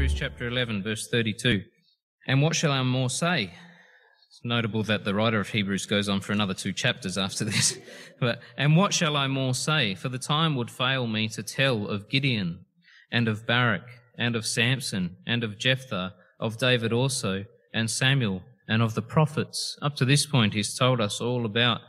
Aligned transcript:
Hebrews 0.00 0.18
chapter 0.18 0.48
11, 0.48 0.82
verse 0.82 1.08
32. 1.08 1.62
And 2.26 2.40
what 2.40 2.56
shall 2.56 2.72
I 2.72 2.82
more 2.82 3.10
say? 3.10 3.52
It's 4.30 4.40
notable 4.42 4.82
that 4.84 5.04
the 5.04 5.14
writer 5.14 5.38
of 5.38 5.50
Hebrews 5.50 5.84
goes 5.84 6.08
on 6.08 6.22
for 6.22 6.32
another 6.32 6.54
two 6.54 6.72
chapters 6.72 7.18
after 7.18 7.44
this. 7.44 7.76
but, 8.18 8.40
and 8.56 8.78
what 8.78 8.94
shall 8.94 9.14
I 9.14 9.26
more 9.26 9.52
say? 9.52 9.94
For 9.94 10.08
the 10.08 10.18
time 10.18 10.56
would 10.56 10.70
fail 10.70 11.06
me 11.06 11.28
to 11.28 11.42
tell 11.42 11.86
of 11.86 12.08
Gideon 12.08 12.64
and 13.12 13.28
of 13.28 13.46
Barak 13.46 13.82
and 14.16 14.34
of 14.36 14.46
Samson 14.46 15.16
and 15.26 15.44
of 15.44 15.58
Jephthah, 15.58 16.14
of 16.40 16.56
David 16.56 16.94
also, 16.94 17.44
and 17.74 17.90
Samuel, 17.90 18.40
and 18.66 18.80
of 18.80 18.94
the 18.94 19.02
prophets. 19.02 19.76
Up 19.82 19.96
to 19.96 20.06
this 20.06 20.24
point, 20.24 20.54
he's 20.54 20.78
told 20.78 21.02
us 21.02 21.20
all 21.20 21.44
about 21.44 21.82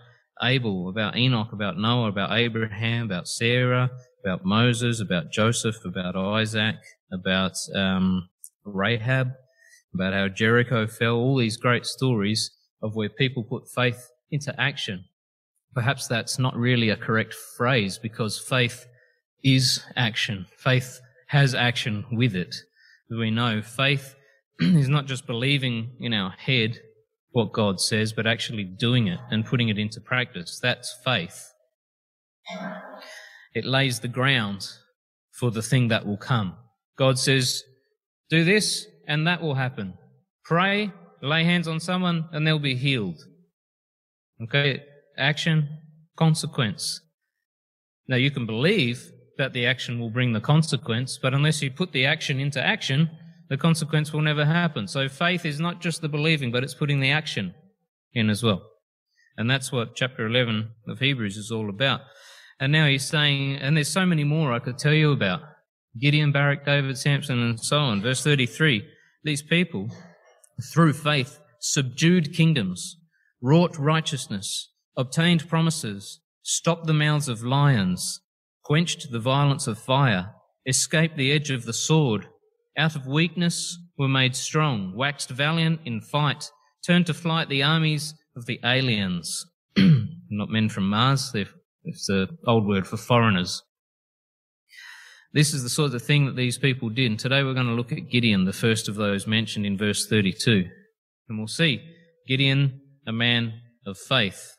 Abel, 0.43 0.89
about 0.89 1.15
Enoch, 1.15 1.53
about 1.53 1.77
Noah, 1.77 2.09
about 2.09 2.33
Abraham, 2.33 3.05
about 3.05 3.29
Sarah, 3.29 3.89
about 4.21 4.43
Moses, 4.43 4.99
about 4.99 5.31
Joseph, 5.31 5.85
about 5.85 6.17
Isaac, 6.17 6.75
about 7.11 7.57
um, 7.75 8.29
Rahab, 8.63 9.33
about 9.93 10.13
how 10.13 10.27
Jericho 10.27 10.87
fell, 10.87 11.15
all 11.15 11.37
these 11.37 11.57
great 11.57 11.85
stories 11.85 12.51
of 12.81 12.95
where 12.95 13.09
people 13.09 13.43
put 13.43 13.69
faith 13.69 14.09
into 14.29 14.59
action. 14.59 15.05
Perhaps 15.73 16.07
that's 16.07 16.39
not 16.39 16.55
really 16.55 16.89
a 16.89 16.97
correct 16.97 17.33
phrase 17.33 17.97
because 17.97 18.39
faith 18.39 18.85
is 19.43 19.83
action. 19.95 20.45
Faith 20.57 20.99
has 21.27 21.55
action 21.55 22.05
with 22.11 22.35
it. 22.35 22.55
We 23.09 23.31
know, 23.31 23.61
faith 23.61 24.15
is 24.59 24.89
not 24.89 25.05
just 25.05 25.27
believing 25.27 25.91
in 25.99 26.13
our 26.13 26.31
head 26.31 26.79
what 27.31 27.53
God 27.53 27.79
says, 27.79 28.11
but 28.13 28.27
actually 28.27 28.63
doing 28.63 29.07
it 29.07 29.19
and 29.29 29.45
putting 29.45 29.69
it 29.69 29.77
into 29.77 30.01
practice. 30.01 30.59
That's 30.61 30.95
faith. 31.03 31.53
It 33.53 33.65
lays 33.65 33.99
the 33.99 34.07
ground 34.07 34.67
for 35.31 35.51
the 35.51 35.61
thing 35.61 35.87
that 35.87 36.05
will 36.05 36.17
come. 36.17 36.55
God 37.01 37.17
says, 37.17 37.63
do 38.29 38.43
this 38.43 38.85
and 39.07 39.25
that 39.25 39.41
will 39.41 39.55
happen. 39.55 39.95
Pray, 40.45 40.91
lay 41.19 41.43
hands 41.43 41.67
on 41.67 41.79
someone 41.79 42.29
and 42.31 42.45
they'll 42.45 42.59
be 42.59 42.75
healed. 42.75 43.17
Okay? 44.43 44.83
Action, 45.17 45.67
consequence. 46.15 47.01
Now 48.07 48.17
you 48.17 48.29
can 48.29 48.45
believe 48.45 49.09
that 49.39 49.51
the 49.51 49.65
action 49.65 49.99
will 49.99 50.11
bring 50.11 50.33
the 50.33 50.39
consequence, 50.39 51.17
but 51.19 51.33
unless 51.33 51.63
you 51.63 51.71
put 51.71 51.91
the 51.91 52.05
action 52.05 52.39
into 52.39 52.63
action, 52.63 53.09
the 53.49 53.57
consequence 53.57 54.13
will 54.13 54.21
never 54.21 54.45
happen. 54.45 54.87
So 54.87 55.09
faith 55.09 55.43
is 55.43 55.59
not 55.59 55.81
just 55.81 56.03
the 56.03 56.07
believing, 56.07 56.51
but 56.51 56.63
it's 56.63 56.75
putting 56.75 56.99
the 56.99 57.09
action 57.09 57.55
in 58.13 58.29
as 58.29 58.43
well. 58.43 58.61
And 59.37 59.49
that's 59.49 59.71
what 59.71 59.95
chapter 59.95 60.27
11 60.27 60.69
of 60.87 60.99
Hebrews 60.99 61.35
is 61.35 61.49
all 61.49 61.67
about. 61.67 62.01
And 62.59 62.71
now 62.71 62.85
he's 62.85 63.07
saying, 63.07 63.55
and 63.55 63.75
there's 63.75 63.91
so 63.91 64.05
many 64.05 64.23
more 64.23 64.53
I 64.53 64.59
could 64.59 64.77
tell 64.77 64.93
you 64.93 65.11
about. 65.11 65.41
Gideon, 65.99 66.31
Barak, 66.31 66.65
David, 66.65 66.97
Samson, 66.97 67.41
and 67.41 67.59
so 67.59 67.79
on. 67.79 68.01
Verse 68.01 68.23
33. 68.23 68.85
These 69.23 69.41
people, 69.43 69.89
through 70.73 70.93
faith, 70.93 71.39
subdued 71.59 72.33
kingdoms, 72.33 72.97
wrought 73.41 73.77
righteousness, 73.77 74.71
obtained 74.97 75.47
promises, 75.49 76.19
stopped 76.43 76.87
the 76.87 76.93
mouths 76.93 77.27
of 77.27 77.43
lions, 77.43 78.21
quenched 78.63 79.11
the 79.11 79.19
violence 79.19 79.67
of 79.67 79.77
fire, 79.77 80.33
escaped 80.65 81.17
the 81.17 81.31
edge 81.31 81.51
of 81.51 81.65
the 81.65 81.73
sword, 81.73 82.27
out 82.77 82.95
of 82.95 83.05
weakness 83.05 83.77
were 83.97 84.07
made 84.07 84.35
strong, 84.35 84.93
waxed 84.95 85.29
valiant 85.29 85.81
in 85.85 86.01
fight, 86.01 86.49
turned 86.85 87.05
to 87.05 87.13
flight 87.13 87.49
the 87.49 87.63
armies 87.63 88.13
of 88.35 88.45
the 88.45 88.59
aliens. 88.63 89.45
Not 89.77 90.49
men 90.49 90.69
from 90.69 90.89
Mars, 90.89 91.31
it's 91.83 92.07
the 92.07 92.29
old 92.47 92.65
word 92.65 92.87
for 92.87 92.97
foreigners. 92.97 93.61
This 95.33 95.53
is 95.53 95.63
the 95.63 95.69
sort 95.69 95.93
of 95.93 96.01
thing 96.01 96.25
that 96.25 96.35
these 96.35 96.57
people 96.57 96.89
did. 96.89 97.09
And 97.09 97.19
today 97.19 97.43
we're 97.43 97.53
going 97.53 97.67
to 97.67 97.73
look 97.73 97.93
at 97.93 98.09
Gideon, 98.09 98.43
the 98.43 98.51
first 98.51 98.89
of 98.89 98.95
those 98.95 99.25
mentioned 99.25 99.65
in 99.65 99.77
verse 99.77 100.05
32. 100.05 100.65
And 101.29 101.37
we'll 101.37 101.47
see 101.47 101.81
Gideon, 102.27 102.81
a 103.07 103.13
man 103.13 103.53
of 103.85 103.97
faith, 103.97 104.55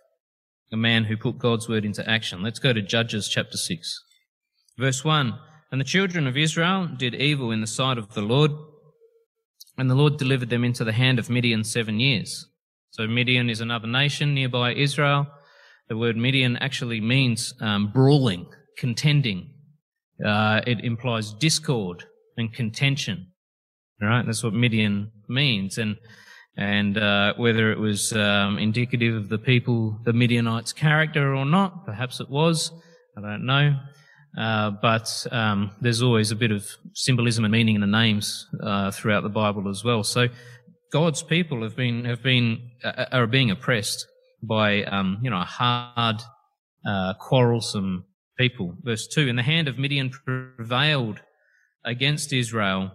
a 0.73 0.77
man 0.77 1.05
who 1.05 1.17
put 1.19 1.39
God's 1.39 1.69
word 1.69 1.85
into 1.85 2.09
action. 2.09 2.43
Let's 2.43 2.59
go 2.59 2.73
to 2.73 2.81
Judges 2.81 3.29
chapter 3.29 3.59
6. 3.59 4.01
Verse 4.79 5.05
1. 5.05 5.39
And 5.71 5.81
the 5.81 5.85
children 5.85 6.27
of 6.27 6.39
Israel 6.39 6.87
did 6.87 7.15
evil 7.15 7.51
in 7.51 7.61
the 7.61 7.67
sight 7.67 7.99
of 7.99 8.15
the 8.15 8.23
Lord, 8.23 8.51
and 9.77 9.91
the 9.91 9.95
Lord 9.95 10.17
delivered 10.17 10.51
them 10.51 10.65
into 10.65 10.85
the 10.85 10.93
hand 10.93 11.19
of 11.19 11.29
Midian 11.29 11.65
seven 11.65 12.01
years. 12.01 12.47
So 12.91 13.07
Midian 13.07 13.51
is 13.51 13.61
another 13.61 13.87
nation 13.87 14.35
nearby 14.35 14.75
Israel. 14.75 15.27
The 15.89 15.97
word 15.97 16.17
Midian 16.17 16.57
actually 16.59 17.01
means 17.01 17.53
um, 17.61 17.91
brawling, 17.93 18.47
contending. 18.79 19.51
Uh, 20.25 20.61
it 20.67 20.85
implies 20.85 21.33
discord 21.33 22.05
and 22.37 22.53
contention. 22.53 23.29
Right? 24.01 24.25
That's 24.27 24.43
what 24.43 24.55
Midian 24.55 25.11
means. 25.29 25.79
And 25.79 25.97
and 26.57 26.99
uh, 26.99 27.33
whether 27.37 27.73
it 27.73 27.79
was 27.79 28.13
um, 28.13 28.59
indicative 28.59 29.15
of 29.17 29.29
the 29.31 29.39
people, 29.39 29.99
the 30.05 30.13
Midianites' 30.13 30.73
character 30.73 31.35
or 31.35 31.47
not, 31.47 31.87
perhaps 31.87 32.21
it 32.21 32.29
was. 32.29 32.71
I 33.17 33.21
don't 33.23 33.47
know. 33.47 33.79
Uh, 34.39 34.71
but 34.71 35.27
um, 35.31 35.71
there's 35.81 36.03
always 36.03 36.31
a 36.31 36.37
bit 36.37 36.51
of 36.51 36.67
symbolism 36.95 37.45
and 37.45 37.53
meaning 37.53 37.75
in 37.75 37.81
the 37.81 37.87
names 37.87 38.47
uh, 38.63 38.91
throughout 38.91 39.23
the 39.23 39.29
Bible 39.29 39.69
as 39.69 39.85
well. 39.85 40.03
So 40.03 40.29
God's 40.91 41.23
people 41.23 41.63
have 41.63 41.77
been 41.77 42.05
have 42.05 42.23
been 42.23 42.71
uh, 42.85 43.07
are 43.13 43.27
being 43.27 43.51
oppressed 43.51 44.07
by, 44.43 44.85
um, 44.85 45.19
you 45.23 45.31
know, 45.31 45.41
a 45.41 45.45
hard, 45.45 46.23
uh, 46.87 47.15
quarrelsome 47.21 48.05
people. 48.43 48.75
Verse 48.83 49.07
2 49.07 49.29
And 49.29 49.39
the 49.39 49.43
hand 49.45 49.69
of 49.69 49.79
Midian 49.79 50.11
prevailed 50.11 51.21
against 51.85 52.33
Israel. 52.33 52.91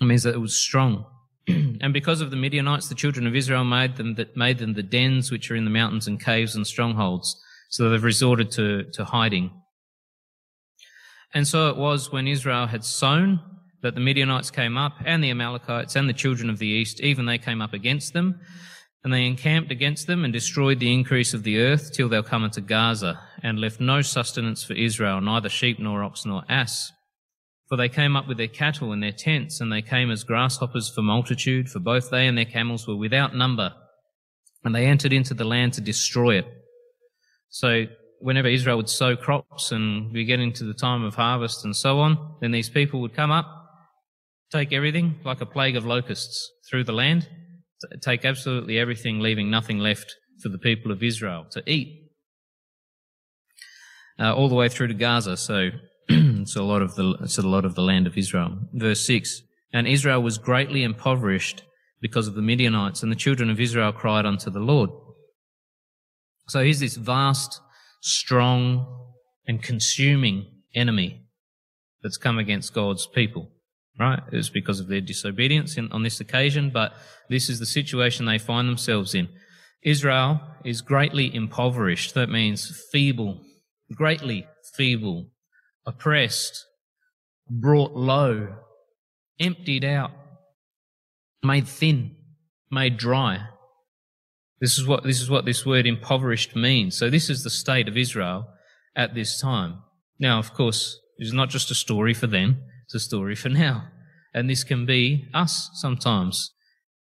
It 0.00 0.04
means 0.04 0.22
that 0.22 0.34
it 0.34 0.40
was 0.40 0.54
strong. 0.54 1.04
and 1.48 1.92
because 1.92 2.20
of 2.20 2.30
the 2.30 2.36
Midianites, 2.36 2.88
the 2.88 2.94
children 2.94 3.26
of 3.26 3.34
Israel 3.34 3.64
made 3.64 3.96
them, 3.96 4.14
that 4.14 4.36
made 4.36 4.58
them 4.58 4.74
the 4.74 4.84
dens 4.84 5.32
which 5.32 5.50
are 5.50 5.56
in 5.56 5.64
the 5.64 5.78
mountains 5.80 6.06
and 6.06 6.24
caves 6.24 6.54
and 6.54 6.64
strongholds. 6.64 7.36
So 7.70 7.90
they've 7.90 8.10
resorted 8.14 8.52
to, 8.52 8.84
to 8.92 9.04
hiding. 9.04 9.50
And 11.34 11.46
so 11.46 11.68
it 11.70 11.76
was 11.76 12.12
when 12.12 12.28
Israel 12.28 12.66
had 12.68 12.84
sown 12.84 13.40
that 13.82 13.96
the 13.96 14.00
Midianites 14.00 14.52
came 14.52 14.76
up 14.76 14.94
and 15.04 15.22
the 15.22 15.30
Amalekites 15.30 15.96
and 15.96 16.08
the 16.08 16.20
children 16.22 16.48
of 16.50 16.58
the 16.58 16.68
east, 16.68 17.00
even 17.00 17.26
they 17.26 17.38
came 17.38 17.60
up 17.60 17.72
against 17.72 18.12
them. 18.12 18.40
And 19.02 19.12
they 19.12 19.26
encamped 19.26 19.70
against 19.72 20.06
them 20.06 20.24
and 20.24 20.32
destroyed 20.32 20.78
the 20.78 20.92
increase 20.92 21.34
of 21.34 21.42
the 21.42 21.60
earth 21.60 21.92
till 21.92 22.08
they'll 22.08 22.22
come 22.22 22.44
into 22.44 22.60
Gaza, 22.60 23.20
and 23.42 23.60
left 23.60 23.80
no 23.80 24.02
sustenance 24.02 24.64
for 24.64 24.74
Israel, 24.74 25.20
neither 25.20 25.48
sheep 25.48 25.78
nor 25.78 26.02
ox 26.02 26.24
nor 26.24 26.44
ass. 26.48 26.92
For 27.68 27.76
they 27.76 27.88
came 27.88 28.16
up 28.16 28.26
with 28.26 28.38
their 28.38 28.48
cattle 28.48 28.92
and 28.92 29.02
their 29.02 29.12
tents, 29.12 29.60
and 29.60 29.70
they 29.70 29.82
came 29.82 30.10
as 30.10 30.24
grasshoppers 30.24 30.88
for 30.88 31.02
multitude, 31.02 31.68
for 31.68 31.80
both 31.80 32.10
they 32.10 32.26
and 32.26 32.36
their 32.36 32.44
camels 32.44 32.86
were 32.86 32.96
without 32.96 33.34
number. 33.34 33.74
And 34.64 34.74
they 34.74 34.86
entered 34.86 35.12
into 35.12 35.34
the 35.34 35.44
land 35.44 35.74
to 35.74 35.80
destroy 35.80 36.38
it. 36.38 36.46
So 37.50 37.84
whenever 38.20 38.48
Israel 38.48 38.78
would 38.78 38.88
sow 38.88 39.16
crops 39.16 39.70
and 39.70 40.12
we 40.12 40.24
get 40.24 40.40
into 40.40 40.64
the 40.64 40.74
time 40.74 41.04
of 41.04 41.14
harvest 41.14 41.64
and 41.64 41.76
so 41.76 42.00
on, 42.00 42.36
then 42.40 42.50
these 42.50 42.68
people 42.68 43.00
would 43.00 43.14
come 43.14 43.30
up, 43.30 43.46
take 44.50 44.72
everything 44.72 45.20
like 45.24 45.40
a 45.40 45.46
plague 45.46 45.76
of 45.76 45.86
locusts 45.86 46.50
through 46.68 46.84
the 46.84 46.92
land, 46.92 47.28
take 48.00 48.24
absolutely 48.24 48.78
everything, 48.78 49.20
leaving 49.20 49.50
nothing 49.50 49.78
left 49.78 50.16
for 50.42 50.48
the 50.48 50.58
people 50.58 50.90
of 50.90 51.02
Israel 51.02 51.46
to 51.50 51.62
eat. 51.70 52.07
Uh, 54.20 54.34
all 54.34 54.48
the 54.48 54.54
way 54.54 54.68
through 54.68 54.88
to 54.88 54.94
Gaza, 54.94 55.36
so 55.36 55.70
it's 56.08 56.56
a 56.56 56.62
lot 56.62 56.82
of 56.82 56.96
the 56.96 57.16
it's 57.22 57.38
a 57.38 57.42
lot 57.42 57.64
of 57.64 57.74
the 57.74 57.82
land 57.82 58.06
of 58.06 58.18
Israel. 58.18 58.58
Verse 58.72 59.06
six: 59.06 59.42
And 59.72 59.86
Israel 59.86 60.22
was 60.22 60.38
greatly 60.38 60.82
impoverished 60.82 61.62
because 62.00 62.26
of 62.26 62.34
the 62.34 62.42
Midianites, 62.42 63.02
and 63.02 63.12
the 63.12 63.16
children 63.16 63.50
of 63.50 63.60
Israel 63.60 63.92
cried 63.92 64.26
unto 64.26 64.50
the 64.50 64.60
Lord. 64.60 64.90
So 66.48 66.62
here's 66.62 66.80
this 66.80 66.96
vast, 66.96 67.60
strong, 68.00 69.12
and 69.46 69.62
consuming 69.62 70.46
enemy 70.74 71.26
that's 72.02 72.16
come 72.16 72.38
against 72.38 72.74
God's 72.74 73.06
people 73.06 73.50
right? 73.98 74.20
It's 74.32 74.48
because 74.48 74.80
of 74.80 74.88
their 74.88 75.00
disobedience 75.00 75.76
in, 75.76 75.90
on 75.92 76.02
this 76.02 76.20
occasion, 76.20 76.70
but 76.70 76.92
this 77.28 77.48
is 77.48 77.58
the 77.58 77.66
situation 77.66 78.26
they 78.26 78.38
find 78.38 78.68
themselves 78.68 79.14
in. 79.14 79.28
Israel 79.82 80.40
is 80.64 80.80
greatly 80.80 81.34
impoverished. 81.34 82.14
That 82.14 82.28
means 82.28 82.84
feeble, 82.92 83.40
greatly 83.94 84.46
feeble, 84.76 85.28
oppressed, 85.86 86.66
brought 87.48 87.92
low, 87.92 88.48
emptied 89.40 89.84
out, 89.84 90.10
made 91.42 91.66
thin, 91.66 92.16
made 92.70 92.96
dry. 92.96 93.46
This 94.60 94.78
is 94.78 94.86
what, 94.86 95.04
this 95.04 95.20
is 95.20 95.30
what 95.30 95.44
this 95.44 95.64
word 95.64 95.86
impoverished 95.86 96.56
means. 96.56 96.98
So 96.98 97.08
this 97.08 97.30
is 97.30 97.44
the 97.44 97.50
state 97.50 97.88
of 97.88 97.96
Israel 97.96 98.48
at 98.96 99.14
this 99.14 99.40
time. 99.40 99.82
Now, 100.18 100.38
of 100.38 100.52
course, 100.52 100.98
it's 101.18 101.32
not 101.32 101.48
just 101.48 101.70
a 101.70 101.74
story 101.74 102.12
for 102.12 102.26
them. 102.26 102.62
It's 102.84 102.94
a 102.94 103.00
story 103.00 103.36
for 103.36 103.48
now. 103.48 103.88
And 104.34 104.50
this 104.50 104.64
can 104.64 104.84
be 104.84 105.28
us 105.32 105.70
sometimes, 105.74 106.52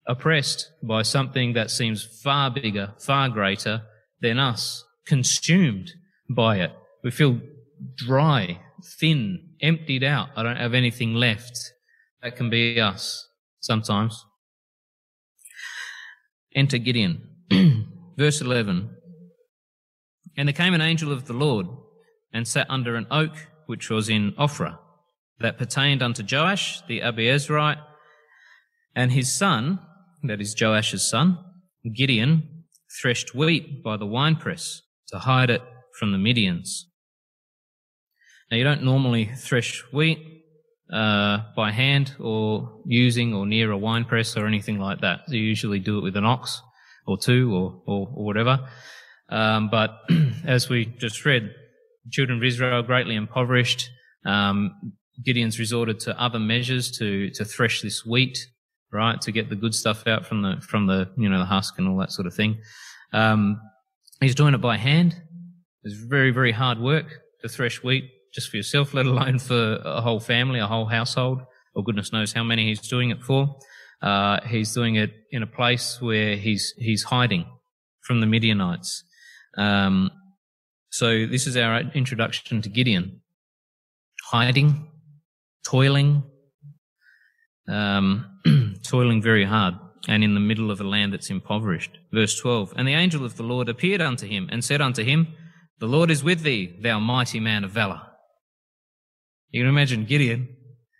oppressed 0.07 0.69
by 0.83 1.01
something 1.01 1.53
that 1.53 1.71
seems 1.71 2.03
far 2.23 2.51
bigger, 2.51 2.93
far 2.99 3.29
greater 3.29 3.81
than 4.21 4.39
us, 4.39 4.83
consumed 5.05 5.91
by 6.29 6.57
it. 6.57 6.71
We 7.03 7.11
feel 7.11 7.39
dry, 7.95 8.59
thin, 8.99 9.49
emptied 9.61 10.03
out. 10.03 10.29
I 10.35 10.43
don't 10.43 10.57
have 10.57 10.73
anything 10.73 11.13
left. 11.13 11.57
That 12.21 12.35
can 12.35 12.49
be 12.49 12.79
us 12.79 13.27
sometimes. 13.59 14.25
Enter 16.55 16.77
Gideon. 16.77 17.27
Verse 18.17 18.41
11. 18.41 18.95
And 20.37 20.47
there 20.47 20.53
came 20.53 20.73
an 20.73 20.81
angel 20.81 21.11
of 21.11 21.25
the 21.25 21.33
Lord 21.33 21.67
and 22.33 22.47
sat 22.47 22.69
under 22.69 22.95
an 22.95 23.07
oak 23.09 23.47
which 23.65 23.89
was 23.89 24.09
in 24.09 24.33
Ophrah 24.33 24.77
that 25.39 25.57
pertained 25.57 26.01
unto 26.01 26.23
Joash 26.23 26.81
the 26.87 26.99
Abiezrite 27.01 27.81
and 28.95 29.11
his 29.11 29.31
son, 29.31 29.79
that 30.23 30.41
is 30.41 30.53
Joash's 30.53 31.09
son, 31.09 31.37
Gideon, 31.95 32.65
threshed 33.01 33.35
wheat 33.35 33.83
by 33.83 33.95
the 33.95 34.05
winepress 34.05 34.81
to 35.07 35.19
hide 35.19 35.49
it 35.49 35.61
from 35.97 36.11
the 36.11 36.17
Midians. 36.17 36.85
Now 38.51 38.57
you 38.57 38.63
don't 38.63 38.83
normally 38.83 39.25
thresh 39.25 39.83
wheat 39.93 40.19
uh, 40.91 41.39
by 41.55 41.71
hand 41.71 42.15
or 42.19 42.81
using 42.85 43.33
or 43.33 43.45
near 43.45 43.71
a 43.71 43.77
wine 43.77 44.05
press 44.05 44.35
or 44.35 44.47
anything 44.47 44.79
like 44.79 45.01
that. 45.01 45.21
You 45.27 45.39
usually 45.39 45.79
do 45.79 45.99
it 45.99 46.03
with 46.03 46.17
an 46.17 46.25
ox 46.25 46.61
or 47.05 47.17
two 47.17 47.53
or, 47.53 47.81
or, 47.85 48.11
or 48.15 48.25
whatever. 48.25 48.67
Um, 49.29 49.69
but 49.69 49.99
as 50.45 50.69
we 50.69 50.85
just 50.85 51.25
read, 51.25 51.51
children 52.11 52.39
of 52.39 52.43
Israel 52.43 52.81
greatly 52.81 53.15
impoverished. 53.15 53.89
Um, 54.25 54.93
Gideon's 55.23 55.59
resorted 55.59 55.99
to 56.01 56.19
other 56.19 56.39
measures 56.39 56.91
to, 56.97 57.29
to 57.31 57.45
thresh 57.45 57.81
this 57.81 58.05
wheat, 58.05 58.37
right, 58.91 59.19
to 59.21 59.31
get 59.31 59.49
the 59.49 59.55
good 59.55 59.75
stuff 59.75 60.07
out 60.07 60.25
from 60.25 60.41
the, 60.41 60.61
from 60.61 60.87
the, 60.87 61.09
you 61.17 61.29
know, 61.29 61.39
the 61.39 61.45
husk 61.45 61.75
and 61.77 61.87
all 61.87 61.97
that 61.97 62.11
sort 62.11 62.25
of 62.25 62.33
thing. 62.33 62.59
Um, 63.13 63.59
he's 64.21 64.35
doing 64.35 64.53
it 64.53 64.61
by 64.61 64.77
hand. 64.77 65.21
It's 65.83 65.95
very, 65.95 66.31
very 66.31 66.51
hard 66.51 66.79
work 66.79 67.21
to 67.41 67.49
thresh 67.49 67.83
wheat 67.83 68.11
just 68.33 68.49
for 68.49 68.57
yourself, 68.57 68.93
let 68.93 69.05
alone 69.05 69.39
for 69.39 69.79
a 69.83 70.01
whole 70.01 70.19
family, 70.19 70.59
a 70.59 70.67
whole 70.67 70.85
household, 70.85 71.41
or 71.73 71.83
goodness 71.83 72.11
knows 72.11 72.33
how 72.33 72.43
many 72.43 72.67
he's 72.67 72.87
doing 72.87 73.09
it 73.09 73.21
for. 73.21 73.57
Uh, 74.01 74.39
he's 74.45 74.73
doing 74.73 74.95
it 74.95 75.11
in 75.31 75.43
a 75.43 75.47
place 75.47 76.01
where 76.01 76.35
he's 76.35 76.73
he's 76.77 77.03
hiding 77.03 77.45
from 78.01 78.21
the 78.21 78.27
Midianites. 78.27 79.03
Um, 79.57 80.11
so 80.89 81.25
this 81.25 81.47
is 81.47 81.57
our 81.57 81.79
introduction 81.79 82.61
to 82.61 82.69
Gideon: 82.69 83.21
hiding, 84.25 84.89
toiling, 85.65 86.23
um, 87.67 88.39
toiling 88.85 89.21
very 89.21 89.45
hard, 89.45 89.75
and 90.07 90.23
in 90.23 90.33
the 90.33 90.39
middle 90.39 90.71
of 90.71 90.79
a 90.79 90.85
land 90.85 91.13
that's 91.13 91.29
impoverished. 91.29 91.97
Verse 92.13 92.39
twelve: 92.39 92.73
And 92.75 92.87
the 92.87 92.93
angel 92.93 93.25
of 93.25 93.35
the 93.37 93.43
Lord 93.43 93.67
appeared 93.69 94.01
unto 94.01 94.27
him 94.27 94.47
and 94.51 94.63
said 94.63 94.81
unto 94.81 95.03
him, 95.03 95.27
The 95.79 95.87
Lord 95.87 96.11
is 96.11 96.23
with 96.23 96.41
thee, 96.41 96.75
thou 96.81 96.99
mighty 96.99 97.39
man 97.39 97.63
of 97.63 97.71
valor. 97.71 98.01
You 99.51 99.61
can 99.61 99.69
imagine 99.69 100.05
Gideon, 100.05 100.49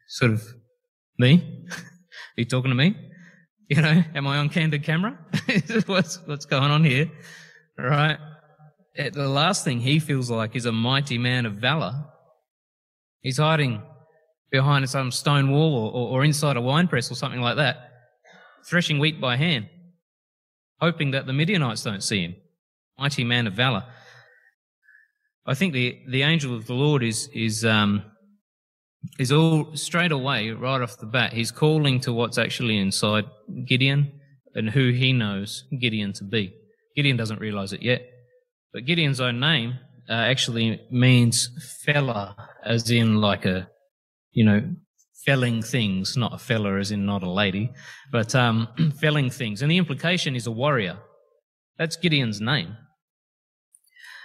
sort 0.07 0.31
of, 0.31 0.43
me? 1.17 1.65
Are 1.71 2.37
you 2.37 2.45
talking 2.45 2.71
to 2.71 2.75
me? 2.75 2.95
You 3.69 3.81
know, 3.81 4.03
am 4.15 4.25
I 4.25 4.37
on 4.37 4.49
candid 4.49 4.83
camera? 4.83 5.19
what's, 5.85 6.19
what's 6.25 6.45
going 6.45 6.71
on 6.71 6.83
here? 6.83 7.11
Right? 7.77 8.17
The 8.95 9.27
last 9.27 9.63
thing 9.63 9.81
he 9.81 9.99
feels 9.99 10.31
like 10.31 10.55
is 10.55 10.65
a 10.65 10.71
mighty 10.71 11.17
man 11.17 11.45
of 11.45 11.53
valor. 11.53 12.05
He's 13.21 13.37
hiding 13.37 13.83
behind 14.49 14.89
some 14.89 15.11
stone 15.11 15.51
wall 15.51 15.75
or, 15.75 15.91
or, 15.91 16.09
or 16.09 16.23
inside 16.23 16.57
a 16.57 16.61
wine 16.61 16.87
press 16.87 17.11
or 17.11 17.15
something 17.15 17.41
like 17.41 17.57
that, 17.57 17.91
threshing 18.65 18.97
wheat 18.97 19.21
by 19.21 19.35
hand, 19.35 19.69
hoping 20.79 21.11
that 21.11 21.27
the 21.27 21.33
Midianites 21.33 21.83
don't 21.83 22.01
see 22.01 22.21
him. 22.21 22.35
Mighty 22.97 23.23
man 23.23 23.45
of 23.45 23.53
valor. 23.53 23.85
I 25.45 25.53
think 25.53 25.73
the, 25.73 25.99
the 26.07 26.23
angel 26.23 26.55
of 26.55 26.67
the 26.67 26.73
Lord 26.73 27.03
is, 27.03 27.29
is, 27.33 27.65
um, 27.65 28.03
is 29.17 29.31
all 29.31 29.75
straight 29.75 30.11
away, 30.11 30.51
right 30.51 30.81
off 30.81 30.97
the 30.97 31.05
bat, 31.05 31.33
he's 31.33 31.51
calling 31.51 31.99
to 32.01 32.13
what's 32.13 32.37
actually 32.37 32.77
inside 32.77 33.25
Gideon 33.65 34.19
and 34.55 34.69
who 34.69 34.91
he 34.91 35.13
knows 35.13 35.65
Gideon 35.79 36.13
to 36.13 36.23
be. 36.23 36.53
Gideon 36.95 37.17
doesn't 37.17 37.39
realize 37.39 37.73
it 37.73 37.81
yet, 37.81 38.01
but 38.73 38.85
Gideon's 38.85 39.21
own 39.21 39.39
name 39.39 39.75
uh, 40.09 40.13
actually 40.13 40.81
means 40.91 41.49
feller, 41.85 42.35
as 42.65 42.89
in 42.91 43.21
like 43.21 43.45
a, 43.45 43.69
you 44.31 44.43
know, 44.43 44.61
felling 45.25 45.61
things, 45.61 46.17
not 46.17 46.33
a 46.33 46.37
fella 46.37 46.77
as 46.77 46.91
in 46.91 47.05
not 47.05 47.23
a 47.23 47.29
lady, 47.29 47.71
but 48.11 48.33
um, 48.35 48.67
felling 48.99 49.29
things. 49.29 49.61
And 49.61 49.71
the 49.71 49.77
implication 49.77 50.35
is 50.35 50.47
a 50.47 50.51
warrior. 50.51 50.97
That's 51.77 51.95
Gideon's 51.95 52.41
name. 52.41 52.75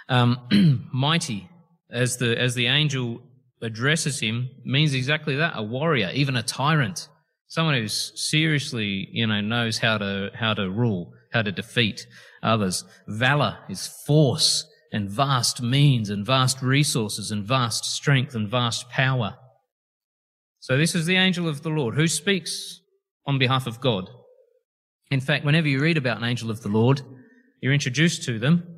Um, 0.07 0.87
mighty, 0.93 1.49
as 1.91 2.17
the 2.17 2.39
as 2.39 2.55
the 2.55 2.67
angel 2.67 3.21
addresses 3.61 4.19
him 4.19 4.49
means 4.63 4.93
exactly 4.93 5.35
that 5.37 5.53
a 5.55 5.63
warrior, 5.63 6.11
even 6.13 6.35
a 6.35 6.43
tyrant, 6.43 7.09
someone 7.47 7.75
who's 7.75 8.11
seriously, 8.15 9.07
you 9.11 9.25
know, 9.25 9.41
knows 9.41 9.77
how 9.77 9.97
to, 9.97 10.29
how 10.33 10.53
to 10.53 10.69
rule, 10.69 11.13
how 11.31 11.41
to 11.41 11.51
defeat 11.51 12.05
others. 12.43 12.83
Valor 13.07 13.57
is 13.69 13.87
force 14.05 14.67
and 14.91 15.09
vast 15.09 15.61
means 15.61 16.09
and 16.09 16.25
vast 16.25 16.61
resources 16.61 17.31
and 17.31 17.45
vast 17.45 17.85
strength 17.85 18.35
and 18.35 18.49
vast 18.49 18.89
power. 18.89 19.37
So 20.59 20.77
this 20.77 20.95
is 20.95 21.05
the 21.05 21.17
angel 21.17 21.47
of 21.47 21.63
the 21.63 21.69
Lord 21.69 21.95
who 21.95 22.07
speaks 22.07 22.81
on 23.25 23.39
behalf 23.39 23.67
of 23.67 23.81
God. 23.81 24.09
In 25.11 25.19
fact, 25.19 25.45
whenever 25.45 25.67
you 25.67 25.79
read 25.79 25.97
about 25.97 26.17
an 26.17 26.23
angel 26.23 26.49
of 26.49 26.61
the 26.61 26.69
Lord, 26.69 27.01
you're 27.61 27.73
introduced 27.73 28.23
to 28.23 28.39
them. 28.39 28.74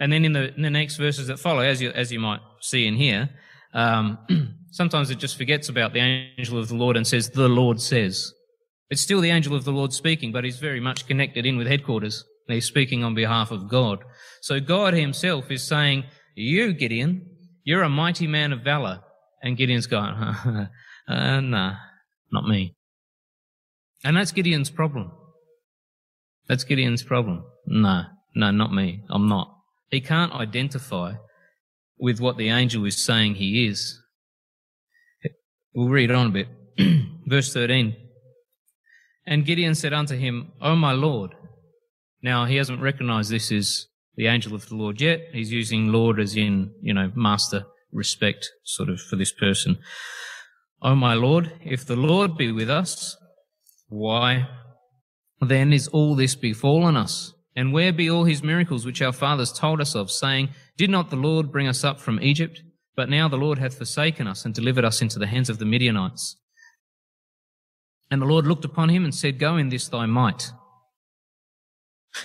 And 0.00 0.12
then 0.12 0.24
in 0.24 0.32
the, 0.32 0.54
in 0.54 0.62
the 0.62 0.70
next 0.70 0.96
verses 0.96 1.28
that 1.28 1.38
follow, 1.38 1.60
as 1.60 1.80
you, 1.80 1.90
as 1.90 2.12
you 2.12 2.20
might 2.20 2.40
see 2.60 2.86
in 2.86 2.96
here, 2.96 3.30
um, 3.72 4.18
sometimes 4.70 5.10
it 5.10 5.18
just 5.18 5.36
forgets 5.36 5.68
about 5.68 5.92
the 5.92 6.00
angel 6.00 6.58
of 6.58 6.68
the 6.68 6.74
Lord 6.74 6.96
and 6.96 7.06
says, 7.06 7.30
the 7.30 7.48
Lord 7.48 7.80
says. 7.80 8.32
It's 8.90 9.00
still 9.00 9.20
the 9.20 9.30
angel 9.30 9.54
of 9.54 9.64
the 9.64 9.72
Lord 9.72 9.92
speaking, 9.92 10.32
but 10.32 10.44
he's 10.44 10.58
very 10.58 10.80
much 10.80 11.06
connected 11.06 11.44
in 11.46 11.56
with 11.56 11.66
headquarters. 11.66 12.24
He's 12.46 12.66
speaking 12.66 13.02
on 13.02 13.14
behalf 13.14 13.50
of 13.50 13.68
God. 13.68 14.04
So 14.40 14.60
God 14.60 14.94
himself 14.94 15.50
is 15.50 15.66
saying, 15.66 16.04
you, 16.36 16.72
Gideon, 16.72 17.28
you're 17.64 17.82
a 17.82 17.88
mighty 17.88 18.26
man 18.26 18.52
of 18.52 18.62
valor. 18.62 19.00
And 19.42 19.56
Gideon's 19.56 19.86
going, 19.86 20.14
uh, 21.08 21.40
nah, 21.40 21.74
not 22.32 22.46
me. 22.46 22.76
And 24.04 24.16
that's 24.16 24.32
Gideon's 24.32 24.70
problem. 24.70 25.10
That's 26.46 26.64
Gideon's 26.64 27.02
problem. 27.02 27.44
No, 27.66 28.04
no, 28.34 28.50
not 28.52 28.72
me. 28.72 29.02
I'm 29.10 29.28
not. 29.28 29.55
He 29.90 30.00
can't 30.00 30.32
identify 30.32 31.14
with 31.98 32.20
what 32.20 32.36
the 32.36 32.48
angel 32.48 32.84
is 32.84 33.02
saying 33.02 33.36
he 33.36 33.66
is. 33.66 33.98
We'll 35.74 35.88
read 35.88 36.10
on 36.10 36.28
a 36.28 36.30
bit. 36.30 36.48
Verse 37.26 37.52
13. 37.52 37.96
And 39.26 39.44
Gideon 39.44 39.74
said 39.74 39.92
unto 39.92 40.16
him, 40.16 40.52
O 40.60 40.76
my 40.76 40.92
Lord. 40.92 41.34
Now 42.22 42.44
he 42.46 42.56
hasn't 42.56 42.80
recognized 42.80 43.30
this 43.30 43.52
as 43.52 43.86
the 44.14 44.26
angel 44.26 44.54
of 44.54 44.68
the 44.68 44.76
Lord 44.76 45.00
yet. 45.00 45.20
He's 45.32 45.52
using 45.52 45.92
Lord 45.92 46.18
as 46.18 46.36
in, 46.36 46.72
you 46.80 46.94
know, 46.94 47.12
master 47.14 47.66
respect 47.92 48.50
sort 48.64 48.88
of 48.88 49.00
for 49.00 49.16
this 49.16 49.32
person. 49.32 49.78
O 50.82 50.94
my 50.94 51.14
Lord, 51.14 51.52
if 51.64 51.84
the 51.84 51.96
Lord 51.96 52.36
be 52.36 52.52
with 52.52 52.70
us, 52.70 53.16
why 53.88 54.48
then 55.40 55.72
is 55.72 55.88
all 55.88 56.14
this 56.14 56.34
befallen 56.34 56.96
us? 56.96 57.32
And 57.56 57.72
where 57.72 57.92
be 57.92 58.10
all 58.10 58.24
his 58.24 58.42
miracles 58.42 58.84
which 58.84 59.00
our 59.00 59.12
fathers 59.12 59.50
told 59.50 59.80
us 59.80 59.94
of, 59.94 60.10
saying, 60.10 60.50
Did 60.76 60.90
not 60.90 61.08
the 61.08 61.16
Lord 61.16 61.50
bring 61.50 61.66
us 61.66 61.82
up 61.82 61.98
from 61.98 62.22
Egypt? 62.22 62.62
But 62.94 63.08
now 63.08 63.28
the 63.28 63.36
Lord 63.36 63.58
hath 63.58 63.78
forsaken 63.78 64.26
us 64.26 64.44
and 64.44 64.54
delivered 64.54 64.84
us 64.84 65.00
into 65.00 65.18
the 65.18 65.26
hands 65.26 65.48
of 65.48 65.58
the 65.58 65.64
Midianites. 65.64 66.36
And 68.10 68.20
the 68.22 68.26
Lord 68.26 68.46
looked 68.46 68.64
upon 68.64 68.90
him 68.90 69.04
and 69.04 69.14
said, 69.14 69.38
Go 69.38 69.56
in 69.56 69.70
this 69.70 69.88
thy 69.88 70.06
might. 70.06 70.52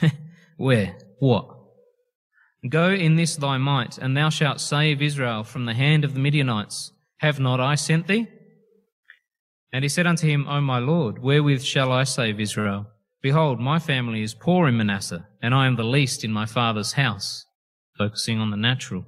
Where? 0.57 0.97
What? 1.19 1.57
Go 2.67 2.91
in 2.91 3.15
this 3.15 3.35
thy 3.35 3.57
might, 3.57 3.97
and 3.97 4.15
thou 4.15 4.29
shalt 4.29 4.61
save 4.61 5.01
Israel 5.01 5.43
from 5.43 5.65
the 5.65 5.73
hand 5.73 6.05
of 6.05 6.13
the 6.13 6.19
Midianites. 6.19 6.91
Have 7.17 7.39
not 7.39 7.59
I 7.59 7.75
sent 7.75 8.07
thee? 8.07 8.27
And 9.73 9.83
he 9.83 9.89
said 9.89 10.05
unto 10.05 10.27
him, 10.27 10.47
O 10.47 10.61
my 10.61 10.79
Lord, 10.79 11.19
wherewith 11.19 11.63
shall 11.63 11.91
I 11.91 12.03
save 12.03 12.39
Israel? 12.39 12.87
Behold, 13.21 13.59
my 13.59 13.77
family 13.77 14.23
is 14.23 14.33
poor 14.33 14.67
in 14.67 14.77
Manasseh, 14.77 15.27
and 15.41 15.53
I 15.53 15.67
am 15.67 15.75
the 15.75 15.83
least 15.83 16.23
in 16.23 16.31
my 16.31 16.45
father's 16.45 16.93
house. 16.93 17.45
Focusing 17.97 18.39
on 18.39 18.49
the 18.49 18.57
natural. 18.57 19.05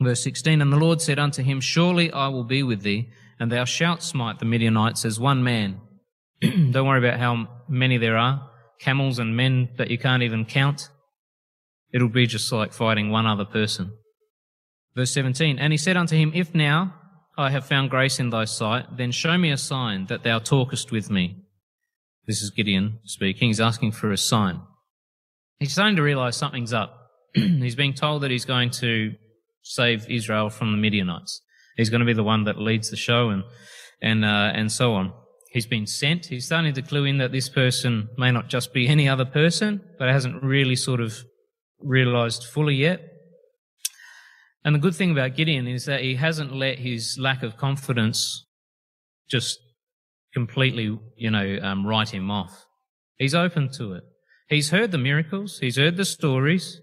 Verse 0.00 0.22
16, 0.22 0.60
And 0.60 0.72
the 0.72 0.76
Lord 0.76 1.00
said 1.00 1.18
unto 1.18 1.42
him, 1.42 1.60
Surely 1.60 2.12
I 2.12 2.28
will 2.28 2.44
be 2.44 2.62
with 2.62 2.82
thee, 2.82 3.08
and 3.40 3.50
thou 3.50 3.64
shalt 3.64 4.02
smite 4.02 4.38
the 4.38 4.44
Midianites 4.44 5.04
as 5.04 5.18
one 5.18 5.42
man. 5.42 5.80
Don't 6.40 6.86
worry 6.86 7.04
about 7.04 7.18
how 7.18 7.48
many 7.68 7.96
there 7.96 8.16
are, 8.16 8.48
camels 8.78 9.18
and 9.18 9.36
men 9.36 9.70
that 9.76 9.90
you 9.90 9.98
can't 9.98 10.22
even 10.22 10.44
count. 10.44 10.90
It'll 11.92 12.08
be 12.08 12.26
just 12.26 12.52
like 12.52 12.72
fighting 12.72 13.10
one 13.10 13.26
other 13.26 13.44
person. 13.44 13.92
Verse 14.94 15.12
17, 15.12 15.58
And 15.58 15.72
he 15.72 15.76
said 15.76 15.96
unto 15.96 16.16
him, 16.16 16.32
If 16.34 16.54
now 16.54 16.94
I 17.36 17.50
have 17.50 17.66
found 17.66 17.90
grace 17.90 18.20
in 18.20 18.30
thy 18.30 18.44
sight, 18.44 18.96
then 18.96 19.10
show 19.10 19.36
me 19.36 19.50
a 19.50 19.56
sign 19.56 20.06
that 20.06 20.22
thou 20.22 20.38
talkest 20.38 20.92
with 20.92 21.10
me. 21.10 21.43
This 22.26 22.40
is 22.40 22.50
Gideon 22.50 23.00
speaking. 23.04 23.48
He's 23.48 23.60
asking 23.60 23.92
for 23.92 24.10
a 24.10 24.16
sign. 24.16 24.60
He's 25.58 25.72
starting 25.72 25.96
to 25.96 26.02
realize 26.02 26.36
something's 26.36 26.72
up. 26.72 27.10
he's 27.34 27.76
being 27.76 27.94
told 27.94 28.22
that 28.22 28.30
he's 28.30 28.44
going 28.44 28.70
to 28.70 29.14
save 29.62 30.08
Israel 30.08 30.50
from 30.50 30.72
the 30.72 30.78
Midianites. 30.78 31.42
He's 31.76 31.90
going 31.90 32.00
to 32.00 32.06
be 32.06 32.12
the 32.12 32.24
one 32.24 32.44
that 32.44 32.58
leads 32.58 32.90
the 32.90 32.96
show 32.96 33.30
and, 33.30 33.44
and, 34.00 34.24
uh, 34.24 34.52
and 34.54 34.70
so 34.70 34.94
on. 34.94 35.12
He's 35.50 35.66
been 35.66 35.86
sent. 35.86 36.26
He's 36.26 36.46
starting 36.46 36.72
to 36.74 36.82
clue 36.82 37.04
in 37.04 37.18
that 37.18 37.32
this 37.32 37.48
person 37.48 38.08
may 38.16 38.30
not 38.30 38.48
just 38.48 38.72
be 38.72 38.88
any 38.88 39.08
other 39.08 39.24
person, 39.24 39.82
but 39.98 40.08
hasn't 40.08 40.42
really 40.42 40.76
sort 40.76 41.00
of 41.00 41.16
realized 41.78 42.44
fully 42.44 42.74
yet. 42.74 43.00
And 44.64 44.74
the 44.74 44.80
good 44.80 44.94
thing 44.94 45.10
about 45.10 45.36
Gideon 45.36 45.68
is 45.68 45.84
that 45.84 46.00
he 46.00 46.16
hasn't 46.16 46.54
let 46.54 46.78
his 46.78 47.18
lack 47.20 47.42
of 47.42 47.56
confidence 47.56 48.46
just 49.30 49.58
completely, 50.34 50.98
you 51.16 51.30
know, 51.30 51.58
um, 51.62 51.86
write 51.86 52.10
him 52.10 52.30
off. 52.30 52.66
He's 53.18 53.34
open 53.34 53.70
to 53.78 53.94
it. 53.94 54.04
He's 54.48 54.70
heard 54.70 54.90
the 54.90 54.98
miracles. 54.98 55.58
He's 55.60 55.76
heard 55.76 55.96
the 55.96 56.04
stories 56.04 56.80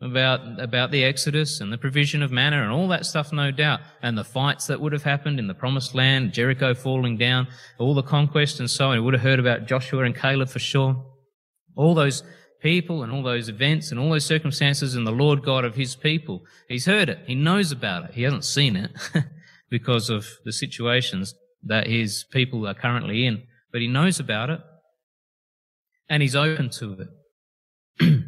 about, 0.00 0.60
about 0.60 0.90
the 0.90 1.04
Exodus 1.04 1.60
and 1.60 1.72
the 1.72 1.78
provision 1.78 2.22
of 2.22 2.30
manna 2.30 2.62
and 2.62 2.70
all 2.70 2.88
that 2.88 3.06
stuff, 3.06 3.32
no 3.32 3.50
doubt. 3.50 3.80
And 4.02 4.16
the 4.16 4.24
fights 4.24 4.66
that 4.68 4.80
would 4.80 4.92
have 4.92 5.02
happened 5.02 5.38
in 5.38 5.46
the 5.46 5.54
promised 5.54 5.94
land, 5.94 6.32
Jericho 6.32 6.74
falling 6.74 7.16
down, 7.16 7.48
all 7.78 7.94
the 7.94 8.02
conquest 8.02 8.60
and 8.60 8.70
so 8.70 8.88
on. 8.88 8.96
He 8.96 9.00
would 9.00 9.14
have 9.14 9.22
heard 9.22 9.40
about 9.40 9.66
Joshua 9.66 10.04
and 10.04 10.14
Caleb 10.14 10.48
for 10.48 10.58
sure. 10.58 11.04
All 11.76 11.94
those 11.94 12.22
people 12.60 13.02
and 13.02 13.10
all 13.10 13.22
those 13.22 13.48
events 13.48 13.90
and 13.90 13.98
all 13.98 14.10
those 14.10 14.26
circumstances 14.26 14.94
and 14.94 15.06
the 15.06 15.12
Lord 15.12 15.42
God 15.42 15.64
of 15.64 15.74
his 15.74 15.96
people. 15.96 16.44
He's 16.68 16.86
heard 16.86 17.08
it. 17.08 17.20
He 17.26 17.34
knows 17.34 17.72
about 17.72 18.04
it. 18.04 18.14
He 18.14 18.22
hasn't 18.22 18.44
seen 18.44 18.76
it 18.76 18.92
because 19.70 20.10
of 20.10 20.26
the 20.44 20.52
situations 20.52 21.34
that 21.64 21.86
his 21.86 22.24
people 22.30 22.66
are 22.66 22.74
currently 22.74 23.26
in, 23.26 23.42
but 23.72 23.80
he 23.80 23.86
knows 23.86 24.18
about 24.20 24.50
it 24.50 24.60
and 26.08 26.22
he's 26.22 26.36
open 26.36 26.70
to 26.70 27.06
it. 28.00 28.24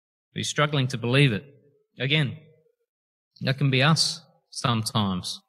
he's 0.34 0.48
struggling 0.48 0.86
to 0.88 0.98
believe 0.98 1.32
it. 1.32 1.44
Again, 1.98 2.36
that 3.42 3.58
can 3.58 3.70
be 3.70 3.82
us 3.82 4.22
sometimes. 4.50 5.40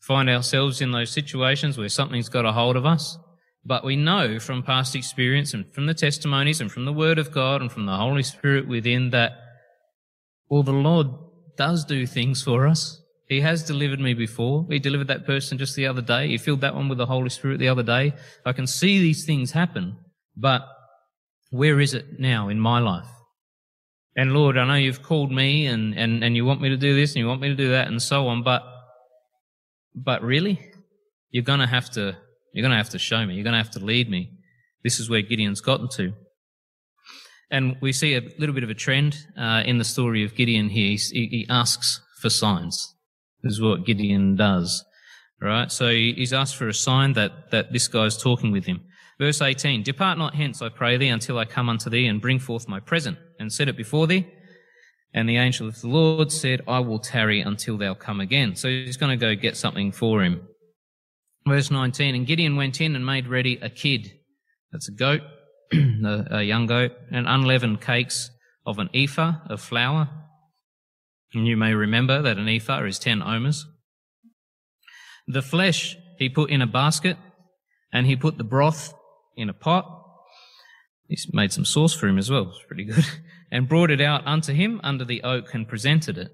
Find 0.00 0.28
ourselves 0.28 0.80
in 0.80 0.92
those 0.92 1.10
situations 1.10 1.78
where 1.78 1.88
something's 1.88 2.28
got 2.28 2.44
a 2.44 2.52
hold 2.52 2.76
of 2.76 2.84
us 2.84 3.18
but 3.66 3.84
we 3.84 3.96
know 3.96 4.38
from 4.38 4.62
past 4.62 4.94
experience 4.94 5.54
and 5.54 5.72
from 5.72 5.86
the 5.86 5.94
testimonies 5.94 6.60
and 6.60 6.70
from 6.70 6.84
the 6.84 6.92
Word 6.92 7.18
of 7.18 7.32
God 7.32 7.62
and 7.62 7.72
from 7.72 7.86
the 7.86 7.96
Holy 7.96 8.22
Spirit 8.22 8.68
within 8.68 9.10
that, 9.10 9.32
well, 10.48 10.62
the 10.62 10.72
Lord 10.72 11.06
does 11.56 11.84
do 11.84 12.06
things 12.06 12.42
for 12.42 12.66
us. 12.66 13.00
He 13.28 13.40
has 13.40 13.62
delivered 13.62 14.00
me 14.00 14.14
before. 14.14 14.66
He 14.68 14.78
delivered 14.78 15.08
that 15.08 15.26
person 15.26 15.56
just 15.58 15.76
the 15.76 15.86
other 15.86 16.02
day. 16.02 16.28
He 16.28 16.38
filled 16.38 16.60
that 16.60 16.74
one 16.74 16.88
with 16.88 16.98
the 16.98 17.06
Holy 17.06 17.30
Spirit 17.30 17.58
the 17.58 17.68
other 17.68 17.82
day. 17.82 18.12
I 18.44 18.52
can 18.52 18.66
see 18.66 18.98
these 18.98 19.24
things 19.24 19.52
happen, 19.52 19.96
but 20.36 20.62
where 21.50 21.80
is 21.80 21.94
it 21.94 22.18
now 22.18 22.48
in 22.48 22.60
my 22.60 22.80
life? 22.80 23.08
And 24.16 24.32
Lord, 24.32 24.58
I 24.58 24.66
know 24.66 24.74
you've 24.74 25.02
called 25.02 25.32
me 25.32 25.66
and, 25.66 25.96
and, 25.96 26.22
and 26.22 26.36
you 26.36 26.44
want 26.44 26.60
me 26.60 26.68
to 26.68 26.76
do 26.76 26.94
this 26.94 27.12
and 27.12 27.18
you 27.18 27.26
want 27.26 27.40
me 27.40 27.48
to 27.48 27.54
do 27.54 27.70
that 27.70 27.88
and 27.88 28.00
so 28.00 28.28
on, 28.28 28.42
but, 28.42 28.62
but 29.94 30.22
really? 30.22 30.60
You're 31.30 31.42
gonna 31.42 31.66
have 31.66 31.90
to 31.92 32.16
you're 32.54 32.68
to 32.68 32.76
have 32.76 32.90
to 32.90 32.98
show 33.00 33.26
me. 33.26 33.34
You're 33.34 33.44
to 33.44 33.52
have 33.52 33.72
to 33.72 33.80
lead 33.80 34.08
me. 34.08 34.30
This 34.84 35.00
is 35.00 35.10
where 35.10 35.22
Gideon's 35.22 35.60
gotten 35.60 35.88
to. 35.96 36.12
And 37.50 37.76
we 37.80 37.92
see 37.92 38.14
a 38.14 38.22
little 38.38 38.54
bit 38.54 38.62
of 38.62 38.70
a 38.70 38.74
trend 38.74 39.16
uh, 39.36 39.64
in 39.66 39.78
the 39.78 39.84
story 39.84 40.24
of 40.24 40.36
Gideon 40.36 40.68
here. 40.68 40.96
He, 40.96 41.26
he, 41.26 41.46
asks 41.50 42.00
for 42.20 42.30
signs. 42.30 42.93
Is 43.44 43.60
what 43.60 43.84
Gideon 43.84 44.36
does. 44.36 44.84
Right? 45.40 45.70
So 45.70 45.90
he's 45.90 46.32
asked 46.32 46.56
for 46.56 46.68
a 46.68 46.74
sign 46.74 47.12
that, 47.14 47.50
that 47.50 47.72
this 47.72 47.88
guy's 47.88 48.16
talking 48.16 48.50
with 48.50 48.64
him. 48.64 48.80
Verse 49.20 49.40
18, 49.40 49.82
Depart 49.82 50.18
not 50.18 50.34
hence, 50.34 50.62
I 50.62 50.70
pray 50.70 50.96
thee, 50.96 51.08
until 51.08 51.38
I 51.38 51.44
come 51.44 51.68
unto 51.68 51.90
thee 51.90 52.06
and 52.06 52.20
bring 52.20 52.38
forth 52.38 52.66
my 52.66 52.80
present 52.80 53.18
and 53.38 53.52
set 53.52 53.68
it 53.68 53.76
before 53.76 54.06
thee. 54.06 54.26
And 55.12 55.28
the 55.28 55.36
angel 55.36 55.68
of 55.68 55.80
the 55.80 55.88
Lord 55.88 56.32
said, 56.32 56.62
I 56.66 56.80
will 56.80 56.98
tarry 56.98 57.40
until 57.40 57.78
thou 57.78 57.94
come 57.94 58.20
again. 58.20 58.56
So 58.56 58.68
he's 58.68 58.96
going 58.96 59.16
to 59.16 59.22
go 59.22 59.36
get 59.36 59.56
something 59.56 59.92
for 59.92 60.22
him. 60.22 60.48
Verse 61.46 61.70
19, 61.70 62.14
and 62.14 62.26
Gideon 62.26 62.56
went 62.56 62.80
in 62.80 62.96
and 62.96 63.06
made 63.06 63.28
ready 63.28 63.58
a 63.60 63.68
kid. 63.68 64.10
That's 64.72 64.88
a 64.88 64.92
goat, 64.92 65.20
a 65.72 66.42
young 66.42 66.66
goat, 66.66 66.92
and 67.12 67.28
unleavened 67.28 67.80
cakes 67.80 68.30
of 68.66 68.78
an 68.78 68.88
ephah 68.94 69.34
of 69.48 69.60
flour. 69.60 70.08
And 71.34 71.46
you 71.46 71.56
may 71.56 71.74
remember 71.74 72.22
that 72.22 72.38
an 72.38 72.48
ephah 72.48 72.84
is 72.84 72.98
10 72.98 73.22
omers. 73.22 73.66
The 75.26 75.42
flesh 75.42 75.96
he 76.18 76.28
put 76.28 76.50
in 76.50 76.62
a 76.62 76.66
basket, 76.66 77.16
and 77.92 78.06
he 78.06 78.16
put 78.16 78.38
the 78.38 78.44
broth 78.44 78.94
in 79.36 79.48
a 79.48 79.54
pot. 79.54 79.86
He 81.08 81.16
made 81.32 81.52
some 81.52 81.64
sauce 81.64 81.94
for 81.94 82.06
him 82.08 82.18
as 82.18 82.30
well. 82.30 82.50
It's 82.50 82.66
pretty 82.66 82.84
good. 82.84 83.04
And 83.50 83.68
brought 83.68 83.92
it 83.92 84.00
out 84.00 84.26
unto 84.26 84.52
him 84.52 84.80
under 84.82 85.04
the 85.04 85.22
oak 85.22 85.54
and 85.54 85.68
presented 85.68 86.18
it. 86.18 86.32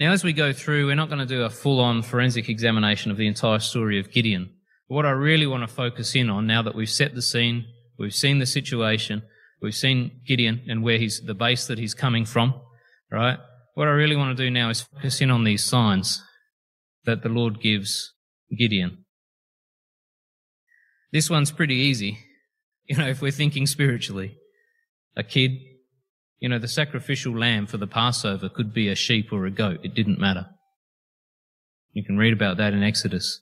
Now, 0.00 0.10
as 0.10 0.24
we 0.24 0.32
go 0.32 0.52
through, 0.52 0.86
we're 0.86 0.96
not 0.96 1.08
going 1.08 1.20
to 1.20 1.26
do 1.26 1.44
a 1.44 1.50
full 1.50 1.78
on 1.78 2.02
forensic 2.02 2.48
examination 2.48 3.12
of 3.12 3.16
the 3.16 3.28
entire 3.28 3.60
story 3.60 4.00
of 4.00 4.10
Gideon. 4.10 4.52
What 4.88 5.06
I 5.06 5.10
really 5.10 5.46
want 5.46 5.62
to 5.62 5.72
focus 5.72 6.16
in 6.16 6.28
on 6.28 6.48
now 6.48 6.60
that 6.62 6.74
we've 6.74 6.90
set 6.90 7.14
the 7.14 7.22
scene, 7.22 7.66
we've 7.96 8.14
seen 8.14 8.40
the 8.40 8.46
situation, 8.46 9.22
we've 9.62 9.76
seen 9.76 10.22
Gideon 10.26 10.62
and 10.68 10.82
where 10.82 10.98
he's, 10.98 11.20
the 11.20 11.34
base 11.34 11.68
that 11.68 11.78
he's 11.78 11.94
coming 11.94 12.24
from, 12.24 12.60
right? 13.10 13.38
What 13.74 13.88
I 13.88 13.92
really 13.92 14.16
want 14.16 14.36
to 14.36 14.44
do 14.44 14.50
now 14.50 14.70
is 14.70 14.82
focus 14.82 15.20
in 15.20 15.30
on 15.30 15.44
these 15.44 15.64
signs 15.64 16.22
that 17.04 17.22
the 17.22 17.28
Lord 17.28 17.60
gives 17.60 18.12
Gideon. 18.56 19.04
This 21.12 21.30
one's 21.30 21.52
pretty 21.52 21.76
easy, 21.76 22.18
you 22.84 22.96
know, 22.96 23.08
if 23.08 23.20
we're 23.20 23.30
thinking 23.30 23.66
spiritually. 23.66 24.36
A 25.16 25.22
kid 25.22 25.52
you 26.38 26.48
know, 26.48 26.58
the 26.58 26.68
sacrificial 26.68 27.36
lamb 27.36 27.66
for 27.66 27.78
the 27.78 27.86
Passover 27.86 28.48
could 28.48 28.72
be 28.72 28.88
a 28.88 28.94
sheep 28.94 29.32
or 29.32 29.46
a 29.46 29.50
goat. 29.50 29.80
It 29.82 29.94
didn't 29.94 30.20
matter. 30.20 30.46
You 31.92 32.04
can 32.04 32.18
read 32.18 32.34
about 32.34 32.58
that 32.58 32.74
in 32.74 32.82
Exodus. 32.82 33.40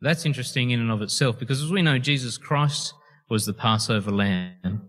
That's 0.00 0.24
interesting 0.24 0.70
in 0.70 0.80
and 0.80 0.90
of 0.90 1.02
itself 1.02 1.38
because 1.38 1.62
as 1.62 1.70
we 1.70 1.82
know, 1.82 1.98
Jesus 1.98 2.38
Christ 2.38 2.94
was 3.28 3.46
the 3.46 3.52
Passover 3.52 4.10
lamb. 4.10 4.88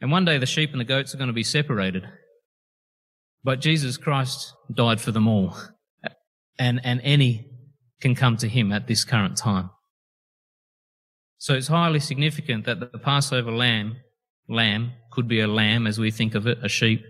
And 0.00 0.10
one 0.10 0.24
day 0.24 0.38
the 0.38 0.46
sheep 0.46 0.70
and 0.70 0.80
the 0.80 0.84
goats 0.84 1.12
are 1.12 1.18
going 1.18 1.28
to 1.28 1.34
be 1.34 1.42
separated. 1.42 2.04
But 3.42 3.60
Jesus 3.60 3.96
Christ 3.96 4.54
died 4.72 5.00
for 5.00 5.12
them 5.12 5.26
all. 5.26 5.56
And, 6.58 6.80
and 6.84 7.00
any 7.02 7.48
can 8.00 8.14
come 8.14 8.36
to 8.38 8.48
him 8.48 8.72
at 8.72 8.86
this 8.86 9.04
current 9.04 9.36
time. 9.36 9.70
So 11.38 11.54
it's 11.54 11.68
highly 11.68 12.00
significant 12.00 12.66
that 12.66 12.80
the 12.80 12.98
Passover 12.98 13.50
lamb 13.50 13.96
lamb 14.48 14.92
could 15.12 15.28
be 15.28 15.40
a 15.40 15.46
lamb 15.46 15.86
as 15.86 15.98
we 15.98 16.10
think 16.10 16.34
of 16.34 16.46
it, 16.46 16.58
a 16.62 16.68
sheep, 16.68 17.02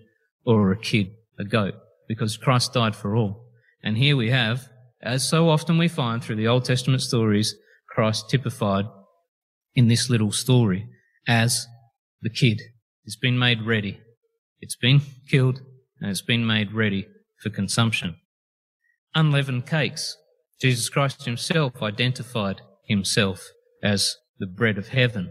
or 0.44 0.70
a 0.70 0.78
kid, 0.78 1.10
a 1.38 1.44
goat, 1.44 1.74
because 2.06 2.36
Christ 2.36 2.74
died 2.74 2.94
for 2.94 3.16
all. 3.16 3.46
And 3.82 3.96
here 3.96 4.16
we 4.16 4.30
have, 4.30 4.68
as 5.02 5.28
so 5.28 5.48
often 5.48 5.78
we 5.78 5.88
find 5.88 6.22
through 6.22 6.36
the 6.36 6.46
Old 6.46 6.64
Testament 6.64 7.02
stories, 7.02 7.56
Christ 7.88 8.28
typified 8.30 8.84
in 9.74 9.88
this 9.88 10.10
little 10.10 10.32
story 10.32 10.86
as 11.26 11.66
the 12.22 12.30
kid. 12.30 12.60
It's 13.04 13.16
been 13.16 13.38
made 13.38 13.62
ready. 13.62 14.00
It's 14.60 14.76
been 14.76 15.00
killed 15.30 15.62
and 16.00 16.10
it's 16.10 16.22
been 16.22 16.46
made 16.46 16.72
ready 16.72 17.06
for 17.42 17.50
consumption. 17.50 18.16
Unleavened 19.14 19.66
cakes. 19.66 20.16
Jesus 20.60 20.88
Christ 20.88 21.24
himself 21.24 21.82
identified 21.82 22.60
himself 22.86 23.50
as 23.82 24.16
the 24.38 24.46
bread 24.46 24.78
of 24.78 24.88
heaven 24.88 25.30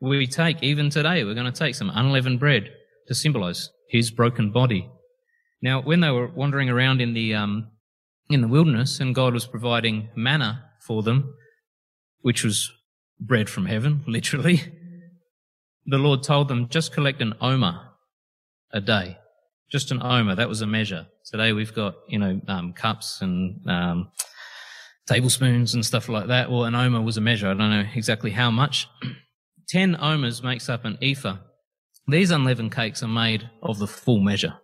we 0.00 0.26
take, 0.26 0.62
even 0.62 0.90
today, 0.90 1.24
we're 1.24 1.34
going 1.34 1.50
to 1.50 1.58
take 1.58 1.74
some 1.74 1.90
unleavened 1.92 2.38
bread 2.38 2.70
to 3.08 3.14
symbolize 3.14 3.70
his 3.88 4.10
broken 4.10 4.52
body. 4.52 4.88
Now, 5.60 5.80
when 5.82 6.00
they 6.00 6.10
were 6.10 6.28
wandering 6.28 6.70
around 6.70 7.00
in 7.00 7.14
the, 7.14 7.34
um, 7.34 7.70
in 8.30 8.40
the 8.40 8.48
wilderness 8.48 9.00
and 9.00 9.14
God 9.14 9.34
was 9.34 9.46
providing 9.46 10.10
manna 10.14 10.64
for 10.80 11.02
them, 11.02 11.34
which 12.20 12.44
was 12.44 12.70
bread 13.18 13.50
from 13.50 13.66
heaven, 13.66 14.04
literally, 14.06 14.62
the 15.86 15.98
Lord 15.98 16.22
told 16.22 16.48
them, 16.48 16.68
just 16.68 16.92
collect 16.92 17.20
an 17.20 17.34
omer 17.40 17.80
a 18.72 18.80
day. 18.80 19.16
Just 19.70 19.90
an 19.90 20.02
omer. 20.02 20.34
That 20.34 20.48
was 20.48 20.62
a 20.62 20.66
measure. 20.66 21.06
Today 21.24 21.52
we've 21.52 21.74
got, 21.74 21.96
you 22.08 22.18
know, 22.18 22.40
um, 22.48 22.72
cups 22.72 23.20
and, 23.20 23.60
um, 23.68 24.10
tablespoons 25.06 25.74
and 25.74 25.84
stuff 25.84 26.08
like 26.08 26.28
that. 26.28 26.50
Well, 26.50 26.64
an 26.64 26.74
omer 26.74 27.00
was 27.00 27.16
a 27.16 27.20
measure. 27.20 27.48
I 27.48 27.54
don't 27.54 27.70
know 27.70 27.84
exactly 27.94 28.30
how 28.30 28.50
much. 28.50 28.88
10 29.68 29.96
omers 30.00 30.42
makes 30.42 30.68
up 30.68 30.84
an 30.84 30.98
ephah. 31.02 31.38
These 32.06 32.30
unleavened 32.30 32.72
cakes 32.72 33.02
are 33.02 33.08
made 33.08 33.50
of 33.62 33.78
the 33.78 33.86
full 33.86 34.20
measure. 34.20 34.54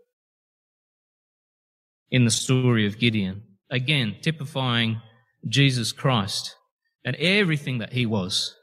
In 2.11 2.25
the 2.25 2.31
story 2.31 2.87
of 2.87 2.99
Gideon, 2.99 3.43
again, 3.71 4.17
typifying 4.23 5.03
Jesus 5.47 5.93
Christ 5.93 6.57
and 7.05 7.17
everything 7.17 7.79
that 7.79 7.93
he 7.93 8.07
was. 8.07 8.55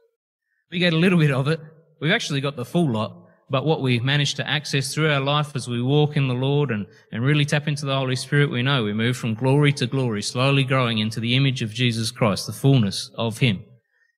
We 0.72 0.80
get 0.80 0.94
a 0.94 0.98
little 0.98 1.20
bit 1.20 1.32
of 1.32 1.48
it. 1.48 1.60
We've 2.00 2.12
actually 2.12 2.42
got 2.42 2.56
the 2.56 2.66
full 2.66 2.90
lot, 2.90 3.21
but 3.52 3.66
what 3.66 3.82
we 3.82 4.00
manage 4.00 4.36
to 4.36 4.50
access 4.50 4.94
through 4.94 5.12
our 5.12 5.20
life 5.20 5.56
as 5.56 5.68
we 5.68 5.82
walk 5.82 6.16
in 6.16 6.30
the 6.30 6.34
Lord 6.34 6.72
and, 6.72 6.88
and 7.12 7.22
really 7.22 7.44
tap 7.44 7.68
into 7.68 7.86
the 7.86 7.96
Holy 7.96 8.16
Spirit, 8.16 8.50
we 8.50 8.64
know 8.64 8.86
we 8.86 8.94
move 8.94 9.18
from 9.18 9.34
glory 9.34 9.74
to 9.74 9.86
glory, 9.86 10.22
slowly 10.22 10.64
growing 10.64 11.00
into 11.00 11.20
the 11.20 11.36
image 11.36 11.62
of 11.62 11.74
Jesus 11.74 12.12
Christ, 12.12 12.48
the 12.48 12.54
fullness 12.54 13.12
of 13.16 13.40
Him. 13.40 13.64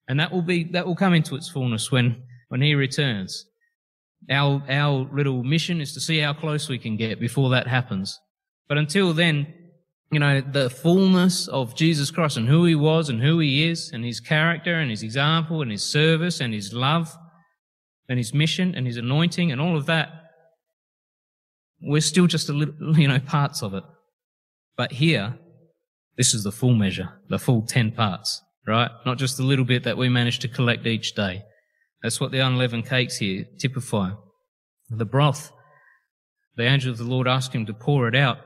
And 0.07 0.19
that 0.19 0.31
will 0.31 0.43
be, 0.43 0.65
that 0.65 0.85
will 0.85 0.95
come 0.95 1.15
into 1.15 1.35
its 1.35 1.49
fullness 1.49 1.91
when, 1.91 2.21
when 2.49 2.61
he 2.61 2.75
returns. 2.75 3.45
Our, 4.29 4.61
our 4.69 5.09
little 5.11 5.43
mission 5.43 5.81
is 5.81 5.93
to 5.93 5.99
see 5.99 6.19
how 6.19 6.33
close 6.33 6.69
we 6.69 6.77
can 6.77 6.95
get 6.95 7.19
before 7.19 7.49
that 7.49 7.67
happens. 7.67 8.19
But 8.69 8.77
until 8.77 9.13
then, 9.13 9.51
you 10.11 10.19
know, 10.19 10.41
the 10.41 10.69
fullness 10.69 11.47
of 11.47 11.75
Jesus 11.75 12.11
Christ 12.11 12.37
and 12.37 12.47
who 12.47 12.65
he 12.65 12.75
was 12.75 13.09
and 13.09 13.21
who 13.21 13.39
he 13.39 13.67
is 13.67 13.91
and 13.91 14.05
his 14.05 14.19
character 14.19 14.75
and 14.75 14.91
his 14.91 15.01
example 15.01 15.63
and 15.63 15.71
his 15.71 15.83
service 15.83 16.39
and 16.39 16.53
his 16.53 16.71
love 16.71 17.17
and 18.09 18.17
his 18.17 18.33
mission 18.33 18.75
and 18.75 18.85
his 18.85 18.97
anointing 18.97 19.51
and 19.51 19.61
all 19.61 19.77
of 19.77 19.85
that, 19.85 20.09
we're 21.81 22.01
still 22.01 22.27
just 22.27 22.49
a 22.49 22.53
little, 22.53 22.75
you 22.97 23.07
know, 23.07 23.19
parts 23.19 23.61
of 23.61 23.73
it. 23.73 23.83
But 24.75 24.93
here, 24.93 25.37
this 26.17 26.33
is 26.33 26.43
the 26.43 26.51
full 26.51 26.73
measure, 26.73 27.09
the 27.29 27.39
full 27.39 27.61
10 27.61 27.91
parts, 27.91 28.41
right? 28.67 28.91
Not 29.05 29.17
just 29.17 29.37
the 29.37 29.43
little 29.43 29.65
bit 29.65 29.83
that 29.83 29.97
we 29.97 30.09
manage 30.09 30.39
to 30.39 30.47
collect 30.47 30.85
each 30.85 31.13
day. 31.15 31.43
That's 32.01 32.19
what 32.19 32.31
the 32.31 32.39
unleavened 32.39 32.87
cakes 32.87 33.17
here 33.17 33.45
typify. 33.59 34.11
The 34.89 35.05
broth, 35.05 35.51
the 36.55 36.63
angel 36.63 36.91
of 36.91 36.97
the 36.97 37.03
Lord 37.03 37.27
asked 37.27 37.53
him 37.53 37.65
to 37.65 37.73
pour 37.73 38.07
it 38.07 38.15
out 38.15 38.39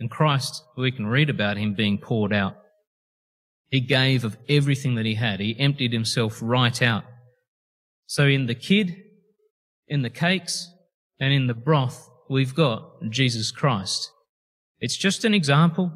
and 0.00 0.10
Christ, 0.10 0.64
we 0.78 0.90
can 0.90 1.06
read 1.06 1.28
about 1.28 1.58
him 1.58 1.74
being 1.74 1.98
poured 1.98 2.32
out. 2.32 2.56
He 3.68 3.80
gave 3.80 4.24
of 4.24 4.38
everything 4.48 4.94
that 4.94 5.04
he 5.04 5.14
had. 5.14 5.38
He 5.38 5.54
emptied 5.60 5.92
himself 5.92 6.40
right 6.42 6.80
out. 6.82 7.04
So 8.10 8.26
in 8.26 8.46
the 8.46 8.56
kid, 8.56 8.96
in 9.86 10.02
the 10.02 10.10
cakes, 10.10 10.68
and 11.20 11.32
in 11.32 11.46
the 11.46 11.54
broth, 11.54 12.10
we've 12.28 12.56
got 12.56 12.82
Jesus 13.08 13.52
Christ. 13.52 14.10
It's 14.80 14.96
just 14.96 15.24
an 15.24 15.32
example. 15.32 15.92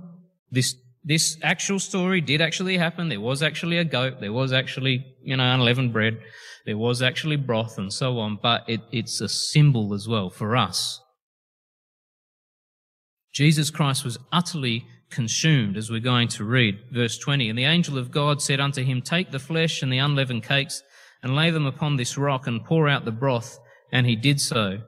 This, 0.48 0.76
this 1.02 1.36
actual 1.42 1.80
story 1.80 2.20
did 2.20 2.40
actually 2.40 2.78
happen. 2.78 3.08
There 3.08 3.20
was 3.20 3.42
actually 3.42 3.78
a 3.78 3.84
goat. 3.84 4.20
There 4.20 4.32
was 4.32 4.52
actually, 4.52 5.04
you 5.24 5.36
know, 5.36 5.54
unleavened 5.54 5.92
bread. 5.92 6.20
There 6.64 6.78
was 6.78 7.02
actually 7.02 7.34
broth 7.34 7.78
and 7.78 7.92
so 7.92 8.20
on. 8.20 8.38
But 8.40 8.62
it, 8.68 8.82
it's 8.92 9.20
a 9.20 9.28
symbol 9.28 9.92
as 9.92 10.06
well 10.06 10.30
for 10.30 10.56
us 10.56 11.00
Jesus 13.32 13.68
Christ 13.68 14.04
was 14.04 14.16
utterly 14.30 14.86
consumed, 15.10 15.76
as 15.76 15.90
we're 15.90 15.98
going 15.98 16.28
to 16.28 16.44
read, 16.44 16.78
verse 16.92 17.18
20. 17.18 17.50
And 17.50 17.58
the 17.58 17.64
angel 17.64 17.98
of 17.98 18.12
God 18.12 18.40
said 18.40 18.60
unto 18.60 18.84
him, 18.84 19.02
Take 19.02 19.32
the 19.32 19.40
flesh 19.40 19.82
and 19.82 19.92
the 19.92 19.98
unleavened 19.98 20.44
cakes, 20.44 20.84
and 21.24 21.34
lay 21.34 21.50
them 21.50 21.66
upon 21.66 21.96
this 21.96 22.16
rock, 22.16 22.46
and 22.46 22.64
pour 22.64 22.88
out 22.88 23.04
the 23.04 23.10
broth. 23.10 23.58
And 23.90 24.06
he 24.06 24.14
did 24.14 24.40
so. 24.40 24.78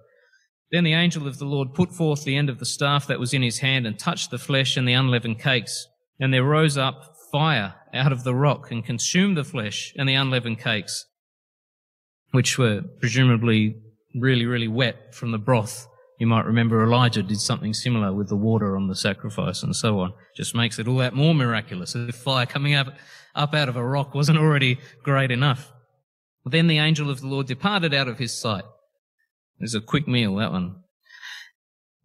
Then 0.71 0.85
the 0.85 0.93
angel 0.93 1.27
of 1.27 1.39
the 1.39 1.45
Lord 1.45 1.75
put 1.75 1.93
forth 1.93 2.23
the 2.23 2.37
end 2.37 2.49
of 2.49 2.61
the 2.61 2.65
staff 2.65 3.09
that 3.09 3.19
was 3.19 3.35
in 3.35 3.43
his 3.43 3.59
hand, 3.59 3.87
and 3.87 3.99
touched 3.99 4.31
the 4.31 4.39
flesh 4.39 4.77
and 4.77 4.87
the 4.87 4.93
unleavened 4.93 5.41
cakes. 5.41 5.89
And 6.21 6.33
there 6.33 6.45
rose 6.45 6.79
up 6.79 7.17
fire 7.33 7.75
out 7.93 8.13
of 8.13 8.23
the 8.23 8.35
rock, 8.35 8.71
and 8.71 8.85
consumed 8.85 9.37
the 9.37 9.43
flesh 9.43 9.93
and 9.97 10.09
the 10.09 10.15
unleavened 10.15 10.61
cakes, 10.61 11.07
which 12.31 12.57
were 12.57 12.83
presumably 13.01 13.75
really, 14.15 14.47
really 14.47 14.69
wet 14.69 15.13
from 15.15 15.33
the 15.33 15.39
broth 15.39 15.89
you 16.19 16.27
might 16.27 16.47
remember 16.47 16.83
Elijah 16.83 17.23
did 17.23 17.41
something 17.41 17.75
similar 17.75 18.13
with 18.13 18.29
the 18.29 18.37
water 18.37 18.77
on 18.77 18.89
the 18.89 18.95
sacrifice 18.95 19.63
and 19.63 19.77
so 19.77 20.01
on. 20.01 20.15
Just 20.35 20.55
makes 20.55 20.79
it 20.79 20.89
all 20.89 20.97
that 20.99 21.15
more 21.15 21.35
miraculous. 21.35 21.95
If 21.95 22.15
fire 22.15 22.47
coming 22.47 22.75
up, 22.75 22.95
up 23.35 23.55
out 23.55 23.69
of 23.69 23.77
a 23.77 23.85
rock 23.85 24.15
wasn't 24.15 24.39
already 24.39 24.79
great 25.03 25.31
enough. 25.31 25.73
Then 26.49 26.69
the 26.69 26.79
angel 26.79 27.11
of 27.11 27.21
the 27.21 27.27
Lord 27.27 27.47
departed 27.47 27.93
out 27.93 28.09
of 28.09 28.19
his 28.19 28.39
sight. 28.39 28.65
There's 29.59 29.75
a 29.75 29.81
quick 29.81 30.07
meal, 30.07 30.37
that 30.37 30.53
one. 30.53 30.77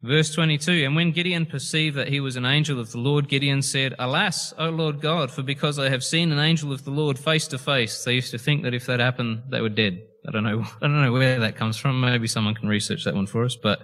Verse 0.04 0.34
22, 0.34 0.84
And 0.84 0.96
when 0.96 1.12
Gideon 1.12 1.46
perceived 1.46 1.96
that 1.96 2.08
he 2.08 2.20
was 2.20 2.36
an 2.36 2.46
angel 2.46 2.80
of 2.80 2.92
the 2.92 2.98
Lord, 2.98 3.30
Gideon 3.30 3.62
said, 3.62 3.94
Alas, 4.00 4.52
O 4.58 4.70
Lord 4.70 5.00
God, 5.00 5.30
for 5.30 5.44
because 5.44 5.78
I 5.78 5.90
have 5.90 6.04
seen 6.04 6.32
an 6.32 6.40
angel 6.40 6.74
of 6.74 6.86
the 6.86 6.92
Lord 6.92 7.20
face 7.20 7.48
to 7.50 7.60
face. 7.60 8.04
They 8.04 8.16
used 8.16 8.32
to 8.32 8.40
think 8.40 8.64
that 8.64 8.74
if 8.74 8.88
that 8.88 9.00
happened, 9.00 9.44
they 9.52 9.62
were 9.62 9.70
dead. 9.70 10.02
I 10.28 10.32
don't 10.32 10.44
know. 10.44 10.64
I 10.82 10.88
don't 10.88 11.04
know 11.04 11.12
where 11.12 11.40
that 11.40 11.56
comes 11.56 11.78
from. 11.78 12.02
Maybe 12.02 12.26
someone 12.26 12.56
can 12.56 12.68
research 12.68 13.04
that 13.06 13.14
one 13.14 13.28
for 13.28 13.46
us. 13.46 13.56
But 13.62 13.82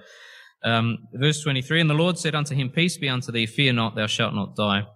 um, 0.63 0.97
verse 1.13 1.43
23, 1.43 1.81
and 1.81 1.89
the 1.89 1.93
Lord 1.93 2.17
said 2.17 2.33
unto 2.33 2.55
him, 2.55 2.69
Peace 2.69 2.97
be 2.97 3.09
unto 3.09 3.31
thee, 3.31 3.45
fear 3.45 3.73
not, 3.73 3.95
thou 3.95 4.07
shalt 4.07 4.33
not 4.33 4.55
die. 4.55 4.87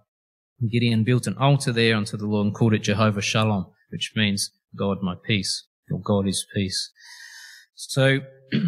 Gideon 0.68 1.04
built 1.04 1.28
an 1.28 1.36
altar 1.38 1.72
there 1.72 1.96
unto 1.96 2.16
the 2.16 2.26
Lord 2.26 2.46
and 2.46 2.54
called 2.54 2.74
it 2.74 2.80
Jehovah 2.80 3.22
Shalom, 3.22 3.66
which 3.90 4.12
means 4.16 4.50
God 4.76 4.98
my 5.02 5.14
peace, 5.24 5.66
or 5.90 6.00
God 6.00 6.26
is 6.26 6.46
peace. 6.54 6.90
So 7.74 8.20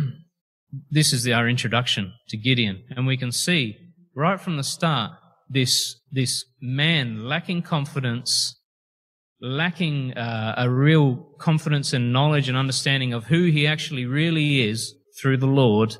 this 0.91 1.13
is 1.13 1.23
the, 1.23 1.33
our 1.33 1.49
introduction 1.49 2.13
to 2.29 2.37
Gideon, 2.37 2.85
and 2.91 3.07
we 3.07 3.17
can 3.17 3.33
see 3.33 3.77
right 4.15 4.41
from 4.41 4.57
the 4.57 4.65
start 4.65 5.13
this 5.49 6.01
this 6.11 6.45
man 6.61 7.29
lacking 7.29 7.63
confidence, 7.63 8.61
lacking 9.41 10.15
uh, 10.15 10.55
a 10.57 10.71
real 10.71 11.17
confidence 11.39 11.93
and 11.93 12.13
knowledge 12.13 12.49
and 12.49 12.57
understanding 12.57 13.13
of 13.13 13.25
who 13.27 13.45
he 13.45 13.67
actually 13.67 14.07
really 14.07 14.63
is 14.63 14.95
through 15.21 15.37
the 15.37 15.47
Lord, 15.47 15.97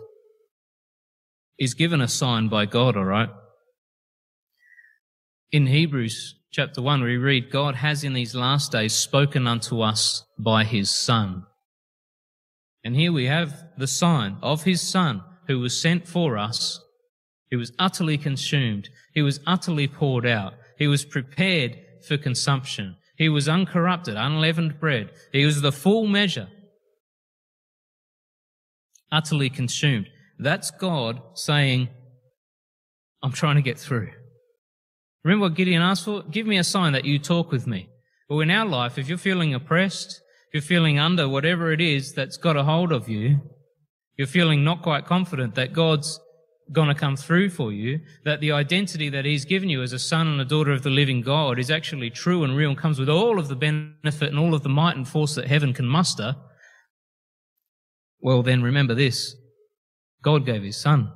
is 1.59 1.75
given 1.75 2.01
a 2.01 2.09
sign 2.09 2.49
by 2.49 2.67
God, 2.67 2.97
all 2.97 3.05
right? 3.05 3.29
In 5.53 5.69
Hebrews 5.69 6.35
chapter 6.55 6.81
1, 6.81 7.03
we 7.03 7.17
read, 7.17 7.51
God 7.51 7.75
has 7.75 8.05
in 8.05 8.13
these 8.13 8.33
last 8.33 8.71
days 8.71 8.95
spoken 8.95 9.49
unto 9.49 9.81
us 9.81 10.25
by 10.39 10.63
his 10.63 10.89
Son. 10.89 11.43
And 12.85 12.95
here 12.95 13.13
we 13.13 13.27
have 13.27 13.65
the 13.77 13.89
sign 13.89 14.37
of 14.41 14.63
his 14.63 14.81
Son 14.81 15.25
who 15.49 15.59
was 15.59 15.81
sent 15.81 16.07
for 16.07 16.39
us. 16.39 16.81
He 17.51 17.57
was 17.57 17.73
utterly 17.77 18.17
consumed. 18.17 18.89
He 19.15 19.21
was 19.21 19.41
utterly 19.45 19.89
poured 19.89 20.27
out. 20.27 20.55
He 20.79 20.87
was 20.87 21.05
prepared 21.05 21.77
for 22.07 22.17
consumption. 22.17 22.99
He 23.19 23.29
was 23.29 23.49
uncorrupted, 23.49 24.15
unleavened 24.17 24.79
bread. 24.79 25.11
He 25.33 25.45
was 25.45 25.61
the 25.61 25.73
full 25.73 26.07
measure, 26.07 26.47
utterly 29.11 29.51
consumed. 29.51 30.07
That's 30.39 30.71
God 30.71 31.21
saying, 31.35 31.89
I'm 33.25 33.33
trying 33.33 33.57
to 33.57 33.63
get 33.63 33.77
through. 33.77 34.11
Remember 35.25 35.47
what 35.47 35.55
Gideon 35.55 35.83
asked 35.83 36.05
for? 36.05 36.23
Give 36.23 36.47
me 36.47 36.59
a 36.59 36.65
sign 36.65 36.93
that 36.93 37.07
you 37.07 37.19
talk 37.19 37.51
with 37.51 37.67
me. 37.67 37.89
Well, 38.29 38.41
in 38.41 38.51
our 38.51 38.67
life, 38.67 38.99
if 38.99 39.09
you're 39.09 39.19
feeling 39.19 39.55
oppressed, 39.55 40.21
if 40.49 40.55
you're 40.55 40.63
feeling 40.63 40.99
under 40.99 41.29
whatever 41.29 41.73
it 41.73 41.81
is 41.81 42.13
that's 42.13 42.37
got 42.37 42.57
a 42.57 42.65
hold 42.65 42.93
of 42.93 43.09
you, 43.09 43.41
you're 44.17 44.27
feeling 44.27 44.63
not 44.63 44.83
quite 44.83 45.07
confident 45.07 45.55
that 45.55 45.73
God's 45.73 46.21
going 46.73 46.89
to 46.89 46.95
come 46.95 47.17
through 47.17 47.51
for 47.51 47.73
you, 47.73 48.01
that 48.25 48.41
the 48.41 48.53
identity 48.53 49.09
that 49.11 49.25
He's 49.25 49.45
given 49.45 49.69
you 49.69 49.83
as 49.83 49.93
a 49.93 49.99
son 49.99 50.27
and 50.27 50.41
a 50.41 50.45
daughter 50.45 50.73
of 50.73 50.83
the 50.83 50.91
living 50.91 51.21
God 51.21 51.59
is 51.59 51.71
actually 51.71 52.11
true 52.11 52.45
and 52.45 52.57
real 52.57 52.71
and 52.71 52.79
comes 52.79 52.99
with 52.99 53.09
all 53.09 53.39
of 53.39 53.49
the 53.49 53.57
benefit 53.57 54.31
and 54.31 54.39
all 54.39 54.55
of 54.55 54.63
the 54.63 54.69
might 54.69 54.97
and 54.97 55.07
force 55.07 55.35
that 55.35 55.49
heaven 55.49 55.73
can 55.73 55.87
muster, 55.87 56.37
well, 58.21 58.43
then 58.43 58.63
remember 58.63 58.95
this 58.95 59.37
God 60.23 60.47
gave 60.47 60.63
His 60.63 60.79
Son, 60.79 61.13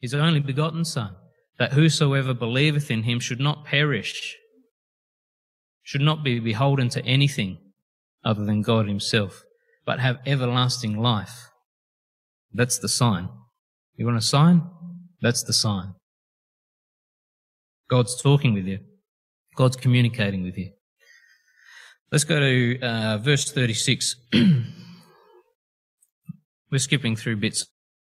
His 0.00 0.14
only 0.14 0.40
begotten 0.40 0.84
Son, 0.84 1.16
that 1.60 1.74
whosoever 1.74 2.32
believeth 2.32 2.90
in 2.90 3.02
Him 3.02 3.20
should 3.20 3.38
not 3.38 3.66
perish, 3.66 4.36
should 5.82 6.00
not 6.00 6.24
be 6.24 6.40
beholden 6.40 6.88
to 6.88 7.04
anything 7.04 7.58
other 8.24 8.46
than 8.46 8.62
God 8.62 8.88
Himself, 8.88 9.42
but 9.84 10.00
have 10.00 10.20
everlasting 10.24 10.96
life. 10.96 11.50
That's 12.50 12.78
the 12.78 12.88
sign. 12.88 13.28
You 13.94 14.06
want 14.06 14.16
a 14.16 14.22
sign? 14.22 14.62
That's 15.20 15.44
the 15.44 15.52
sign. 15.52 15.96
God's 17.90 18.20
talking 18.20 18.54
with 18.54 18.64
you. 18.64 18.78
God's 19.54 19.76
communicating 19.76 20.42
with 20.42 20.56
you. 20.56 20.70
Let's 22.10 22.24
go 22.24 22.40
to 22.40 22.80
uh, 22.80 23.18
verse 23.18 23.52
36. 23.52 24.16
We're 26.72 26.78
skipping 26.78 27.16
through 27.16 27.36
bits 27.36 27.66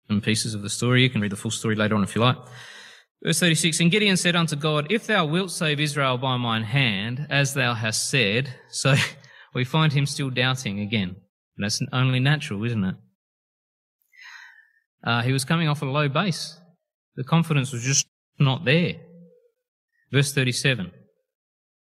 and 0.07 0.21
pieces 0.21 0.53
of 0.53 0.61
the 0.61 0.69
story. 0.69 1.01
You 1.01 1.09
can 1.09 1.21
read 1.21 1.31
the 1.31 1.35
full 1.35 1.49
story 1.49 1.75
later 1.75 1.95
on 1.95 2.03
if 2.03 2.13
you 2.13 2.21
like. 2.21 2.37
Verse 3.23 3.39
36, 3.39 3.81
And 3.81 3.91
Gideon 3.91 4.15
said 4.15 4.35
unto 4.35 4.55
God, 4.55 4.87
If 4.89 5.07
thou 5.07 5.25
wilt 5.25 5.51
save 5.51 5.79
Israel 5.79 6.17
by 6.17 6.37
mine 6.37 6.63
hand, 6.63 7.27
as 7.29 7.53
thou 7.53 7.73
hast 7.73 8.09
said, 8.09 8.53
so 8.71 8.95
we 9.53 9.65
find 9.65 9.91
him 9.91 10.05
still 10.05 10.29
doubting 10.29 10.79
again. 10.79 11.15
And 11.57 11.65
that's 11.65 11.81
only 11.91 12.19
natural, 12.19 12.63
isn't 12.63 12.83
it? 12.83 12.95
Uh, 15.03 15.21
he 15.21 15.33
was 15.33 15.45
coming 15.45 15.67
off 15.67 15.81
a 15.81 15.85
low 15.85 16.07
base. 16.07 16.57
The 17.15 17.23
confidence 17.23 17.73
was 17.73 17.83
just 17.83 18.05
not 18.37 18.65
there. 18.65 18.95
Verse 20.11 20.33
37 20.33 20.91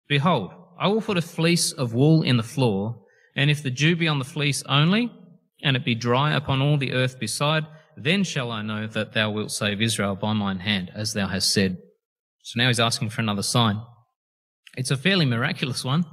Behold, 0.08 0.52
I 0.80 0.88
will 0.88 1.02
put 1.02 1.18
a 1.18 1.22
fleece 1.22 1.72
of 1.72 1.92
wool 1.92 2.22
in 2.22 2.38
the 2.38 2.42
floor, 2.42 3.02
and 3.36 3.50
if 3.50 3.62
the 3.62 3.70
dew 3.70 3.96
be 3.96 4.08
on 4.08 4.18
the 4.18 4.24
fleece 4.24 4.62
only, 4.68 5.12
and 5.62 5.76
it 5.76 5.84
be 5.84 5.94
dry 5.94 6.32
upon 6.32 6.62
all 6.62 6.78
the 6.78 6.92
earth 6.92 7.18
beside, 7.18 7.66
then 8.04 8.24
shall 8.24 8.50
I 8.50 8.62
know 8.62 8.86
that 8.86 9.12
thou 9.12 9.30
wilt 9.30 9.50
save 9.50 9.80
Israel 9.80 10.16
by 10.16 10.32
mine 10.32 10.60
hand, 10.60 10.90
as 10.94 11.12
thou 11.12 11.26
hast 11.26 11.52
said. 11.52 11.78
So 12.42 12.58
now 12.58 12.68
he's 12.68 12.80
asking 12.80 13.10
for 13.10 13.20
another 13.20 13.42
sign. 13.42 13.80
It's 14.76 14.90
a 14.90 14.96
fairly 14.96 15.26
miraculous 15.26 15.84
one. 15.84 16.04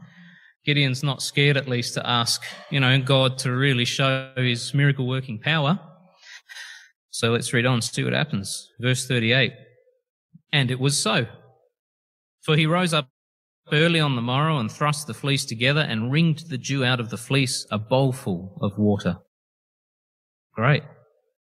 Gideon's 0.66 1.04
not 1.04 1.22
scared, 1.22 1.58
at 1.58 1.68
least, 1.68 1.94
to 1.94 2.10
ask, 2.10 2.44
you 2.72 2.80
know, 2.80 3.00
God 3.00 3.38
to 3.40 3.52
really 3.52 3.86
show 3.86 4.32
his 4.36 4.74
miracle 4.74 5.08
working 5.08 5.40
power. 5.40 5.80
So 7.12 7.32
let's 7.32 7.54
read 7.54 7.66
on, 7.66 7.82
see 7.82 8.04
what 8.04 8.14
happens. 8.14 8.70
Verse 8.80 9.08
38. 9.08 9.54
And 10.52 10.72
it 10.72 10.80
was 10.80 10.98
so. 10.98 11.28
For 12.42 12.58
he 12.58 12.66
rose 12.66 12.94
up 12.94 13.10
early 13.72 14.00
on 14.00 14.16
the 14.16 14.22
morrow 14.22 14.58
and 14.58 14.72
thrust 14.72 15.08
the 15.08 15.14
fleece 15.14 15.46
together 15.46 15.82
and 15.82 16.12
wringed 16.12 16.50
the 16.50 16.58
dew 16.58 16.84
out 16.84 17.00
of 17.00 17.10
the 17.10 17.18
fleece, 17.18 17.66
a 17.72 17.78
bowlful 17.78 18.58
of 18.62 18.78
water. 18.78 19.18
Great. 20.54 20.84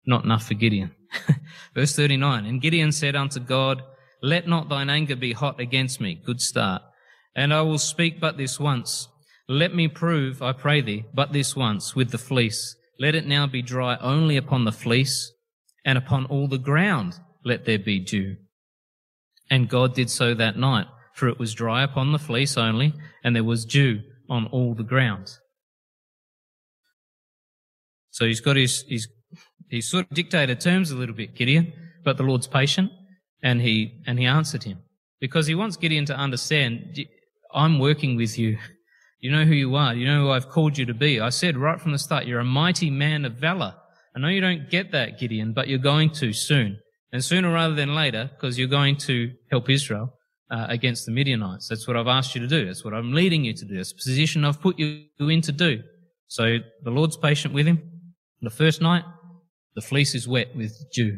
Not 0.06 0.24
enough 0.24 0.48
for 0.48 0.54
Gideon. 0.54 0.92
Verse 1.74 1.96
39. 1.96 2.46
And 2.46 2.62
Gideon 2.62 2.92
said 2.92 3.16
unto 3.16 3.40
God, 3.40 3.82
Let 4.22 4.48
not 4.48 4.70
thine 4.70 4.90
anger 4.90 5.16
be 5.16 5.34
hot 5.34 5.60
against 5.60 6.00
me. 6.00 6.22
Good 6.24 6.42
start. 6.42 6.82
And 7.36 7.54
I 7.54 7.62
will 7.62 7.78
speak 7.78 8.20
but 8.20 8.38
this 8.38 8.60
once. 8.60 9.08
Let 9.48 9.76
me 9.76 9.88
prove, 9.88 10.42
I 10.42 10.54
pray 10.54 10.82
thee, 10.82 11.06
but 11.14 11.34
this 11.34 11.56
once 11.56 11.96
with 11.96 12.12
the 12.12 12.18
fleece. 12.18 12.76
Let 13.00 13.16
it 13.16 13.28
now 13.28 13.46
be 13.46 13.62
dry 13.62 13.98
only 13.98 14.38
upon 14.38 14.66
the 14.66 14.72
fleece, 14.72 15.32
and 15.84 15.98
upon 15.98 16.26
all 16.26 16.48
the 16.48 16.58
ground 16.58 17.20
let 17.44 17.66
there 17.66 17.78
be 17.78 18.00
dew. 18.00 18.38
And 19.52 19.70
God 19.70 19.94
did 19.94 20.10
so 20.10 20.34
that 20.34 20.58
night, 20.58 20.88
for 21.14 21.28
it 21.28 21.38
was 21.38 21.54
dry 21.54 21.84
upon 21.84 22.12
the 22.12 22.20
fleece 22.20 22.58
only, 22.58 22.94
and 23.24 23.36
there 23.36 23.44
was 23.44 23.66
dew 23.66 24.02
on 24.30 24.48
all 24.48 24.74
the 24.74 24.84
ground. 24.84 25.30
So 28.10 28.26
he's 28.26 28.42
got 28.42 28.56
his, 28.56 28.84
his, 28.88 29.08
he's 29.70 29.90
sort 29.90 30.06
of 30.10 30.16
dictated 30.16 30.60
terms 30.60 30.92
a 30.92 30.96
little 30.96 31.16
bit, 31.16 31.36
Gideon, 31.36 31.74
but 32.04 32.18
the 32.18 32.24
Lord's 32.24 32.48
patient, 32.48 32.92
and 33.44 33.62
he, 33.62 34.02
and 34.08 34.20
he 34.20 34.26
answered 34.26 34.64
him. 34.64 34.80
Because 35.20 35.48
he 35.48 35.56
wants 35.56 35.78
Gideon 35.78 36.06
to 36.06 36.16
understand, 36.16 37.00
I'm 37.54 37.80
working 37.80 38.16
with 38.16 38.38
you. 38.38 38.58
You 39.20 39.32
know 39.32 39.46
who 39.46 39.54
you 39.54 39.76
are. 39.76 39.96
You 39.96 40.06
know 40.06 40.22
who 40.22 40.30
I've 40.32 40.50
called 40.50 40.78
you 40.78 40.86
to 40.86 40.94
be. 40.94 41.20
I 41.20 41.30
said 41.30 41.58
right 41.58 41.80
from 41.82 41.94
the 41.94 42.00
start, 42.00 42.26
you're 42.26 42.42
a 42.42 42.46
mighty 42.46 42.92
man 42.92 43.26
of 43.26 43.34
valor. 43.34 43.74
I 44.16 44.20
know 44.20 44.28
you 44.28 44.42
don't 44.42 44.70
get 44.70 44.92
that, 44.92 45.20
Gideon, 45.20 45.54
but 45.54 45.68
you're 45.68 45.80
going 45.80 46.12
to 46.12 46.32
soon. 46.32 46.80
And 47.12 47.24
sooner 47.24 47.52
rather 47.52 47.76
than 47.76 47.96
later, 47.96 48.30
because 48.34 48.60
you're 48.60 48.68
going 48.68 48.98
to 48.98 49.32
help 49.50 49.70
Israel 49.70 50.14
uh, 50.52 50.68
against 50.70 51.06
the 51.06 51.12
Midianites. 51.12 51.68
That's 51.68 51.88
what 51.88 51.98
I've 51.98 52.08
asked 52.08 52.36
you 52.36 52.42
to 52.42 52.48
do. 52.48 52.66
That's 52.66 52.84
what 52.84 52.94
I'm 52.94 53.14
leading 53.14 53.44
you 53.44 53.54
to 53.54 53.66
do. 53.66 53.80
It's 53.80 53.92
a 53.92 53.96
position 53.96 54.46
I've 54.46 54.62
put 54.62 54.78
you 54.78 55.06
in 55.20 55.42
to 55.42 55.52
do. 55.52 55.82
So 56.28 56.58
the 56.84 56.92
Lord's 56.92 57.18
patient 57.18 57.54
with 57.54 57.66
him. 57.66 57.82
The 58.42 58.50
first 58.50 58.82
night, 58.82 59.04
the 59.76 59.82
fleece 59.82 60.16
is 60.16 60.28
wet 60.28 60.56
with 60.56 60.76
dew, 60.94 61.18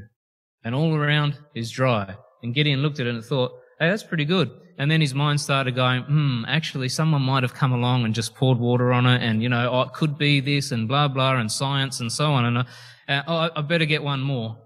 and 0.63 0.73
all 0.73 0.95
around 0.95 1.37
is 1.55 1.71
dry. 1.71 2.15
And 2.43 2.53
Gideon 2.53 2.81
looked 2.81 2.99
at 2.99 3.07
it 3.07 3.15
and 3.15 3.23
thought, 3.23 3.51
hey, 3.79 3.89
that's 3.89 4.03
pretty 4.03 4.25
good. 4.25 4.51
And 4.79 4.91
then 4.91 5.01
his 5.01 5.15
mind 5.15 5.41
started 5.41 5.75
going, 5.75 6.03
hmm, 6.03 6.43
actually 6.47 6.89
someone 6.89 7.23
might 7.23 7.43
have 7.43 7.53
come 7.53 7.71
along 7.71 8.05
and 8.05 8.13
just 8.13 8.35
poured 8.35 8.59
water 8.59 8.93
on 8.93 9.07
it 9.07 9.23
and, 9.23 9.41
you 9.41 9.49
know, 9.49 9.69
oh, 9.71 9.81
it 9.81 9.93
could 9.93 10.17
be 10.17 10.39
this 10.39 10.71
and 10.71 10.87
blah, 10.87 11.07
blah, 11.07 11.37
and 11.37 11.51
science 11.51 11.99
and 11.99 12.11
so 12.11 12.31
on. 12.31 12.45
And 12.45 12.57
uh, 12.59 12.63
uh, 13.07 13.21
oh, 13.27 13.49
I 13.55 13.61
better 13.61 13.85
get 13.85 14.03
one 14.03 14.21
more. 14.21 14.57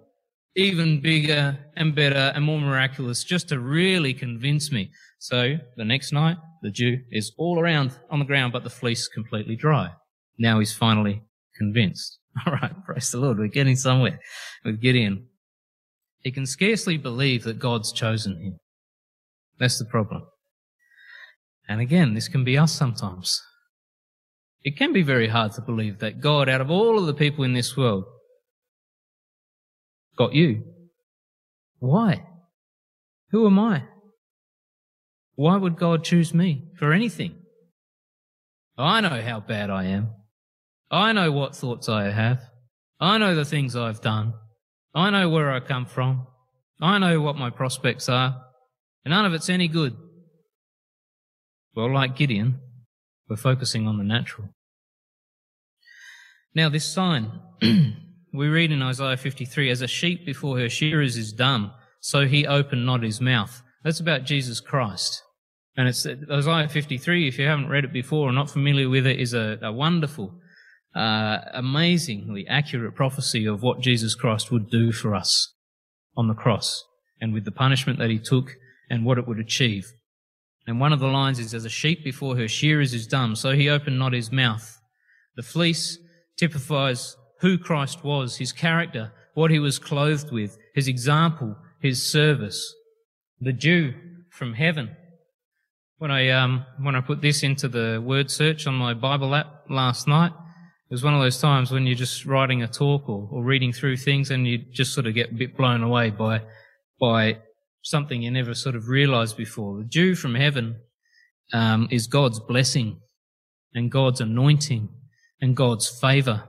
Even 0.58 1.00
bigger 1.00 1.58
and 1.78 1.96
better 1.96 2.34
and 2.36 2.44
more 2.44 2.60
miraculous 2.60 3.24
just 3.24 3.50
to 3.50 3.60
really 3.60 4.14
convince 4.14 4.70
me. 4.70 4.92
So 5.20 5.56
the 5.78 5.86
next 5.86 6.12
night, 6.12 6.36
the 6.62 6.72
dew 6.72 7.00
is 7.10 7.32
all 7.38 7.58
around 7.58 7.98
on 8.10 8.20
the 8.20 8.26
ground, 8.26 8.52
but 8.52 8.66
the 8.66 8.70
fleece 8.70 9.08
completely 9.08 9.56
dry. 9.56 9.92
Now 10.38 10.60
he's 10.60 10.74
finally 10.74 11.24
convinced. 11.58 12.20
All 12.46 12.54
right, 12.54 12.74
praise 12.86 13.12
the 13.12 13.20
Lord. 13.20 13.38
We're 13.38 13.48
getting 13.48 13.76
somewhere 13.76 14.20
with 14.64 14.82
Gideon. 14.82 15.28
He 16.22 16.32
can 16.32 16.46
scarcely 16.46 16.98
believe 16.98 17.44
that 17.44 17.60
God's 17.60 17.92
chosen 17.92 18.42
him. 18.42 18.60
That's 19.60 19.80
the 19.80 19.86
problem. 19.86 20.24
And 21.68 21.82
again, 21.82 22.14
this 22.14 22.28
can 22.28 22.44
be 22.44 22.58
us 22.58 22.72
sometimes. 22.72 23.42
It 24.64 24.78
can 24.78 24.94
be 24.94 25.02
very 25.02 25.28
hard 25.28 25.54
to 25.54 25.62
believe 25.62 26.00
that 26.00 26.22
God, 26.22 26.48
out 26.48 26.62
of 26.62 26.70
all 26.70 27.00
of 27.00 27.06
the 27.06 27.14
people 27.14 27.44
in 27.44 27.54
this 27.54 27.76
world, 27.76 28.06
got 30.18 30.34
you. 30.34 30.64
Why? 31.80 32.24
Who 33.32 33.48
am 33.48 33.58
I? 33.58 33.84
Why 35.36 35.58
would 35.58 35.78
God 35.78 36.04
choose 36.04 36.34
me 36.34 36.68
for 36.78 36.94
anything? 36.94 37.36
I 38.78 39.02
know 39.02 39.22
how 39.22 39.40
bad 39.40 39.70
I 39.70 39.86
am. 39.86 40.10
I 40.92 41.14
know 41.14 41.32
what 41.32 41.56
thoughts 41.56 41.90
I 41.90 42.12
have. 42.12 42.42
I 43.00 43.18
know 43.18 43.34
the 43.34 43.46
things 43.46 43.76
I've 43.76 44.02
done. 44.02 44.34
I 44.94 45.10
know 45.10 45.30
where 45.30 45.52
I 45.52 45.60
come 45.60 45.86
from. 45.86 46.28
I 46.82 46.98
know 47.00 47.22
what 47.22 47.38
my 47.38 47.50
prospects 47.50 48.10
are 48.10 48.42
and 49.04 49.12
none 49.12 49.26
of 49.26 49.34
it's 49.34 49.50
any 49.50 49.68
good. 49.68 49.96
Well, 51.76 51.94
like 51.94 52.16
Gideon, 52.16 52.60
we're 53.30 53.38
focusing 53.38 53.88
on 53.88 53.98
the 53.98 54.04
natural. 54.04 54.50
Now, 56.54 56.70
this 56.70 56.86
sign, 56.86 57.32
we 58.34 58.48
read 58.48 58.72
in 58.72 58.82
Isaiah 58.82 59.18
53, 59.18 59.70
as 59.70 59.82
a 59.82 59.88
sheep 59.88 60.26
before 60.26 60.60
her 60.60 60.70
shearers 60.70 61.16
is 61.16 61.32
dumb, 61.32 61.72
so 62.02 62.26
he 62.26 62.46
opened 62.46 62.86
not 62.86 63.04
his 63.04 63.22
mouth. 63.22 63.64
That's 63.84 64.02
about 64.02 64.26
Jesus 64.26 64.60
Christ. 64.60 65.24
And 65.78 65.88
it's 65.88 66.06
Isaiah 66.06 66.68
53, 66.68 67.30
if 67.30 67.40
you 67.40 67.48
haven't 67.48 67.70
read 67.70 67.86
it 67.86 67.94
before 67.94 68.28
or 68.28 68.34
not 68.34 68.50
familiar 68.50 68.90
with 68.90 69.08
it, 69.08 69.20
is 69.20 69.34
a, 69.34 69.58
a 69.62 69.72
wonderful, 69.72 70.34
uh, 70.96 71.40
amazingly 71.54 72.46
accurate 72.48 72.96
prophecy 72.96 73.46
of 73.46 73.62
what 73.62 73.82
Jesus 73.82 74.16
Christ 74.16 74.52
would 74.52 74.70
do 74.70 74.92
for 74.92 75.16
us 75.16 75.54
on 76.18 76.28
the 76.28 76.34
cross 76.34 76.84
and 77.20 77.34
with 77.34 77.46
the 77.46 77.52
punishment 77.52 78.00
that 78.00 78.10
he 78.10 78.20
took 78.20 78.56
and 78.90 79.06
what 79.06 79.18
it 79.18 79.28
would 79.28 79.40
achieve. 79.40 79.86
And 80.68 80.80
one 80.80 80.94
of 80.94 81.00
the 81.00 81.08
lines 81.08 81.40
is, 81.40 81.54
As 81.54 81.66
a 81.66 81.70
sheep 81.70 82.04
before 82.04 82.36
her 82.36 82.48
shearers 82.48 82.94
is 82.94 83.08
dumb, 83.08 83.36
so 83.36 83.52
he 83.52 83.70
opened 83.70 83.98
not 83.98 84.14
his 84.14 84.32
mouth. 84.32 84.80
The 85.36 85.44
fleece 85.44 85.98
typifies 86.38 87.16
who 87.40 87.58
Christ 87.58 88.04
was, 88.04 88.38
his 88.38 88.52
character, 88.52 89.12
what 89.34 89.50
he 89.50 89.60
was 89.60 89.80
clothed 89.80 90.32
with, 90.32 90.58
his 90.76 90.88
example, 90.88 91.56
his 91.80 92.12
service. 92.12 92.74
The 93.40 93.54
dew 93.54 93.94
from 94.30 94.54
heaven. 94.54 94.96
When 95.98 96.12
I, 96.12 96.30
um, 96.30 96.66
when 96.80 96.96
I 96.96 97.02
put 97.02 97.22
this 97.22 97.44
into 97.44 97.68
the 97.68 98.02
word 98.04 98.30
search 98.30 98.68
on 98.68 98.76
my 98.76 98.94
Bible 98.94 99.34
app 99.34 99.66
last 99.70 100.08
night, 100.08 100.32
it 100.92 100.94
was 100.94 101.06
one 101.06 101.14
of 101.14 101.22
those 101.22 101.40
times 101.40 101.72
when 101.72 101.88
you're 101.88 101.96
just 101.96 102.26
writing 102.26 102.64
a 102.64 102.68
talk 102.68 103.08
or, 103.08 103.26
or 103.32 103.46
reading 103.46 103.72
through 103.72 103.96
things 103.96 104.30
and 104.30 104.46
you 104.46 104.58
just 104.58 104.94
sort 104.94 105.08
of 105.08 105.14
get 105.14 105.32
a 105.32 105.34
bit 105.34 105.56
blown 105.56 105.84
away 105.84 106.10
by, 106.10 106.42
by 107.00 107.38
something 107.82 108.22
you 108.22 108.30
never 108.30 108.54
sort 108.54 108.76
of 108.76 108.90
realized 108.90 109.38
before. 109.38 109.78
The 109.78 109.86
dew 109.86 110.16
from 110.16 110.36
heaven 110.36 110.82
um, 111.54 111.88
is 111.92 112.08
God's 112.08 112.42
blessing 112.42 113.00
and 113.74 113.90
God's 113.90 114.20
anointing 114.20 114.90
and 115.40 115.56
God's 115.56 115.88
favor. 115.88 116.44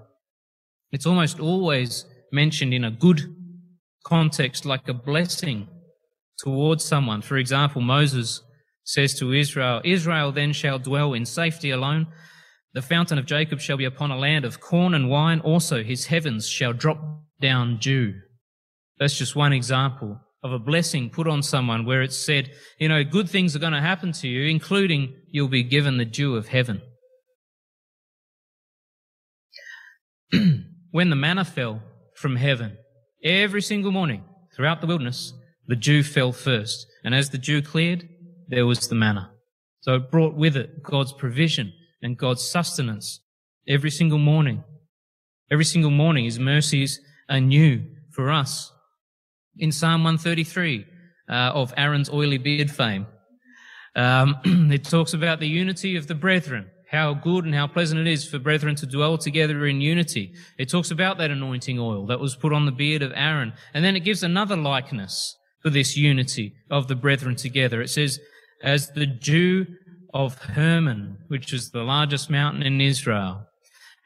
It's 0.91 1.07
almost 1.07 1.39
always 1.39 2.05
mentioned 2.33 2.75
in 2.75 2.83
a 2.83 2.91
good 2.91 3.21
context, 4.05 4.67
like 4.67 4.89
a 4.89 4.93
blessing 4.93 5.69
towards 6.39 6.83
someone. 6.85 7.23
For 7.23 7.37
example, 7.37 7.81
Moses 7.81 8.43
says 8.83 9.17
to 9.21 9.33
Israel, 9.33 9.81
Israel 9.85 10.33
then 10.33 10.53
shall 10.53 10.81
dwell 10.81 11.15
in 11.15 11.27
safety 11.27 11.71
alone. 11.71 12.09
The 12.75 12.83
fountain 12.83 13.19
of 13.19 13.27
Jacob 13.27 13.61
shall 13.61 13.77
be 13.77 13.85
upon 13.85 14.11
a 14.11 14.19
land 14.19 14.45
of 14.45 14.61
corn 14.61 14.95
and 14.95 15.11
wine. 15.11 15.41
Also, 15.41 15.83
his 15.83 16.07
heavens 16.07 16.49
shall 16.49 16.73
drop 16.73 16.99
down 17.41 17.77
dew. 17.79 18.15
That's 18.99 19.19
just 19.19 19.37
one 19.37 19.53
example 19.53 20.21
of 20.43 20.53
a 20.53 20.59
blessing 20.59 21.11
put 21.11 21.29
on 21.29 21.43
someone 21.43 21.85
where 21.85 22.03
it's 22.03 22.17
said, 22.17 22.51
you 22.79 22.89
know, 22.89 23.05
good 23.05 23.29
things 23.29 23.55
are 23.55 23.61
going 23.61 23.75
to 23.75 23.81
happen 23.81 24.13
to 24.13 24.29
you, 24.29 24.49
including 24.49 25.15
you'll 25.31 25.49
be 25.49 25.63
given 25.63 25.99
the 25.99 26.05
dew 26.05 26.35
of 26.35 26.49
heaven. 26.49 26.81
when 30.91 31.11
the 31.11 31.17
manna 31.17 31.45
fell 31.45 31.83
from 32.17 32.37
heaven, 32.37 32.79
every 33.23 33.63
single 33.63 33.93
morning 33.93 34.25
throughout 34.57 34.81
the 34.81 34.87
wilderness, 34.87 35.35
the 35.67 35.77
dew 35.77 36.03
fell 36.03 36.33
first. 36.33 36.87
And 37.05 37.15
as 37.15 37.31
the 37.31 37.39
dew 37.39 37.61
cleared, 37.61 38.09
there 38.49 38.67
was 38.67 38.89
the 38.89 38.95
manna. 38.95 39.31
So 39.81 39.97
it 39.97 40.11
brought 40.11 40.35
with 40.35 40.57
it 40.57 40.83
God's 40.83 41.13
provision 41.13 41.73
and 42.03 42.19
God's 42.19 42.43
sustenance 42.43 43.21
every 43.69 43.91
single 43.91 44.19
morning. 44.19 44.65
Every 45.51 45.65
single 45.65 45.91
morning, 45.91 46.25
His 46.25 46.39
mercies 46.39 47.01
are 47.29 47.41
new 47.41 47.85
for 48.11 48.31
us 48.31 48.73
in 49.57 49.73
Psalm 49.73 50.05
133 50.05 50.87
uh, 51.29 51.33
of 51.33 51.73
Aaron's 51.77 52.11
oily 52.11 52.39
beard 52.39 52.71
fame. 52.71 53.07
Um, 53.95 54.37
it 54.73 54.85
talks 54.85 55.13
about 55.13 55.41
the 55.41 55.49
unity 55.49 55.97
of 55.97 56.07
the 56.07 56.15
brethren, 56.15 56.71
how 56.91 57.15
good 57.15 57.45
and 57.45 57.55
how 57.55 57.67
pleasant 57.67 58.01
it 58.01 58.07
is 58.07 58.29
for 58.29 58.39
brethren 58.39 58.75
to 58.77 58.87
dwell 58.87 59.19
together 59.19 59.67
in 59.67 59.81
unity. 59.81 60.33
It 60.59 60.71
talks 60.71 60.91
about 60.91 61.19
that 61.19 61.31
anointing 61.31 61.79
oil 61.79 62.07
that 62.07 62.21
was 62.21 62.37
put 62.37 62.53
on 62.53 62.67
the 62.67 62.73
beard 62.73 63.03
of 63.03 63.13
Aaron. 63.15 63.53
And 63.75 63.85
then 63.85 63.97
it 63.97 64.01
gives 64.01 64.23
another 64.23 64.57
likeness 64.57 65.37
for 65.63 65.71
this 65.71 65.97
unity 65.97 66.55
of 66.71 66.89
the 66.89 66.97
brethren 66.97 67.37
together. 67.37 67.81
It 67.81 67.91
says, 67.91 68.19
as 68.63 68.91
the 68.91 69.07
dew 69.07 69.67
of 70.13 70.39
Hermon, 70.39 71.19
which 71.29 71.53
is 71.53 71.71
the 71.71 71.83
largest 71.83 72.31
mountain 72.31 72.63
in 72.63 72.81
Israel, 72.81 73.47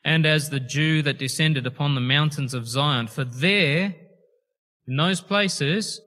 and 0.05 0.25
as 0.25 0.51
the 0.51 0.61
dew 0.61 1.03
that 1.03 1.19
descended 1.19 1.67
upon 1.67 1.95
the 1.95 2.01
mountains 2.01 2.55
of 2.55 2.69
Zion, 2.69 3.09
for 3.09 3.25
there 3.25 3.95
in 4.87 4.97
those 4.97 5.21
places, 5.21 6.01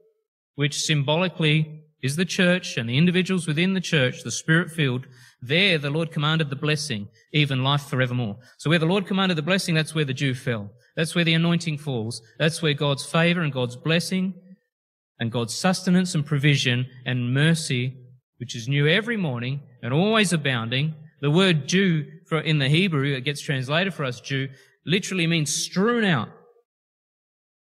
which 0.56 0.82
symbolically 0.82 1.84
is 2.02 2.16
the 2.16 2.26
church 2.26 2.78
and 2.78 2.90
the 2.90 2.98
individuals 2.98 3.46
within 3.46 3.74
the 3.74 3.82
church, 3.82 4.24
the 4.24 4.32
spirit 4.32 4.72
filled, 4.72 5.06
there 5.42 5.78
the 5.78 5.90
Lord 5.90 6.12
commanded 6.12 6.50
the 6.50 6.56
blessing, 6.56 7.08
even 7.34 7.64
life 7.64 7.84
forevermore. 7.84 8.38
So 8.58 8.70
where 8.70 8.80
the 8.80 8.86
Lord 8.86 9.06
commanded 9.06 9.38
the 9.38 9.42
blessing, 9.42 9.76
that's 9.76 9.96
where 9.96 10.06
the 10.06 10.14
dew 10.14 10.34
fell. 10.34 10.70
That's 10.96 11.16
where 11.16 11.24
the 11.24 11.34
anointing 11.34 11.78
falls. 11.78 12.22
That's 12.38 12.62
where 12.62 12.74
God's 12.74 13.06
favor 13.06 13.42
and 13.42 13.54
God's 13.54 13.76
blessing 13.76 14.34
and 15.20 15.32
God's 15.32 15.54
sustenance 15.54 16.16
and 16.16 16.26
provision 16.26 16.88
and 17.06 17.34
mercy, 17.34 17.98
which 18.40 18.56
is 18.56 18.68
new 18.68 18.88
every 18.88 19.18
morning 19.18 19.62
and 19.82 19.94
always 19.94 20.34
abounding. 20.34 20.96
The 21.22 21.32
word 21.32 21.68
dew 21.68 22.06
in 22.44 22.60
the 22.60 22.70
Hebrew, 22.70 23.14
it 23.14 23.22
gets 23.22 23.42
translated 23.42 23.94
for 23.94 24.06
us 24.06 24.22
dew, 24.22 24.50
literally 24.86 25.28
means 25.28 25.54
strewn 25.54 26.04
out 26.04 26.30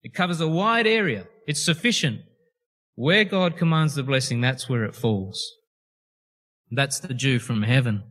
it 0.04 0.12
covers 0.12 0.40
a 0.40 0.46
wide 0.46 0.86
area. 0.86 1.26
It's 1.48 1.64
sufficient. 1.64 2.20
Where 2.94 3.24
God 3.24 3.56
commands 3.56 3.94
the 3.94 4.02
blessing, 4.02 4.40
that's 4.40 4.68
where 4.68 4.84
it 4.84 4.94
falls. 4.94 5.50
That's 6.70 7.00
the 7.00 7.14
dew 7.14 7.38
from 7.38 7.62
heaven. 7.62 8.04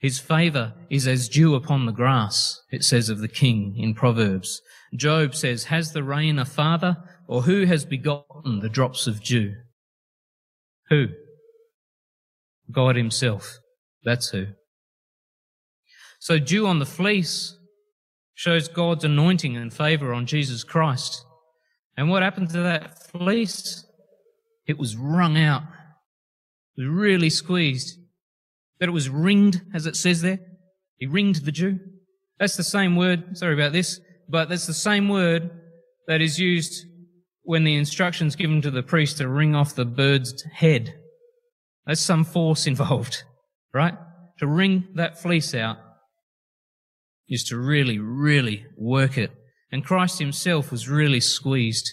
His 0.00 0.18
favour 0.18 0.74
is 0.88 1.08
as 1.08 1.28
dew 1.28 1.54
upon 1.54 1.86
the 1.86 1.92
grass, 1.92 2.62
it 2.70 2.84
says 2.84 3.08
of 3.08 3.18
the 3.18 3.28
king 3.28 3.74
in 3.76 3.94
Proverbs. 3.94 4.62
Job 4.94 5.34
says, 5.34 5.64
Has 5.64 5.92
the 5.92 6.04
rain 6.04 6.38
a 6.38 6.44
father, 6.44 6.96
or 7.26 7.42
who 7.42 7.64
has 7.64 7.84
begotten 7.84 8.60
the 8.60 8.68
drops 8.68 9.06
of 9.06 9.22
dew? 9.22 9.54
Who? 10.88 11.08
God 12.70 12.96
Himself. 12.96 13.58
That's 14.04 14.28
who. 14.30 14.46
So 16.18 16.38
dew 16.38 16.66
on 16.66 16.78
the 16.78 16.86
fleece 16.86 17.56
shows 18.34 18.68
God's 18.68 19.04
anointing 19.04 19.56
and 19.56 19.72
favour 19.72 20.12
on 20.12 20.26
Jesus 20.26 20.64
Christ. 20.64 21.24
And 21.96 22.10
what 22.10 22.22
happened 22.22 22.50
to 22.50 22.62
that 22.62 23.10
fleece? 23.10 23.84
It 24.66 24.78
was 24.78 24.96
wrung 24.96 25.36
out. 25.36 25.62
It 26.76 26.82
was 26.82 26.88
really 26.88 27.30
squeezed. 27.30 27.98
That 28.80 28.88
it 28.88 28.92
was 28.92 29.08
ringed, 29.08 29.62
as 29.72 29.86
it 29.86 29.96
says 29.96 30.22
there. 30.22 30.40
He 30.96 31.06
ringed 31.06 31.44
the 31.44 31.52
dew. 31.52 31.78
That's 32.38 32.56
the 32.56 32.64
same 32.64 32.96
word, 32.96 33.36
sorry 33.38 33.54
about 33.54 33.72
this, 33.72 34.00
but 34.28 34.48
that's 34.48 34.66
the 34.66 34.74
same 34.74 35.08
word 35.08 35.50
that 36.08 36.20
is 36.20 36.38
used 36.40 36.86
when 37.42 37.64
the 37.64 37.76
instructions 37.76 38.34
given 38.36 38.60
to 38.62 38.70
the 38.70 38.82
priest 38.82 39.18
to 39.18 39.28
wring 39.28 39.54
off 39.54 39.74
the 39.74 39.84
bird's 39.84 40.42
head. 40.44 40.94
There's 41.86 42.00
some 42.00 42.24
force 42.24 42.66
involved, 42.66 43.24
right? 43.74 43.94
To 44.38 44.46
wring 44.46 44.88
that 44.94 45.20
fleece 45.20 45.54
out 45.54 45.78
is 47.28 47.44
to 47.44 47.56
really, 47.56 47.98
really 47.98 48.66
work 48.76 49.16
it. 49.16 49.32
And 49.72 49.84
Christ 49.84 50.18
himself 50.18 50.70
was 50.70 50.88
really 50.88 51.20
squeezed. 51.20 51.92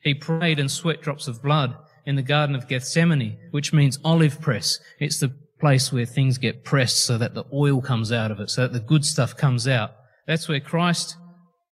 He 0.00 0.14
prayed 0.14 0.58
in 0.58 0.68
sweat 0.68 1.00
drops 1.00 1.28
of 1.28 1.42
blood 1.42 1.76
in 2.04 2.16
the 2.16 2.22
Garden 2.22 2.54
of 2.54 2.68
Gethsemane, 2.68 3.38
which 3.50 3.72
means 3.72 3.98
olive 4.04 4.40
press. 4.40 4.78
It's 5.00 5.20
the 5.20 5.34
place 5.58 5.92
where 5.92 6.04
things 6.04 6.38
get 6.38 6.64
pressed 6.64 7.04
so 7.04 7.18
that 7.18 7.34
the 7.34 7.44
oil 7.52 7.80
comes 7.80 8.12
out 8.12 8.30
of 8.30 8.40
it, 8.40 8.50
so 8.50 8.62
that 8.62 8.72
the 8.72 8.80
good 8.80 9.04
stuff 9.04 9.36
comes 9.36 9.66
out. 9.66 9.92
That's 10.26 10.48
where 10.48 10.60
Christ, 10.60 11.16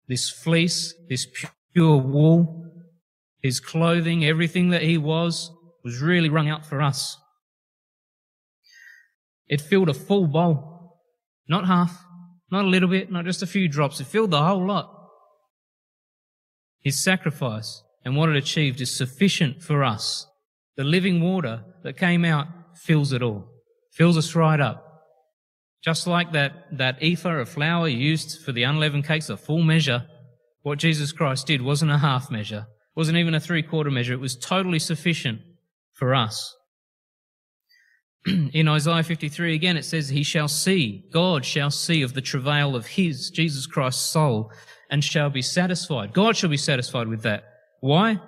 this 0.08 0.30
fleece, 0.30 0.94
this 1.10 1.28
pure 1.74 1.98
wool, 1.98 2.66
his 3.42 3.60
clothing, 3.60 4.24
everything 4.26 4.70
that 4.70 4.84
he 4.84 4.98
was, 4.98 5.52
was 5.84 6.02
really 6.02 6.30
wrung 6.30 6.50
out 6.50 6.66
for 6.66 6.82
us. 6.82 7.18
It 9.52 9.60
filled 9.60 9.90
a 9.90 9.94
full 9.94 10.28
bowl. 10.28 10.98
Not 11.48 11.68
half, 11.68 12.06
not 12.50 12.64
a 12.64 12.70
little 12.70 12.88
bit, 12.88 13.12
not 13.12 13.26
just 13.26 13.44
a 13.44 13.48
few 13.48 13.68
drops. 13.68 14.00
It 14.00 14.08
filled 14.08 14.32
the 14.32 14.42
whole 14.42 14.66
lot. 14.66 14.90
His 16.80 17.04
sacrifice 17.04 17.84
and 18.06 18.16
what 18.16 18.30
it 18.30 18.38
achieved 18.38 18.80
is 18.80 18.96
sufficient 18.96 19.62
for 19.62 19.84
us. 19.84 20.26
The 20.78 20.86
living 20.86 21.22
water 21.22 21.66
that 21.84 21.98
came 21.98 22.24
out 22.24 22.48
fills 22.76 23.12
it 23.12 23.22
all, 23.22 23.46
fills 23.92 24.18
us 24.18 24.34
right 24.36 24.60
up. 24.60 24.88
Just 25.84 26.08
like 26.08 26.32
that, 26.32 26.78
that 26.78 26.98
ephah 27.02 27.42
of 27.42 27.50
flour 27.50 27.90
used 27.90 28.42
for 28.44 28.54
the 28.54 28.64
unleavened 28.64 29.06
cakes, 29.06 29.30
a 29.30 29.36
full 29.36 29.64
measure, 29.64 30.06
what 30.62 30.80
Jesus 30.80 31.12
Christ 31.12 31.48
did 31.48 31.62
wasn't 31.62 31.92
a 31.92 31.98
half 31.98 32.32
measure, 32.32 32.68
wasn't 32.96 33.18
even 33.18 33.36
a 33.36 33.40
three 33.40 33.64
quarter 33.64 33.92
measure. 33.92 34.14
It 34.14 34.22
was 34.22 34.38
totally 34.38 34.80
sufficient 34.80 35.42
for 35.92 36.16
us. 36.16 36.56
in 38.54 38.68
Isaiah 38.68 39.04
53 39.04 39.56
again, 39.56 39.78
it 39.78 39.86
says, 39.86 40.10
He 40.10 40.24
shall 40.24 40.48
see, 40.48 41.06
God 41.12 41.44
shall 41.44 41.72
see 41.72 42.02
of 42.02 42.14
the 42.14 42.22
travail 42.22 42.76
of 42.76 42.86
His, 42.86 43.30
Jesus 43.30 43.66
Christ's 43.66 44.10
soul, 44.10 44.52
and 44.90 45.04
shall 45.04 45.30
be 45.30 45.42
satisfied. 45.42 46.14
God 46.14 46.38
shall 46.38 46.50
be 46.50 46.58
satisfied 46.58 47.08
with 47.08 47.24
that. 47.24 47.44
Why? 47.80 48.20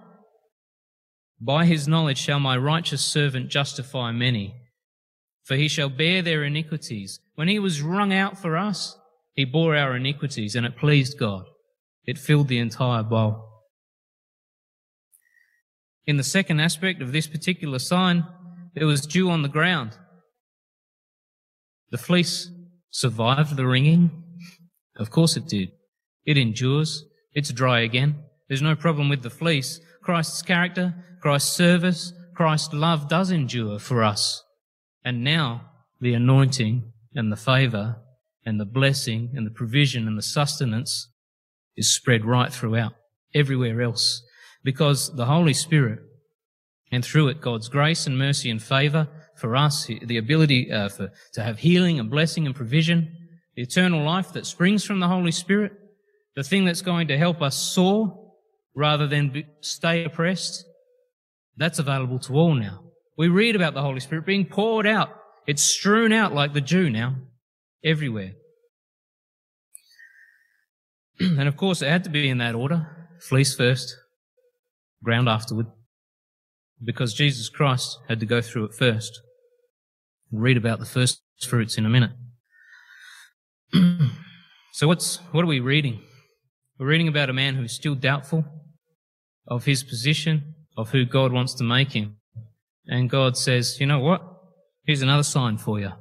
By 1.40 1.66
His 1.66 1.88
knowledge 1.88 2.18
shall 2.18 2.40
my 2.40 2.58
righteous 2.58 3.06
servant 3.06 3.50
justify 3.50 4.12
many, 4.12 4.56
for 5.44 5.56
He 5.56 5.68
shall 5.68 5.90
bear 5.90 6.22
their 6.22 6.44
iniquities. 6.44 7.20
When 7.36 7.48
He 7.48 7.60
was 7.60 7.82
wrung 7.82 8.12
out 8.12 8.38
for 8.38 8.58
us, 8.58 8.98
He 9.34 9.46
bore 9.46 9.76
our 9.76 9.96
iniquities, 9.96 10.56
and 10.56 10.66
it 10.66 10.78
pleased 10.78 11.20
God. 11.20 11.46
It 12.06 12.18
filled 12.18 12.48
the 12.48 12.60
entire 12.60 13.04
bowl. 13.04 13.50
In 16.06 16.18
the 16.18 16.24
second 16.24 16.60
aspect 16.60 17.02
of 17.02 17.12
this 17.12 17.28
particular 17.28 17.80
sign, 17.80 18.26
there 18.76 18.88
was 18.88 19.06
dew 19.06 19.30
on 19.30 19.42
the 19.42 19.50
ground. 19.50 19.98
The 21.92 21.98
fleece 21.98 22.50
survived 22.90 23.56
the 23.56 23.68
wringing. 23.68 24.24
Of 24.98 25.12
course 25.12 25.38
it 25.38 25.48
did. 25.48 25.72
It 26.26 26.38
endures. 26.38 27.06
It's 27.34 27.52
dry 27.52 27.82
again. 27.82 28.24
There's 28.48 28.62
no 28.62 28.76
problem 28.76 29.10
with 29.10 29.24
the 29.24 29.30
fleece. 29.30 29.80
Christ's 30.02 30.42
character, 30.42 30.94
Christ's 31.22 31.56
service, 31.56 32.14
Christ's 32.36 32.74
love 32.74 33.08
does 33.08 33.32
endure 33.32 33.80
for 33.80 34.04
us. 34.04 34.44
And 35.06 35.24
now 35.24 35.70
the 36.02 36.14
anointing 36.14 36.92
and 37.14 37.32
the 37.32 37.38
favour 37.38 37.98
and 38.46 38.60
the 38.60 38.66
blessing 38.66 39.32
and 39.36 39.46
the 39.46 39.52
provision 39.52 40.08
and 40.08 40.18
the 40.18 40.24
sustenance 40.24 41.10
is 41.78 41.94
spread 41.94 42.26
right 42.26 42.52
throughout 42.52 42.94
everywhere 43.34 43.82
else 43.82 44.24
because 44.64 45.16
the 45.16 45.26
Holy 45.26 45.54
Spirit 45.54 46.00
and 46.94 47.04
through 47.04 47.30
it, 47.30 47.42
God's 47.42 47.70
grace 47.70 48.06
and 48.06 48.18
mercy 48.18 48.50
and 48.50 48.62
favor 48.62 49.08
for 49.36 49.56
us, 49.56 49.88
the 49.88 50.18
ability 50.18 50.72
uh, 50.72 50.90
for, 50.90 51.12
to 51.34 51.44
have 51.44 51.58
healing 51.58 52.00
and 52.00 52.10
blessing 52.10 52.46
and 52.46 52.56
provision, 52.56 53.16
the 53.56 53.64
eternal 53.64 54.04
life 54.04 54.32
that 54.34 54.46
springs 54.46 54.84
from 54.84 55.00
the 55.00 55.08
Holy 55.08 55.32
Spirit, 55.32 55.74
the 56.36 56.44
thing 56.44 56.66
that's 56.66 56.82
going 56.82 57.08
to 57.08 57.18
help 57.18 57.42
us 57.42 57.56
soar 57.56 58.32
rather 58.76 59.08
than 59.08 59.30
be, 59.30 59.46
stay 59.62 60.04
oppressed, 60.04 60.66
that's 61.58 61.80
available 61.80 62.20
to 62.20 62.36
all 62.36 62.54
now. 62.54 62.84
We 63.18 63.28
read 63.28 63.56
about 63.56 63.74
the 63.74 63.82
Holy 63.82 64.00
Spirit 64.00 64.26
being 64.26 64.46
poured 64.46 64.88
out. 64.88 65.10
It's 65.48 65.64
strewn 65.64 66.14
out 66.14 66.34
like 66.34 66.54
the 66.54 66.62
dew 66.62 66.90
now, 66.90 67.16
everywhere. 67.84 68.34
and 71.20 71.48
of 71.48 71.58
course, 71.58 71.82
it 71.82 71.90
had 71.90 72.04
to 72.04 72.10
be 72.10 72.30
in 72.30 72.38
that 72.38 72.56
order. 72.56 73.10
Fleece 73.20 73.56
first, 73.56 73.98
ground 75.04 75.28
afterward 75.28 75.68
because 76.84 77.13
Jesus 77.13 77.50
Christ 77.50 77.98
had 78.08 78.19
to 78.19 78.26
go 78.26 78.41
through 78.41 78.65
it 78.65 78.74
first. 78.74 79.22
We'll 80.32 80.41
read 80.41 80.58
about 80.58 80.80
the 80.80 80.86
first 80.86 81.22
fruits 81.41 81.78
in 81.78 81.86
a 81.86 81.89
minute. 81.89 82.12
so 84.74 84.88
what's, 84.88 85.17
what 85.32 85.43
are 85.43 85.48
we 85.48 85.60
reading? 85.60 86.02
We're 86.80 86.88
reading 86.88 87.08
about 87.08 87.30
a 87.30 87.34
man 87.34 87.56
who's 87.56 87.74
still 87.74 87.96
doubtful 87.96 88.46
of 89.48 89.65
his 89.65 89.84
position, 89.84 90.56
of 90.78 90.89
who 90.89 91.06
God 91.06 91.32
wants 91.32 91.54
to 91.56 91.63
make 91.63 91.91
him. 91.91 92.17
And 92.88 93.10
God 93.10 93.38
says, 93.38 93.80
you 93.80 93.86
know 93.86 94.00
what? 94.00 94.22
Here's 94.86 95.02
another 95.02 95.24
sign 95.24 95.58
for 95.58 95.80
you. 95.80 95.91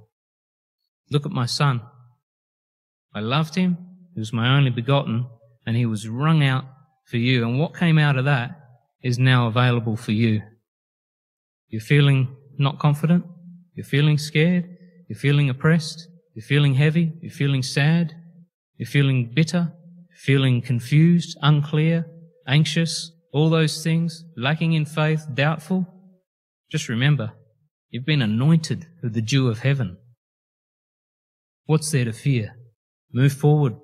Look 1.10 1.26
at 1.26 1.32
my 1.32 1.46
son. 1.46 1.82
I 3.14 3.20
loved 3.20 3.54
him. 3.54 3.76
He 4.14 4.20
was 4.20 4.32
my 4.32 4.56
only 4.56 4.70
begotten 4.70 5.26
and 5.66 5.76
he 5.76 5.86
was 5.86 6.08
wrung 6.08 6.42
out 6.42 6.64
for 7.06 7.18
you. 7.18 7.46
And 7.46 7.58
what 7.58 7.76
came 7.76 7.98
out 7.98 8.16
of 8.16 8.24
that 8.24 8.58
is 9.02 9.18
now 9.18 9.46
available 9.46 9.96
for 9.96 10.12
you. 10.12 10.42
You're 11.72 11.80
feeling 11.80 12.36
not 12.58 12.78
confident. 12.78 13.24
You're 13.74 13.86
feeling 13.86 14.18
scared. 14.18 14.68
You're 15.08 15.18
feeling 15.18 15.48
oppressed. 15.48 16.06
You're 16.34 16.44
feeling 16.44 16.74
heavy. 16.74 17.14
You're 17.22 17.32
feeling 17.32 17.62
sad. 17.62 18.14
You're 18.76 18.86
feeling 18.86 19.32
bitter. 19.34 19.72
Feeling 20.14 20.60
confused, 20.60 21.36
unclear, 21.42 22.06
anxious, 22.46 23.10
all 23.32 23.48
those 23.48 23.82
things, 23.82 24.24
lacking 24.36 24.74
in 24.74 24.84
faith, 24.84 25.26
doubtful. 25.32 25.86
Just 26.70 26.88
remember, 26.88 27.32
you've 27.90 28.04
been 28.04 28.22
anointed 28.22 28.86
with 29.02 29.14
the 29.14 29.22
dew 29.22 29.48
of 29.48 29.60
heaven. 29.60 29.96
What's 31.64 31.90
there 31.90 32.04
to 32.04 32.12
fear? 32.12 32.54
Move 33.12 33.32
forward. 33.32 33.74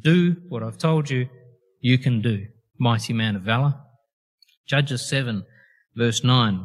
Do 0.00 0.36
what 0.48 0.62
I've 0.62 0.78
told 0.78 1.10
you 1.10 1.28
you 1.80 1.98
can 1.98 2.22
do. 2.22 2.46
Mighty 2.78 3.12
man 3.12 3.36
of 3.36 3.42
valor. 3.42 3.74
Judges 4.66 5.06
7 5.08 5.44
verse 5.94 6.22
9. 6.24 6.64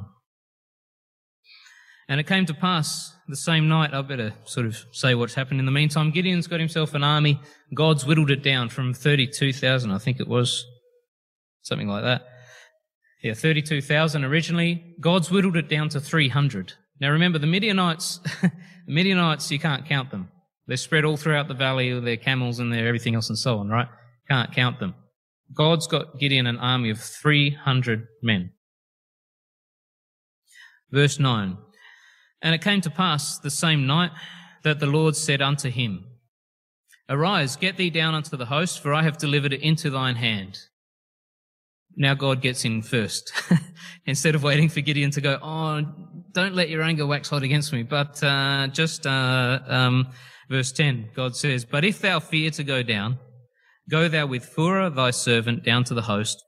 And 2.10 2.20
it 2.20 2.28
came 2.28 2.46
to 2.46 2.54
pass 2.54 3.14
the 3.28 3.36
same 3.36 3.68
night, 3.68 3.94
I 3.94 4.02
better 4.02 4.34
sort 4.46 4.66
of 4.66 4.86
say 4.92 5.14
what's 5.14 5.34
happened 5.34 5.60
in 5.60 5.66
the 5.66 5.72
meantime. 5.72 6.12
Gideon's 6.12 6.48
got 6.48 6.62
himself 6.62 6.94
an 6.94 7.04
army. 7.04 7.42
God's 7.74 8.06
whittled 8.06 8.32
it 8.32 8.42
down 8.42 8.70
from 8.70 8.94
32,000, 8.94 9.92
I 9.92 9.98
think 9.98 10.20
it 10.20 10.28
was. 10.28 10.66
Something 11.62 11.90
like 11.90 12.04
that. 12.04 12.26
Yeah, 13.22 13.34
32,000 13.34 14.24
originally. 14.24 14.96
God's 15.02 15.30
whittled 15.30 15.58
it 15.58 15.68
down 15.68 15.90
to 15.90 16.00
300. 16.00 16.74
Now 17.02 17.10
remember, 17.10 17.40
the 17.40 17.48
Midianites, 17.48 18.20
the 18.42 18.52
Midianites, 18.88 19.52
you 19.52 19.60
can't 19.60 19.86
count 19.86 20.12
them. 20.12 20.30
They're 20.68 20.78
spread 20.78 21.04
all 21.04 21.18
throughout 21.18 21.50
the 21.50 21.54
valley 21.54 21.94
with 21.94 22.06
their 22.06 22.18
camels 22.18 22.60
and 22.60 22.72
their 22.72 22.88
everything 22.88 23.16
else 23.16 23.30
and 23.30 23.38
so 23.38 23.58
on, 23.58 23.70
right? 23.70 23.88
Can't 24.30 24.54
count 24.54 24.80
them. 24.80 24.96
God's 25.54 25.88
got 25.88 26.20
Gideon 26.20 26.48
an 26.48 26.58
army 26.58 26.90
of 26.90 27.00
300 27.00 28.08
men. 28.22 28.52
Verse 30.92 31.20
9. 31.20 31.58
And 32.42 32.54
it 32.54 32.62
came 32.62 32.82
to 32.82 32.90
pass 32.90 33.40
the 33.40 33.50
same 33.50 33.88
night 33.88 34.12
that 34.64 34.80
the 34.80 34.86
Lord 34.86 35.16
said 35.16 35.42
unto 35.42 35.70
him, 35.70 36.06
Arise, 37.10 37.56
get 37.56 37.78
thee 37.78 37.90
down 37.90 38.16
unto 38.16 38.36
the 38.36 38.46
host, 38.46 38.82
for 38.82 38.94
I 38.94 39.04
have 39.04 39.18
delivered 39.18 39.54
it 39.54 39.62
into 39.62 39.90
thine 39.90 40.16
hand. 40.16 40.60
now 41.96 42.14
God 42.14 42.42
gets 42.42 42.66
in 42.66 42.82
first. 42.82 43.32
Instead 44.06 44.36
of 44.36 44.44
waiting 44.44 44.70
for 44.70 44.82
Gideon 44.82 45.12
to 45.12 45.22
go, 45.22 45.40
oh, 45.42 45.82
don't 46.34 46.54
let 46.54 46.70
your 46.70 46.84
anger 46.84 47.08
wax 47.08 47.30
hot 47.30 47.44
against 47.44 47.74
me. 47.74 47.84
But 47.84 48.22
uh, 48.24 48.68
just 48.68 49.08
uh, 49.08 49.60
um, 49.66 50.10
verse 50.50 50.72
10, 50.72 51.10
God 51.16 51.36
says, 51.36 51.66
But 51.66 51.86
if 51.86 52.00
thou 52.00 52.20
fear 52.20 52.52
to 52.52 52.64
go 52.64 52.84
down, 52.84 53.18
go 53.90 54.08
thou 54.08 54.28
with 54.28 54.54
Phurah 54.54 54.94
thy 54.94 55.12
servant 55.12 55.64
down 55.64 55.84
to 55.86 55.94
the 55.94 56.04
host, 56.04 56.44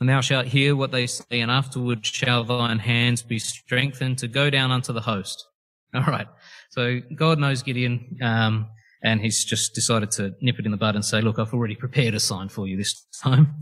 and 0.00 0.08
thou 0.08 0.20
shalt 0.20 0.46
hear 0.46 0.76
what 0.76 0.92
they 0.92 1.06
say, 1.06 1.40
and 1.40 1.50
afterward 1.50 2.06
shall 2.06 2.44
thine 2.44 2.78
hands 2.78 3.22
be 3.22 3.38
strengthened 3.38 4.18
to 4.18 4.28
go 4.28 4.48
down 4.50 4.70
unto 4.70 4.92
the 4.92 5.00
host. 5.00 5.44
All 5.94 6.02
right. 6.02 6.28
So 6.70 7.00
God 7.14 7.38
knows 7.38 7.62
Gideon, 7.62 8.18
um, 8.22 8.68
and 9.02 9.20
he's 9.20 9.44
just 9.44 9.74
decided 9.74 10.10
to 10.12 10.34
nip 10.40 10.58
it 10.58 10.66
in 10.66 10.70
the 10.70 10.76
bud 10.76 10.94
and 10.94 11.04
say, 11.04 11.20
look, 11.20 11.38
I've 11.38 11.54
already 11.54 11.74
prepared 11.74 12.14
a 12.14 12.20
sign 12.20 12.48
for 12.48 12.66
you 12.66 12.76
this 12.76 13.06
time. 13.22 13.54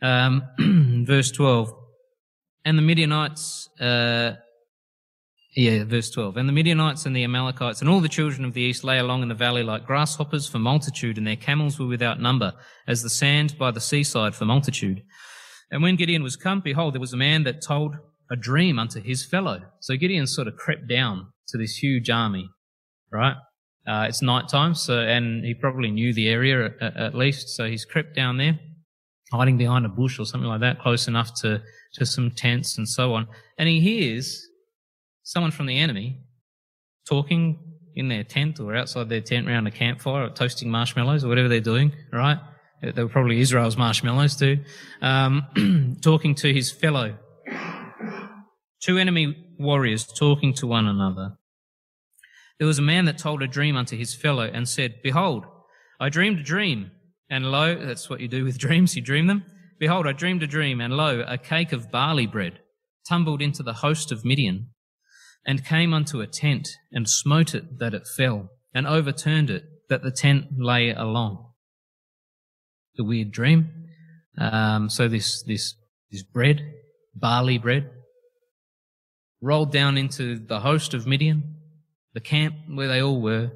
Um, 0.00 1.04
verse 1.06 1.30
12. 1.30 1.72
And 2.64 2.78
the 2.78 2.82
Midianites, 2.82 3.68
uh, 3.80 4.34
yeah, 5.56 5.84
verse 5.84 6.10
12. 6.10 6.36
And 6.36 6.48
the 6.48 6.52
Midianites 6.52 7.06
and 7.06 7.16
the 7.16 7.24
Amalekites 7.24 7.80
and 7.80 7.88
all 7.88 8.00
the 8.00 8.08
children 8.08 8.44
of 8.44 8.52
the 8.52 8.60
east 8.60 8.84
lay 8.84 8.98
along 8.98 9.22
in 9.22 9.28
the 9.28 9.34
valley 9.34 9.62
like 9.62 9.86
grasshoppers 9.86 10.46
for 10.46 10.58
multitude, 10.58 11.18
and 11.18 11.26
their 11.26 11.36
camels 11.36 11.78
were 11.78 11.86
without 11.86 12.20
number, 12.20 12.52
as 12.86 13.02
the 13.02 13.10
sand 13.10 13.56
by 13.58 13.70
the 13.70 13.80
seaside 13.80 14.34
for 14.34 14.44
multitude. 14.44 15.02
And 15.70 15.82
when 15.82 15.96
Gideon 15.96 16.22
was 16.22 16.36
come, 16.36 16.60
behold, 16.60 16.94
there 16.94 17.00
was 17.00 17.12
a 17.12 17.18
man 17.18 17.44
that 17.44 17.62
told 17.62 17.96
a 18.30 18.36
dream 18.36 18.78
unto 18.78 19.00
his 19.00 19.24
fellow. 19.24 19.60
So 19.80 19.96
Gideon 19.96 20.26
sort 20.26 20.48
of 20.48 20.56
crept 20.56 20.88
down 20.88 21.32
to 21.48 21.58
this 21.58 21.76
huge 21.76 22.10
army, 22.10 22.48
right? 23.10 23.36
Uh, 23.86 24.06
it's 24.08 24.20
night 24.20 24.48
time, 24.48 24.74
so, 24.74 24.98
and 24.98 25.44
he 25.44 25.54
probably 25.54 25.90
knew 25.90 26.12
the 26.12 26.28
area 26.28 26.70
at, 26.80 26.96
at, 26.96 27.14
least, 27.14 27.48
so 27.48 27.66
he's 27.66 27.86
crept 27.86 28.14
down 28.14 28.36
there, 28.36 28.58
hiding 29.32 29.56
behind 29.56 29.86
a 29.86 29.88
bush 29.88 30.18
or 30.18 30.26
something 30.26 30.48
like 30.48 30.60
that, 30.60 30.78
close 30.78 31.08
enough 31.08 31.32
to, 31.40 31.62
to 31.94 32.04
some 32.04 32.30
tents 32.30 32.76
and 32.76 32.86
so 32.86 33.14
on. 33.14 33.26
And 33.56 33.66
he 33.68 33.80
hears 33.80 34.46
someone 35.22 35.50
from 35.50 35.66
the 35.66 35.78
enemy 35.78 36.18
talking 37.08 37.58
in 37.94 38.08
their 38.08 38.24
tent 38.24 38.60
or 38.60 38.76
outside 38.76 39.08
their 39.08 39.22
tent 39.22 39.48
around 39.48 39.66
a 39.66 39.70
campfire 39.70 40.24
or 40.24 40.30
toasting 40.30 40.70
marshmallows 40.70 41.24
or 41.24 41.28
whatever 41.28 41.48
they're 41.48 41.60
doing, 41.60 41.92
right? 42.12 42.38
They 42.80 43.02
were 43.02 43.08
probably 43.08 43.40
Israel's 43.40 43.76
marshmallows 43.76 44.36
too. 44.36 44.60
Um, 45.02 45.96
talking 46.02 46.34
to 46.36 46.52
his 46.52 46.70
fellow. 46.70 47.16
Two 48.80 48.98
enemy 48.98 49.36
warriors 49.58 50.06
talking 50.06 50.54
to 50.54 50.66
one 50.66 50.86
another. 50.86 51.36
There 52.58 52.66
was 52.66 52.78
a 52.78 52.82
man 52.82 53.04
that 53.06 53.18
told 53.18 53.42
a 53.42 53.48
dream 53.48 53.76
unto 53.76 53.96
his 53.96 54.14
fellow 54.14 54.44
and 54.44 54.68
said, 54.68 54.96
Behold, 55.02 55.44
I 56.00 56.08
dreamed 56.08 56.40
a 56.40 56.44
dream, 56.44 56.92
and 57.28 57.50
lo, 57.50 57.74
that's 57.74 58.08
what 58.08 58.20
you 58.20 58.28
do 58.28 58.44
with 58.44 58.58
dreams, 58.66 58.94
you 58.94 59.02
dream 59.02 59.26
them. 59.26 59.44
Behold, 59.80 60.06
I 60.06 60.12
dreamed 60.12 60.42
a 60.42 60.46
dream, 60.46 60.80
and 60.80 60.96
lo, 60.96 61.24
a 61.26 61.38
cake 61.38 61.72
of 61.72 61.90
barley 61.90 62.26
bread 62.26 62.60
tumbled 63.08 63.40
into 63.40 63.62
the 63.62 63.74
host 63.74 64.12
of 64.12 64.24
Midian, 64.24 64.70
and 65.46 65.64
came 65.64 65.94
unto 65.94 66.20
a 66.20 66.26
tent, 66.26 66.68
and 66.92 67.08
smote 67.08 67.54
it 67.54 67.78
that 67.78 67.94
it 67.94 68.06
fell, 68.06 68.50
and 68.74 68.86
overturned 68.86 69.50
it, 69.50 69.64
that 69.88 70.02
the 70.02 70.10
tent 70.12 70.46
lay 70.58 70.90
along 70.90 71.47
the 72.98 73.04
weird 73.04 73.30
dream. 73.30 73.72
Um, 74.36 74.90
so 74.90 75.08
this, 75.08 75.42
this, 75.44 75.74
this 76.10 76.22
bread, 76.22 76.60
barley 77.14 77.56
bread, 77.56 77.90
rolled 79.40 79.72
down 79.72 79.96
into 79.96 80.38
the 80.38 80.60
host 80.60 80.92
of 80.92 81.06
Midian, 81.06 81.56
the 82.12 82.20
camp 82.20 82.54
where 82.68 82.88
they 82.88 83.00
all 83.00 83.22
were, 83.22 83.52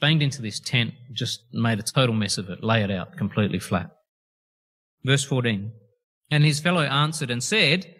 banged 0.00 0.22
into 0.22 0.42
this 0.42 0.58
tent, 0.58 0.94
just 1.12 1.42
made 1.52 1.78
a 1.78 1.82
total 1.82 2.14
mess 2.14 2.38
of 2.38 2.48
it, 2.48 2.64
lay 2.64 2.82
it 2.82 2.90
out 2.90 3.16
completely 3.16 3.60
flat. 3.60 3.90
Verse 5.04 5.22
14. 5.22 5.70
And 6.30 6.44
his 6.44 6.60
fellow 6.60 6.82
answered 6.82 7.30
and 7.30 7.42
said, 7.42 7.94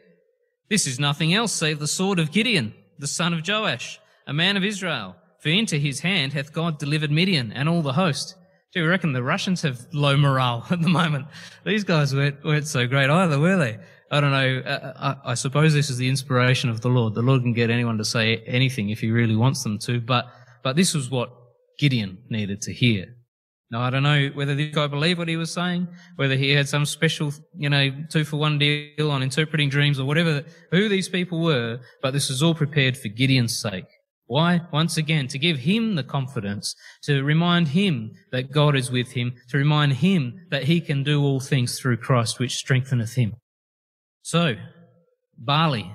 This 0.68 0.86
is 0.86 0.98
nothing 0.98 1.34
else 1.34 1.52
save 1.52 1.78
the 1.78 1.86
sword 1.86 2.18
of 2.18 2.32
Gideon, 2.32 2.74
the 2.98 3.06
son 3.06 3.34
of 3.34 3.46
Joash, 3.46 4.00
a 4.26 4.32
man 4.32 4.56
of 4.56 4.64
Israel. 4.64 5.16
For 5.40 5.50
into 5.50 5.76
his 5.76 6.00
hand 6.00 6.32
hath 6.32 6.52
God 6.52 6.78
delivered 6.78 7.10
Midian 7.10 7.52
and 7.52 7.68
all 7.68 7.82
the 7.82 7.94
host. 7.94 8.36
Do 8.72 8.80
you 8.80 8.88
reckon 8.88 9.12
the 9.12 9.22
Russians 9.22 9.60
have 9.62 9.86
low 9.92 10.16
morale 10.16 10.66
at 10.70 10.80
the 10.80 10.88
moment? 10.88 11.26
These 11.64 11.84
guys 11.84 12.14
weren't, 12.14 12.42
weren't 12.44 12.66
so 12.66 12.86
great 12.86 13.10
either, 13.10 13.38
were 13.38 13.56
they? 13.56 13.78
I 14.10 14.20
don't 14.20 14.30
know. 14.30 14.62
Uh, 14.64 14.68
uh, 14.68 15.14
I, 15.24 15.30
I, 15.32 15.34
suppose 15.34 15.72
this 15.72 15.88
is 15.88 15.96
the 15.96 16.08
inspiration 16.08 16.68
of 16.68 16.80
the 16.80 16.88
Lord. 16.88 17.14
The 17.14 17.22
Lord 17.22 17.42
can 17.42 17.54
get 17.54 17.70
anyone 17.70 17.98
to 17.98 18.04
say 18.04 18.38
anything 18.46 18.90
if 18.90 19.00
he 19.00 19.10
really 19.10 19.36
wants 19.36 19.62
them 19.62 19.78
to, 19.80 20.00
but, 20.00 20.26
but 20.62 20.76
this 20.76 20.94
was 20.94 21.10
what 21.10 21.32
Gideon 21.78 22.18
needed 22.28 22.60
to 22.62 22.72
hear. 22.72 23.06
Now, 23.70 23.80
I 23.80 23.88
don't 23.88 24.02
know 24.02 24.28
whether 24.34 24.54
this 24.54 24.74
guy 24.74 24.86
believed 24.86 25.18
what 25.18 25.28
he 25.28 25.36
was 25.36 25.50
saying, 25.50 25.88
whether 26.16 26.36
he 26.36 26.50
had 26.50 26.68
some 26.68 26.84
special, 26.84 27.32
you 27.56 27.70
know, 27.70 27.90
two 28.10 28.24
for 28.24 28.36
one 28.36 28.58
deal 28.58 29.10
on 29.10 29.22
interpreting 29.22 29.70
dreams 29.70 29.98
or 29.98 30.04
whatever, 30.04 30.44
who 30.70 30.90
these 30.90 31.08
people 31.08 31.40
were, 31.40 31.80
but 32.02 32.12
this 32.12 32.28
was 32.28 32.42
all 32.42 32.54
prepared 32.54 32.98
for 32.98 33.08
Gideon's 33.08 33.58
sake. 33.58 33.86
Why? 34.26 34.62
Once 34.72 34.96
again, 34.96 35.28
to 35.28 35.38
give 35.38 35.58
him 35.58 35.94
the 35.94 36.02
confidence, 36.02 36.74
to 37.02 37.22
remind 37.22 37.68
him 37.68 38.12
that 38.30 38.50
God 38.50 38.76
is 38.76 38.90
with 38.90 39.12
him, 39.12 39.34
to 39.50 39.58
remind 39.58 39.94
him 39.94 40.46
that 40.50 40.64
he 40.64 40.80
can 40.80 41.02
do 41.02 41.22
all 41.22 41.40
things 41.40 41.78
through 41.78 41.98
Christ, 41.98 42.38
which 42.38 42.54
strengtheneth 42.54 43.14
him. 43.14 43.34
So, 44.22 44.54
barley. 45.36 45.92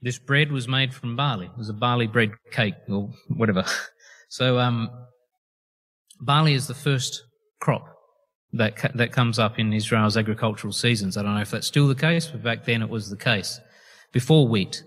This 0.00 0.18
bread 0.18 0.50
was 0.50 0.66
made 0.68 0.92
from 0.92 1.16
barley. 1.16 1.46
It 1.46 1.58
was 1.58 1.68
a 1.68 1.74
barley 1.74 2.06
bread 2.06 2.32
cake 2.50 2.74
or 2.88 3.10
whatever. 3.28 3.64
So, 4.28 4.58
um, 4.58 4.88
barley 6.18 6.54
is 6.54 6.66
the 6.66 6.72
first 6.72 7.22
crop 7.60 7.84
that, 8.54 8.92
that 8.94 9.12
comes 9.12 9.38
up 9.38 9.58
in 9.58 9.74
Israel's 9.74 10.16
agricultural 10.16 10.72
seasons. 10.72 11.18
I 11.18 11.22
don't 11.22 11.34
know 11.34 11.42
if 11.42 11.50
that's 11.50 11.66
still 11.66 11.86
the 11.86 11.94
case, 11.94 12.28
but 12.28 12.42
back 12.42 12.64
then 12.64 12.80
it 12.80 12.88
was 12.88 13.10
the 13.10 13.16
case. 13.18 13.60
Before 14.10 14.48
wheat 14.48 14.84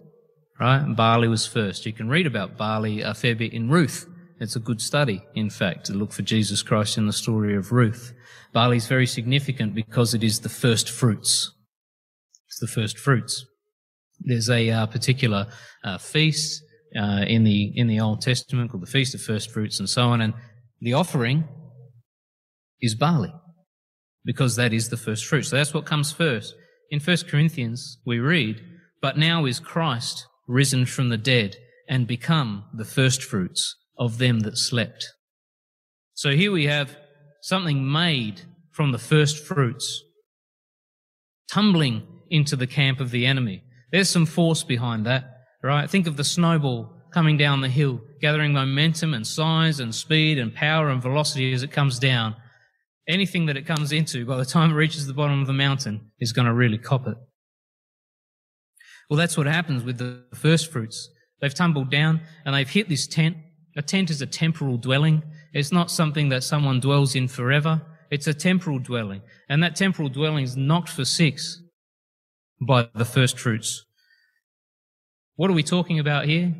right? 0.59 0.95
Barley 0.95 1.27
was 1.27 1.45
first. 1.45 1.85
You 1.85 1.93
can 1.93 2.09
read 2.09 2.27
about 2.27 2.57
barley 2.57 3.01
a 3.01 3.13
fair 3.13 3.35
bit 3.35 3.53
in 3.53 3.69
Ruth. 3.69 4.07
It's 4.39 4.55
a 4.55 4.59
good 4.59 4.81
study, 4.81 5.23
in 5.33 5.49
fact, 5.49 5.85
to 5.85 5.93
look 5.93 6.11
for 6.11 6.21
Jesus 6.21 6.61
Christ 6.61 6.97
in 6.97 7.07
the 7.07 7.13
story 7.13 7.55
of 7.55 7.71
Ruth. 7.71 8.13
Barley 8.53 8.77
is 8.77 8.87
very 8.87 9.07
significant 9.07 9.73
because 9.73 10.13
it 10.13 10.23
is 10.23 10.41
the 10.41 10.49
first 10.49 10.89
fruits. 10.89 11.51
It's 12.47 12.59
the 12.59 12.67
first 12.67 12.97
fruits. 12.97 13.45
There's 14.19 14.49
a 14.49 14.69
uh, 14.69 14.85
particular 14.87 15.47
uh, 15.83 15.97
feast 15.97 16.61
uh, 16.97 17.25
in 17.27 17.43
the 17.43 17.73
in 17.75 17.87
the 17.87 17.99
Old 17.99 18.21
Testament 18.21 18.71
called 18.71 18.83
the 18.83 18.91
Feast 18.91 19.13
of 19.13 19.21
First 19.21 19.51
Fruits 19.51 19.79
and 19.79 19.89
so 19.89 20.07
on, 20.07 20.21
and 20.21 20.33
the 20.79 20.93
offering 20.93 21.45
is 22.81 22.95
barley 22.95 23.33
because 24.23 24.55
that 24.55 24.73
is 24.73 24.89
the 24.89 24.97
first 24.97 25.25
fruit. 25.25 25.43
So 25.43 25.57
that's 25.57 25.73
what 25.73 25.85
comes 25.85 26.11
first. 26.11 26.55
In 26.89 26.99
1 26.99 27.17
Corinthians, 27.27 27.99
we 28.05 28.19
read, 28.19 28.61
"But 29.01 29.17
now 29.17 29.45
is 29.45 29.59
Christ 29.59 30.27
risen 30.47 30.85
from 30.85 31.09
the 31.09 31.17
dead 31.17 31.57
and 31.87 32.07
become 32.07 32.65
the 32.73 32.85
firstfruits 32.85 33.75
of 33.97 34.17
them 34.17 34.41
that 34.41 34.57
slept. 34.57 35.07
So 36.13 36.31
here 36.31 36.51
we 36.51 36.65
have 36.65 36.97
something 37.41 37.91
made 37.91 38.41
from 38.71 38.91
the 38.91 38.97
first 38.97 39.45
fruits, 39.45 40.03
tumbling 41.51 42.03
into 42.29 42.55
the 42.55 42.67
camp 42.67 42.99
of 42.99 43.11
the 43.11 43.25
enemy. 43.25 43.63
There's 43.91 44.09
some 44.09 44.25
force 44.25 44.63
behind 44.63 45.05
that, 45.05 45.25
right? 45.63 45.89
Think 45.89 46.07
of 46.07 46.17
the 46.17 46.23
snowball 46.23 46.91
coming 47.11 47.37
down 47.37 47.61
the 47.61 47.69
hill, 47.69 48.01
gathering 48.19 48.51
momentum 48.53 49.13
and 49.13 49.25
size 49.25 49.79
and 49.79 49.95
speed 49.95 50.37
and 50.37 50.53
power 50.53 50.89
and 50.89 51.01
velocity 51.01 51.53
as 51.53 51.63
it 51.63 51.71
comes 51.71 51.99
down. 51.99 52.35
Anything 53.07 53.45
that 53.45 53.55
it 53.55 53.65
comes 53.65 53.91
into, 53.91 54.25
by 54.25 54.37
the 54.37 54.45
time 54.45 54.71
it 54.71 54.75
reaches 54.75 55.07
the 55.07 55.13
bottom 55.13 55.39
of 55.39 55.47
the 55.47 55.53
mountain, 55.53 56.11
is 56.19 56.33
going 56.33 56.47
to 56.47 56.53
really 56.53 56.77
cop 56.77 57.07
it. 57.07 57.15
Well, 59.09 59.17
that's 59.17 59.37
what 59.37 59.47
happens 59.47 59.83
with 59.83 59.97
the 59.97 60.23
first 60.33 60.71
fruits. 60.71 61.09
They've 61.41 61.53
tumbled 61.53 61.91
down 61.91 62.21
and 62.45 62.55
they've 62.55 62.69
hit 62.69 62.89
this 62.89 63.07
tent. 63.07 63.37
A 63.75 63.81
tent 63.81 64.09
is 64.09 64.21
a 64.21 64.25
temporal 64.25 64.77
dwelling. 64.77 65.23
It's 65.53 65.71
not 65.71 65.91
something 65.91 66.29
that 66.29 66.43
someone 66.43 66.79
dwells 66.79 67.15
in 67.15 67.27
forever. 67.27 67.81
It's 68.09 68.27
a 68.27 68.33
temporal 68.33 68.79
dwelling. 68.79 69.21
And 69.49 69.61
that 69.63 69.75
temporal 69.75 70.09
dwelling 70.09 70.43
is 70.43 70.55
knocked 70.55 70.89
for 70.89 71.05
six 71.05 71.61
by 72.61 72.89
the 72.95 73.05
first 73.05 73.37
fruits. 73.37 73.85
What 75.35 75.49
are 75.49 75.53
we 75.53 75.63
talking 75.63 75.99
about 75.99 76.25
here? 76.25 76.55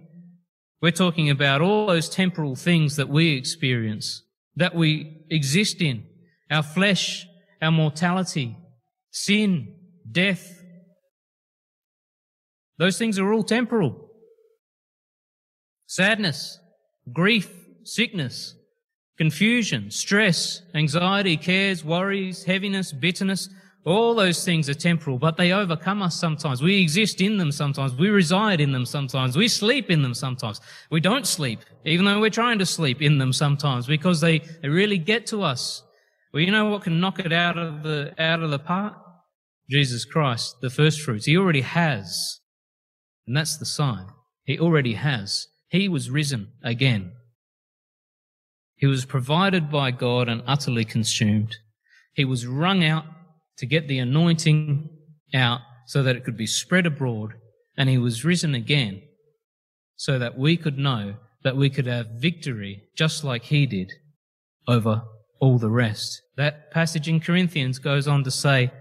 We're 0.82 0.92
talking 0.92 1.30
about 1.30 1.62
all 1.62 1.88
those 1.88 2.10
temporal 2.10 2.56
things 2.56 2.98
that 2.98 3.10
we 3.10 3.36
experience, 3.36 4.24
that 4.56 4.76
we 4.76 5.24
exist 5.30 5.82
in. 5.82 6.06
Our 6.52 6.64
flesh, 6.64 7.26
our 7.62 7.72
mortality, 7.72 8.58
sin, 9.10 9.74
death, 10.12 10.62
those 12.78 12.98
things 12.98 13.18
are 13.20 13.32
all 13.32 13.44
temporal. 13.44 14.10
Sadness, 15.88 16.60
grief, 17.14 17.52
sickness, 17.84 18.56
confusion, 19.18 19.92
stress, 19.92 20.62
anxiety, 20.74 21.38
cares, 21.38 21.86
worries, 21.86 22.44
heaviness, 22.44 22.92
bitterness, 22.92 23.50
all 23.86 24.16
those 24.16 24.44
things 24.44 24.68
are 24.68 24.74
temporal, 24.74 25.20
but 25.20 25.38
they 25.38 25.52
overcome 25.52 26.02
us 26.02 26.20
sometimes. 26.20 26.62
We 26.62 26.82
exist 26.82 27.22
in 27.22 27.38
them 27.38 27.52
sometimes. 27.52 27.94
We 27.94 28.10
reside 28.10 28.60
in 28.60 28.72
them 28.72 28.86
sometimes. 28.86 29.38
We 29.38 29.48
sleep 29.48 29.92
in 29.92 30.02
them 30.02 30.16
sometimes. 30.16 30.60
We 30.90 31.00
don't 31.00 31.28
sleep, 31.28 31.60
even 31.86 32.06
though 32.06 32.20
we're 32.20 32.32
trying 32.32 32.58
to 32.60 32.66
sleep 32.66 33.02
in 33.02 33.20
them 33.20 33.32
sometimes 33.32 33.86
because 33.86 34.22
they, 34.22 34.40
they 34.40 34.70
really 34.70 34.98
get 34.98 35.28
to 35.28 35.44
us. 35.44 35.84
Well, 36.34 36.42
you 36.42 36.52
know 36.52 36.66
what 36.70 36.82
can 36.82 37.00
knock 37.00 37.20
it 37.20 37.32
out 37.32 37.60
of 37.60 37.84
the, 37.84 38.14
out 38.18 38.42
of 38.42 38.50
the 38.50 38.60
park? 38.60 38.96
Jesus 39.70 40.04
Christ, 40.04 40.56
the 40.62 40.70
first 40.72 41.02
fruits. 41.02 41.26
He 41.26 41.38
already 41.38 41.62
has. 41.62 42.40
And 43.28 43.36
that's 43.36 43.58
the 43.58 43.66
sign. 43.66 44.08
He 44.44 44.60
already 44.60 44.94
has. 44.94 45.48
He 45.70 45.90
was 45.90 46.10
risen 46.10 46.52
again. 46.64 47.14
He 48.76 48.88
was 48.88 49.06
provided 49.06 49.72
by 49.72 49.92
God 49.92 50.28
and 50.28 50.44
utterly 50.46 50.86
consumed. 50.86 51.56
He 52.14 52.26
was 52.26 52.46
wrung 52.46 52.84
out 52.84 53.06
to 53.58 53.66
get 53.66 53.88
the 53.88 54.00
anointing 54.00 54.90
out 55.34 55.62
so 55.88 56.04
that 56.04 56.16
it 56.16 56.24
could 56.24 56.38
be 56.38 56.48
spread 56.48 56.86
abroad. 56.86 57.34
And 57.78 57.90
he 57.90 57.98
was 57.98 58.26
risen 58.26 58.54
again 58.54 59.02
so 59.96 60.20
that 60.20 60.38
we 60.38 60.58
could 60.58 60.78
know 60.78 61.16
that 61.44 61.58
we 61.58 61.70
could 61.70 61.86
have 61.86 62.08
victory 62.18 62.84
just 62.98 63.24
like 63.24 63.44
he 63.44 63.66
did 63.66 63.92
over 64.68 65.04
all 65.40 65.58
the 65.58 65.70
rest. 65.70 66.22
That 66.38 66.72
passage 66.72 67.08
in 67.08 67.20
Corinthians 67.20 67.80
goes 67.80 68.08
on 68.08 68.24
to 68.24 68.32
say, 68.32 68.72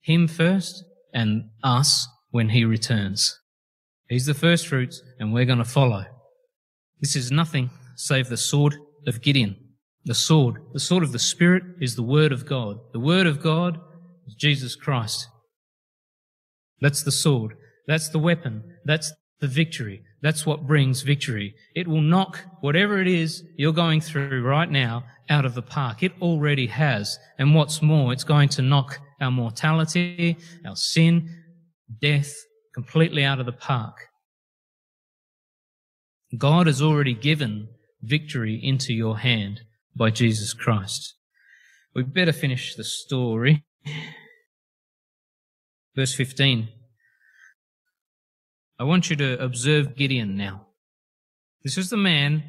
him 0.00 0.28
first 0.28 0.84
and 1.12 1.50
us 1.62 2.06
when 2.30 2.50
he 2.50 2.64
returns. 2.64 3.38
He's 4.08 4.26
the 4.26 4.34
first 4.34 4.68
fruits 4.68 5.02
and 5.18 5.32
we're 5.32 5.44
going 5.44 5.58
to 5.58 5.64
follow. 5.64 6.04
This 7.00 7.16
is 7.16 7.30
nothing 7.30 7.70
save 7.96 8.28
the 8.28 8.36
sword 8.36 8.76
of 9.06 9.20
Gideon. 9.20 9.56
The 10.04 10.14
sword, 10.14 10.62
the 10.72 10.80
sword 10.80 11.02
of 11.02 11.12
the 11.12 11.18
Spirit 11.18 11.64
is 11.80 11.96
the 11.96 12.02
Word 12.02 12.30
of 12.30 12.46
God. 12.46 12.78
The 12.92 13.00
Word 13.00 13.26
of 13.26 13.42
God 13.42 13.80
is 14.26 14.34
Jesus 14.34 14.76
Christ. 14.76 15.28
That's 16.80 17.02
the 17.02 17.10
sword. 17.10 17.54
That's 17.88 18.08
the 18.08 18.18
weapon. 18.18 18.62
That's 18.84 19.12
the 19.40 19.48
victory. 19.48 20.02
That's 20.22 20.46
what 20.46 20.66
brings 20.66 21.02
victory. 21.02 21.54
It 21.74 21.88
will 21.88 22.00
knock 22.00 22.40
whatever 22.60 23.00
it 23.00 23.08
is 23.08 23.42
you're 23.56 23.72
going 23.72 24.00
through 24.00 24.42
right 24.42 24.70
now 24.70 25.04
out 25.28 25.44
of 25.44 25.54
the 25.54 25.62
park. 25.62 26.02
It 26.02 26.12
already 26.22 26.68
has. 26.68 27.18
And 27.38 27.54
what's 27.54 27.82
more, 27.82 28.12
it's 28.12 28.24
going 28.24 28.48
to 28.50 28.62
knock 28.62 28.98
our 29.20 29.30
mortality, 29.30 30.36
our 30.64 30.76
sin, 30.76 31.28
death 32.00 32.32
completely 32.76 33.24
out 33.24 33.40
of 33.40 33.46
the 33.46 33.52
park. 33.52 34.08
God 36.36 36.66
has 36.66 36.82
already 36.82 37.14
given 37.14 37.68
victory 38.02 38.60
into 38.62 38.92
your 38.92 39.16
hand 39.20 39.62
by 39.96 40.10
Jesus 40.10 40.52
Christ. 40.52 41.14
We 41.94 42.02
better 42.02 42.34
finish 42.34 42.74
the 42.74 42.84
story. 42.84 43.64
Verse 45.94 46.14
15. 46.14 46.68
I 48.78 48.84
want 48.84 49.08
you 49.08 49.16
to 49.16 49.42
observe 49.42 49.96
Gideon 49.96 50.36
now. 50.36 50.66
This 51.64 51.78
is 51.78 51.88
the 51.88 51.96
man 51.96 52.44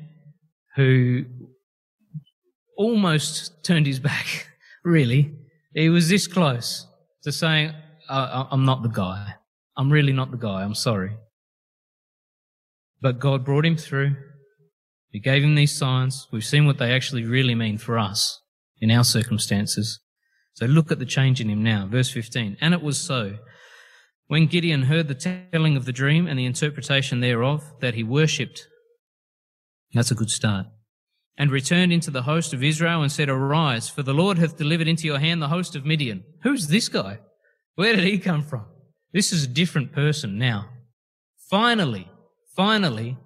who 0.76 1.24
almost 2.78 3.64
turned 3.64 3.88
his 3.88 4.02
back, 4.02 4.50
really. 4.84 5.38
He 5.74 5.88
was 5.88 6.10
this 6.10 6.28
close 6.28 6.86
to 7.24 7.32
saying, 7.32 7.72
I'm 8.10 8.66
not 8.66 8.84
the 8.84 8.90
guy. 8.90 9.37
I'm 9.78 9.92
really 9.92 10.14
not 10.14 10.32
the 10.32 10.38
guy. 10.38 10.64
I'm 10.64 10.76
sorry. 10.76 11.18
But 13.00 13.20
God 13.20 13.46
brought 13.46 13.66
him 13.66 13.78
through. 13.78 14.16
He 15.10 15.20
gave 15.20 15.44
him 15.44 15.56
these 15.56 15.78
signs. 15.78 16.28
We've 16.32 16.44
seen 16.44 16.66
what 16.66 16.80
they 16.80 16.92
actually 16.92 17.24
really 17.24 17.56
mean 17.56 17.78
for 17.78 17.98
us 17.98 18.42
in 18.82 18.92
our 18.92 19.04
circumstances. 19.04 20.00
So 20.54 20.66
look 20.66 20.92
at 20.92 21.00
the 21.00 21.06
change 21.06 21.40
in 21.40 21.50
him 21.50 21.64
now. 21.64 21.88
Verse 21.90 22.10
15. 22.10 22.58
And 22.60 22.74
it 22.74 22.82
was 22.82 22.98
so 22.98 23.38
when 24.28 24.48
Gideon 24.48 24.84
heard 24.84 25.08
the 25.08 25.48
telling 25.54 25.78
of 25.78 25.86
the 25.86 25.94
dream 25.94 26.28
and 26.28 26.38
the 26.38 26.46
interpretation 26.46 27.22
thereof, 27.22 27.64
that 27.80 27.94
he 27.94 28.04
worshipped. 28.04 28.68
That's 29.94 30.12
a 30.12 30.16
good 30.16 30.30
start. 30.30 30.66
And 31.38 31.50
returned 31.50 31.94
into 31.94 32.12
the 32.12 32.24
host 32.24 32.54
of 32.54 32.64
Israel 32.64 33.02
and 33.02 33.12
said, 33.12 33.30
Arise, 33.30 33.88
for 33.88 34.04
the 34.04 34.14
Lord 34.14 34.38
hath 34.38 34.58
delivered 34.58 34.88
into 34.88 35.06
your 35.08 35.20
hand 35.20 35.42
the 35.42 35.48
host 35.48 35.76
of 35.76 35.86
Midian. 35.86 36.24
Who's 36.44 36.68
this 36.68 36.90
guy? 36.90 37.20
Where 37.76 37.96
did 37.96 38.04
he 38.04 38.18
come 38.18 38.44
from? 38.44 38.66
This 39.14 39.32
is 39.32 39.44
a 39.46 39.48
different 39.48 39.94
person 39.94 40.38
now. 40.38 40.70
Finally, 41.50 42.10
finally, 42.56 43.18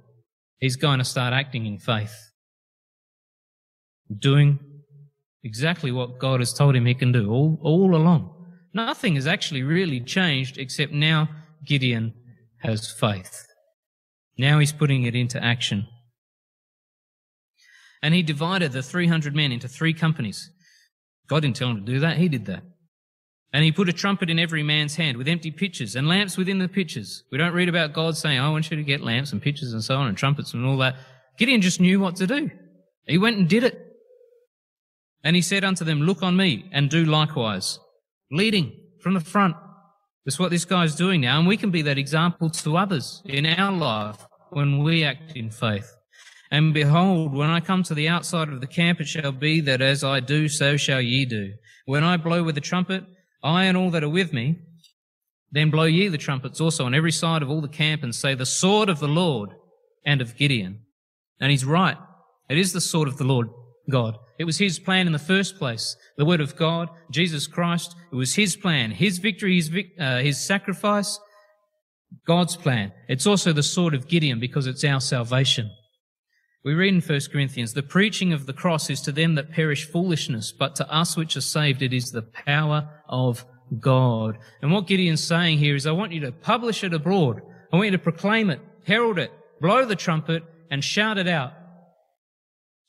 he's 0.59 0.75
going 0.75 0.99
to 0.99 1.05
start 1.05 1.34
acting 1.34 1.65
in 1.65 1.79
faith. 1.79 2.32
Doing 4.15 4.59
exactly 5.43 5.91
what 5.91 6.19
God 6.19 6.39
has 6.39 6.53
told 6.53 6.75
him 6.75 6.86
he 6.86 6.93
can 6.93 7.11
do 7.11 7.32
all, 7.32 7.59
all 7.63 7.95
along. 7.95 8.36
Nothing 8.73 9.15
has 9.15 9.27
actually 9.27 9.63
really 9.63 9.99
changed 9.99 10.57
except 10.57 10.91
now 10.91 11.29
Gideon 11.65 12.13
has 12.59 12.91
faith. 12.91 13.47
Now 14.38 14.59
he's 14.59 14.71
putting 14.71 15.03
it 15.03 15.15
into 15.15 15.43
action. 15.43 15.88
And 18.03 18.13
he 18.13 18.23
divided 18.23 18.71
the 18.71 18.82
300 18.82 19.36
men 19.36 19.51
into 19.51 19.67
three 19.67 19.93
companies. 19.93 20.51
God 21.27 21.41
didn't 21.41 21.55
tell 21.55 21.69
him 21.69 21.86
to 21.86 21.91
do 21.91 21.99
that, 21.99 22.17
he 22.17 22.29
did 22.29 22.45
that. 22.45 22.63
And 23.54 23.64
he 23.66 23.72
put 23.72 23.89
a 23.89 23.93
trumpet 23.93 24.30
in 24.30 24.39
every 24.39 24.64
man's 24.64 24.95
hand 24.95 25.18
with 25.18 25.28
empty 25.28 25.52
pitchers 25.52 25.95
and 25.95 26.08
lamps 26.08 26.38
within 26.38 26.60
the 26.60 26.70
pitchers. 26.70 27.24
We 27.32 27.38
don't 27.38 27.54
read 27.54 27.68
about 27.68 27.93
God 27.93 28.16
saying, 28.16 28.39
I 28.39 28.49
want 28.49 28.72
you 28.72 28.78
to 28.78 28.84
get 28.84 29.02
lamps 29.02 29.34
and 29.34 29.41
pitchers 29.41 29.74
and 29.74 29.84
so 29.84 29.95
on 29.95 30.08
and 30.08 30.18
trumpets 30.18 30.54
and 30.54 30.66
all 30.66 30.78
that. 30.78 30.95
Gideon 31.38 31.62
just 31.62 31.82
knew 31.82 31.99
what 31.99 32.16
to 32.18 32.28
do. 32.28 32.49
He 33.08 33.18
went 33.18 33.38
and 33.38 33.49
did 33.49 33.64
it. 33.64 33.88
And 35.24 35.36
he 35.36 35.41
said 35.41 35.64
unto 35.64 35.84
them, 35.84 36.02
Look 36.02 36.24
on 36.24 36.38
me 36.38 36.70
and 36.72 36.89
do 36.89 37.06
likewise 37.06 37.80
leading 38.32 38.72
from 39.02 39.14
the 39.14 39.20
front. 39.20 39.56
That's 40.26 40.39
what 40.39 40.52
this 40.52 40.66
guy's 40.66 40.95
doing 40.95 41.22
now. 41.22 41.39
And 41.39 41.47
we 41.47 41.58
can 41.58 41.72
be 41.72 41.82
that 41.84 41.97
example 41.97 42.49
to 42.49 42.78
others 42.78 43.22
in 43.26 43.45
our 43.45 43.72
life 43.72 44.26
when 44.52 44.84
we 44.84 45.04
act 45.04 45.36
in 45.36 45.49
faith. 45.49 45.95
And 46.52 46.74
behold, 46.74 47.34
when 47.34 47.49
I 47.49 47.60
come 47.60 47.84
to 47.84 47.93
the 47.93 48.10
outside 48.10 48.49
of 48.49 48.62
the 48.62 48.68
camp, 48.68 48.99
it 48.99 49.08
shall 49.08 49.32
be 49.32 49.62
that 49.62 49.82
as 49.82 50.04
I 50.04 50.20
do, 50.20 50.49
so 50.49 50.78
shall 50.78 51.02
ye 51.02 51.26
do. 51.26 51.54
When 51.86 52.04
I 52.04 52.18
blow 52.18 52.43
with 52.43 52.56
the 52.56 52.62
trumpet, 52.62 53.06
I 53.43 53.65
and 53.65 53.77
all 53.77 53.91
that 53.91 54.03
are 54.03 54.09
with 54.09 54.33
me, 54.33 54.59
then 55.51 55.69
blow 55.69 55.83
ye 55.83 56.07
the 56.07 56.17
trumpets 56.17 56.61
also 56.61 56.85
on 56.85 56.95
every 56.95 57.11
side 57.11 57.41
of 57.41 57.49
all 57.49 57.61
the 57.61 57.67
camp 57.67 58.03
and 58.03 58.15
say, 58.15 58.35
the 58.35 58.45
sword 58.45 58.89
of 58.89 58.99
the 58.99 59.07
Lord 59.07 59.49
and 60.05 60.21
of 60.21 60.37
Gideon. 60.37 60.81
And 61.39 61.51
he's 61.51 61.65
right. 61.65 61.97
It 62.49 62.57
is 62.57 62.73
the 62.73 62.81
sword 62.81 63.07
of 63.07 63.17
the 63.17 63.23
Lord 63.23 63.49
God. 63.89 64.17
It 64.39 64.45
was 64.45 64.57
his 64.57 64.79
plan 64.79 65.07
in 65.07 65.13
the 65.13 65.19
first 65.19 65.57
place. 65.57 65.95
The 66.17 66.25
word 66.25 66.41
of 66.41 66.55
God, 66.55 66.89
Jesus 67.11 67.47
Christ, 67.47 67.95
it 68.11 68.15
was 68.15 68.35
his 68.35 68.55
plan, 68.55 68.91
his 68.91 69.19
victory, 69.19 69.55
his, 69.55 69.71
uh, 69.99 70.19
his 70.19 70.39
sacrifice, 70.39 71.19
God's 72.25 72.55
plan. 72.55 72.91
It's 73.07 73.27
also 73.27 73.53
the 73.53 73.63
sword 73.63 73.93
of 73.93 74.07
Gideon 74.07 74.39
because 74.39 74.67
it's 74.67 74.83
our 74.83 74.99
salvation. 74.99 75.71
We 76.64 76.76
read 76.76 76.93
in 76.93 77.01
1 77.01 77.20
Corinthians, 77.32 77.74
the 77.74 77.82
preaching 77.82 78.34
of 78.34 78.45
the 78.45 78.53
cross 78.53 78.91
is 78.91 79.01
to 79.01 79.12
them 79.12 79.34
that 79.36 79.51
perish 79.51 79.86
foolishness, 79.86 80.51
but 80.51 80.76
to 80.76 80.93
us 80.93 81.18
which 81.18 81.36
are 81.36 81.41
saved 81.41 81.82
it 81.82 81.91
is 81.91 82.12
the 82.12 82.22
power 82.22 82.88
of 83.09 83.45
God. 83.80 84.38
And 84.62 84.72
what 84.72 84.86
Gideon's 84.86 85.24
saying 85.24 85.57
here 85.57 85.76
is, 85.76 85.88
I 85.88 85.91
want 85.91 86.12
you 86.12 86.20
to 86.22 86.32
publish 86.32 86.84
it 86.84 86.93
abroad. 86.93 87.41
I 87.74 87.78
want 87.78 87.88
you 87.88 87.91
to 87.91 87.97
proclaim 87.97 88.51
it, 88.51 88.59
herald 88.86 89.18
it, 89.18 89.32
blow 89.59 89.86
the 89.86 89.95
trumpet, 89.95 90.43
and 90.70 90.84
shout 90.84 91.18
it 91.18 91.28
out. 91.28 91.53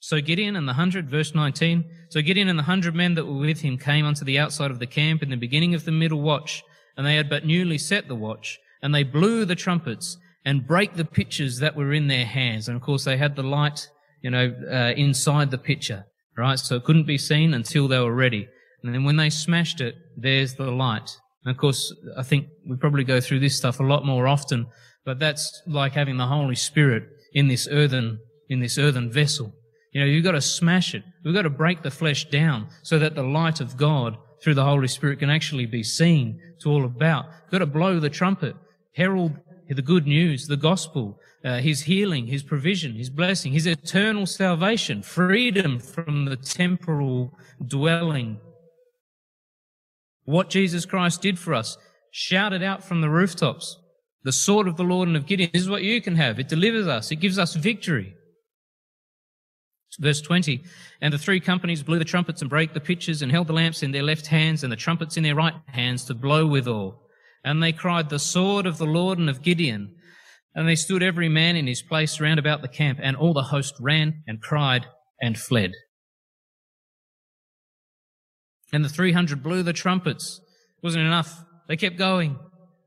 So 0.00 0.20
Gideon 0.20 0.56
and 0.56 0.68
the 0.68 0.74
hundred, 0.74 1.08
verse 1.08 1.34
19. 1.34 1.84
So 2.10 2.20
Gideon 2.20 2.48
and 2.48 2.58
the 2.58 2.64
hundred 2.64 2.94
men 2.94 3.14
that 3.14 3.24
were 3.24 3.38
with 3.38 3.60
him 3.60 3.78
came 3.78 4.04
unto 4.04 4.24
the 4.24 4.38
outside 4.38 4.70
of 4.70 4.80
the 4.80 4.86
camp 4.86 5.22
in 5.22 5.30
the 5.30 5.36
beginning 5.36 5.74
of 5.74 5.86
the 5.86 5.92
middle 5.92 6.20
watch, 6.20 6.62
and 6.96 7.06
they 7.06 7.16
had 7.16 7.30
but 7.30 7.46
newly 7.46 7.78
set 7.78 8.06
the 8.06 8.14
watch, 8.14 8.58
and 8.82 8.94
they 8.94 9.04
blew 9.04 9.46
the 9.46 9.54
trumpets 9.54 10.18
and 10.44 10.66
break 10.66 10.94
the 10.94 11.04
pitchers 11.04 11.58
that 11.58 11.76
were 11.76 11.92
in 11.92 12.08
their 12.08 12.24
hands. 12.24 12.68
And 12.68 12.76
of 12.76 12.82
course 12.82 13.04
they 13.04 13.16
had 13.16 13.36
the 13.36 13.42
light, 13.42 13.88
you 14.22 14.30
know, 14.30 14.54
uh, 14.70 14.92
inside 14.96 15.50
the 15.50 15.58
pitcher, 15.58 16.06
right? 16.36 16.58
So 16.58 16.76
it 16.76 16.84
couldn't 16.84 17.06
be 17.06 17.18
seen 17.18 17.54
until 17.54 17.88
they 17.88 17.98
were 17.98 18.14
ready. 18.14 18.48
And 18.82 18.94
then 18.94 19.04
when 19.04 19.16
they 19.16 19.30
smashed 19.30 19.80
it, 19.80 19.94
there's 20.16 20.54
the 20.54 20.70
light. 20.70 21.16
And 21.44 21.54
of 21.54 21.60
course, 21.60 21.94
I 22.16 22.22
think 22.22 22.46
we 22.68 22.76
probably 22.76 23.04
go 23.04 23.20
through 23.20 23.40
this 23.40 23.56
stuff 23.56 23.80
a 23.80 23.84
lot 23.84 24.04
more 24.04 24.26
often, 24.26 24.66
but 25.04 25.18
that's 25.18 25.62
like 25.66 25.92
having 25.92 26.16
the 26.16 26.26
Holy 26.26 26.54
Spirit 26.54 27.04
in 27.32 27.48
this 27.48 27.68
earthen, 27.70 28.18
in 28.48 28.60
this 28.60 28.78
earthen 28.78 29.10
vessel. 29.10 29.52
You 29.92 30.00
know, 30.00 30.06
you've 30.06 30.24
got 30.24 30.32
to 30.32 30.40
smash 30.40 30.94
it. 30.94 31.02
We've 31.24 31.34
got 31.34 31.42
to 31.42 31.50
break 31.50 31.82
the 31.82 31.90
flesh 31.90 32.24
down 32.30 32.68
so 32.82 32.98
that 32.98 33.14
the 33.14 33.22
light 33.22 33.60
of 33.60 33.76
God 33.76 34.16
through 34.42 34.54
the 34.54 34.64
Holy 34.64 34.88
Spirit 34.88 35.18
can 35.18 35.30
actually 35.30 35.66
be 35.66 35.82
seen 35.82 36.40
to 36.62 36.70
all 36.70 36.84
about. 36.84 37.26
We've 37.44 37.52
got 37.52 37.58
to 37.58 37.66
blow 37.66 38.00
the 38.00 38.10
trumpet, 38.10 38.56
herald 38.94 39.36
the 39.68 39.82
good 39.82 40.06
news, 40.06 40.46
the 40.46 40.56
gospel, 40.56 41.18
uh, 41.44 41.58
his 41.58 41.82
healing, 41.82 42.26
his 42.26 42.42
provision, 42.42 42.94
his 42.94 43.10
blessing, 43.10 43.52
his 43.52 43.66
eternal 43.66 44.26
salvation, 44.26 45.02
freedom 45.02 45.78
from 45.78 46.24
the 46.26 46.36
temporal 46.36 47.36
dwelling. 47.66 48.38
What 50.24 50.50
Jesus 50.50 50.86
Christ 50.86 51.22
did 51.22 51.38
for 51.38 51.54
us, 51.54 51.76
shouted 52.10 52.62
out 52.62 52.84
from 52.84 53.00
the 53.00 53.10
rooftops. 53.10 53.78
The 54.24 54.32
sword 54.32 54.68
of 54.68 54.76
the 54.76 54.84
Lord 54.84 55.08
and 55.08 55.16
of 55.16 55.26
Gideon. 55.26 55.50
This 55.52 55.62
is 55.62 55.68
what 55.68 55.82
you 55.82 56.00
can 56.00 56.14
have. 56.14 56.38
It 56.38 56.48
delivers 56.48 56.86
us. 56.86 57.10
It 57.10 57.16
gives 57.16 57.38
us 57.38 57.56
victory. 57.56 58.14
Verse 59.98 60.22
20, 60.22 60.64
and 61.02 61.12
the 61.12 61.18
three 61.18 61.38
companies 61.38 61.82
blew 61.82 61.98
the 61.98 62.04
trumpets 62.04 62.40
and 62.40 62.48
brake 62.48 62.72
the 62.72 62.80
pitchers 62.80 63.20
and 63.20 63.30
held 63.30 63.46
the 63.46 63.52
lamps 63.52 63.82
in 63.82 63.92
their 63.92 64.02
left 64.02 64.26
hands 64.26 64.62
and 64.62 64.72
the 64.72 64.76
trumpets 64.76 65.18
in 65.18 65.22
their 65.22 65.34
right 65.34 65.54
hands 65.66 66.06
to 66.06 66.14
blow 66.14 66.46
withal. 66.46 67.01
And 67.44 67.62
they 67.62 67.72
cried, 67.72 68.08
the 68.08 68.18
sword 68.18 68.66
of 68.66 68.78
the 68.78 68.86
Lord 68.86 69.18
and 69.18 69.28
of 69.28 69.42
Gideon. 69.42 69.96
And 70.54 70.68
they 70.68 70.76
stood 70.76 71.02
every 71.02 71.28
man 71.28 71.56
in 71.56 71.66
his 71.66 71.82
place 71.82 72.20
round 72.20 72.38
about 72.38 72.62
the 72.62 72.68
camp, 72.68 72.98
and 73.02 73.16
all 73.16 73.32
the 73.32 73.42
host 73.42 73.74
ran 73.80 74.22
and 74.26 74.40
cried 74.40 74.86
and 75.20 75.38
fled. 75.38 75.72
And 78.72 78.84
the 78.84 78.88
300 78.88 79.42
blew 79.42 79.62
the 79.62 79.72
trumpets. 79.72 80.40
It 80.76 80.84
wasn't 80.84 81.06
enough. 81.06 81.44
They 81.68 81.76
kept 81.76 81.96
going. 81.96 82.38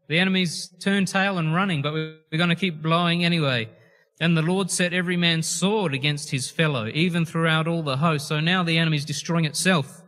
The 0.07 0.19
enemies 0.19 0.73
turned 0.81 1.07
tail 1.07 1.37
and 1.37 1.53
running, 1.55 1.81
but 1.81 1.93
we're 1.93 2.37
going 2.37 2.49
to 2.49 2.55
keep 2.55 2.81
blowing 2.81 3.25
anyway. 3.25 3.69
And 4.19 4.37
the 4.37 4.41
Lord 4.41 4.71
set 4.71 4.93
every 4.93 5.17
man's 5.17 5.47
sword 5.47 5.93
against 5.93 6.31
his 6.31 6.49
fellow, 6.49 6.87
even 6.93 7.25
throughout 7.25 7.67
all 7.67 7.83
the 7.83 7.97
host. 7.97 8.27
So 8.27 8.39
now 8.39 8.63
the 8.63 8.77
enemy's 8.77 9.05
destroying 9.05 9.45
itself. 9.45 10.01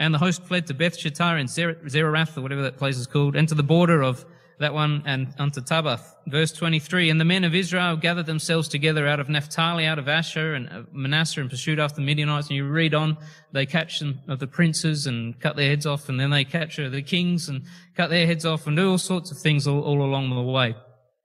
And 0.00 0.14
the 0.14 0.18
host 0.18 0.42
fled 0.42 0.66
to 0.66 0.74
Beth 0.74 0.98
Shittah 0.98 1.38
and 1.38 1.48
Zererath, 1.48 2.36
or 2.36 2.40
whatever 2.40 2.62
that 2.62 2.78
place 2.78 2.96
is 2.96 3.06
called, 3.06 3.36
and 3.36 3.46
to 3.50 3.54
the 3.54 3.62
border 3.62 4.02
of 4.02 4.24
that 4.58 4.72
one 4.72 5.02
and 5.04 5.34
unto 5.38 5.60
Tabbath. 5.60 6.14
Verse 6.26 6.52
23, 6.52 7.10
And 7.10 7.20
the 7.20 7.24
men 7.24 7.44
of 7.44 7.54
Israel 7.54 7.96
gathered 7.96 8.24
themselves 8.24 8.66
together 8.66 9.06
out 9.06 9.20
of 9.20 9.28
Naphtali, 9.28 9.84
out 9.84 9.98
of 9.98 10.08
Asher 10.08 10.54
and 10.54 10.68
uh, 10.70 10.82
Manasseh 10.92 11.42
and 11.42 11.50
pursued 11.50 11.78
after 11.78 11.96
the 11.96 12.02
Midianites. 12.02 12.48
And 12.48 12.56
you 12.56 12.66
read 12.66 12.94
on, 12.94 13.18
they 13.52 13.66
catch 13.66 13.98
some 13.98 14.20
of 14.26 14.38
the 14.38 14.46
princes 14.46 15.06
and 15.06 15.38
cut 15.38 15.56
their 15.56 15.68
heads 15.68 15.84
off, 15.84 16.08
and 16.08 16.18
then 16.18 16.30
they 16.30 16.44
capture 16.44 16.86
uh, 16.86 16.88
the 16.88 17.02
kings 17.02 17.50
and 17.50 17.62
cut 17.94 18.08
their 18.08 18.26
heads 18.26 18.46
off 18.46 18.66
and 18.66 18.76
do 18.78 18.90
all 18.90 18.98
sorts 18.98 19.30
of 19.30 19.38
things 19.38 19.66
all, 19.66 19.82
all 19.82 20.02
along 20.02 20.30
the 20.30 20.42
way. 20.42 20.74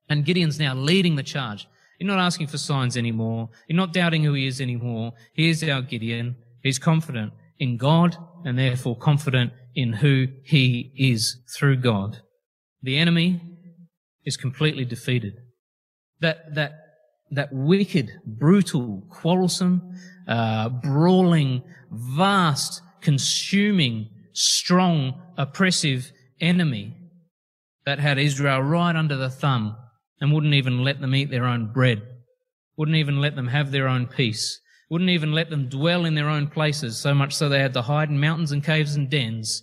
And 0.10 0.26
Gideon's 0.26 0.60
now 0.60 0.76
leading 0.76 1.16
the 1.16 1.24
charge. 1.24 1.66
You're 1.98 2.08
not 2.08 2.20
asking 2.20 2.48
for 2.48 2.58
signs 2.58 2.98
anymore. 2.98 3.50
You're 3.70 3.78
not 3.78 3.94
doubting 3.94 4.24
who 4.24 4.34
he 4.34 4.48
is 4.48 4.60
anymore. 4.60 5.14
Here's 5.34 5.64
our 5.64 5.82
Gideon. 5.82 6.36
He's 6.62 6.78
confident 6.78 7.32
in 7.60 7.78
God 7.78 8.18
and 8.46 8.58
therefore 8.58 8.96
confident 8.96 9.52
in 9.74 9.91
who 9.91 10.28
he 10.43 10.93
is 10.96 11.41
through 11.58 11.78
God. 11.78 12.22
The 12.84 12.98
enemy 12.98 13.41
is 14.24 14.38
completely 14.38 14.86
defeated. 14.86 15.34
That, 16.22 16.54
that, 16.54 16.74
that 17.32 17.50
wicked, 17.52 18.12
brutal, 18.26 19.04
quarrelsome, 19.10 19.82
uh, 20.28 20.70
brawling, 20.70 21.64
vast, 21.91 22.82
consuming, 23.02 24.10
strong, 24.34 25.22
oppressive 25.38 26.12
enemy 26.39 26.96
that 27.86 28.00
had 28.00 28.20
Israel 28.20 28.62
right 28.62 28.96
under 28.96 29.18
the 29.18 29.30
thumb 29.30 29.76
and 30.22 30.32
wouldn't 30.32 30.54
even 30.54 30.84
let 30.84 31.02
them 31.02 31.16
eat 31.16 31.32
their 31.32 31.46
own 31.46 31.74
bread, 31.74 32.02
wouldn't 32.78 32.98
even 32.98 33.20
let 33.20 33.36
them 33.36 33.48
have 33.48 33.72
their 33.72 33.88
own 33.88 34.06
peace, 34.06 34.60
wouldn't 34.96 35.10
even 35.10 35.34
let 35.34 35.50
them 35.50 35.68
dwell 35.68 36.06
in 36.06 36.16
their 36.16 36.30
own 36.30 36.48
places, 36.48 36.98
so 36.98 37.14
much 37.14 37.34
so 37.34 37.50
they 37.50 37.60
had 37.60 37.74
to 37.74 37.82
hide 37.82 38.08
in 38.08 38.18
mountains 38.18 38.54
and 38.54 38.64
caves 38.64 38.96
and 38.96 39.10
dens 39.10 39.62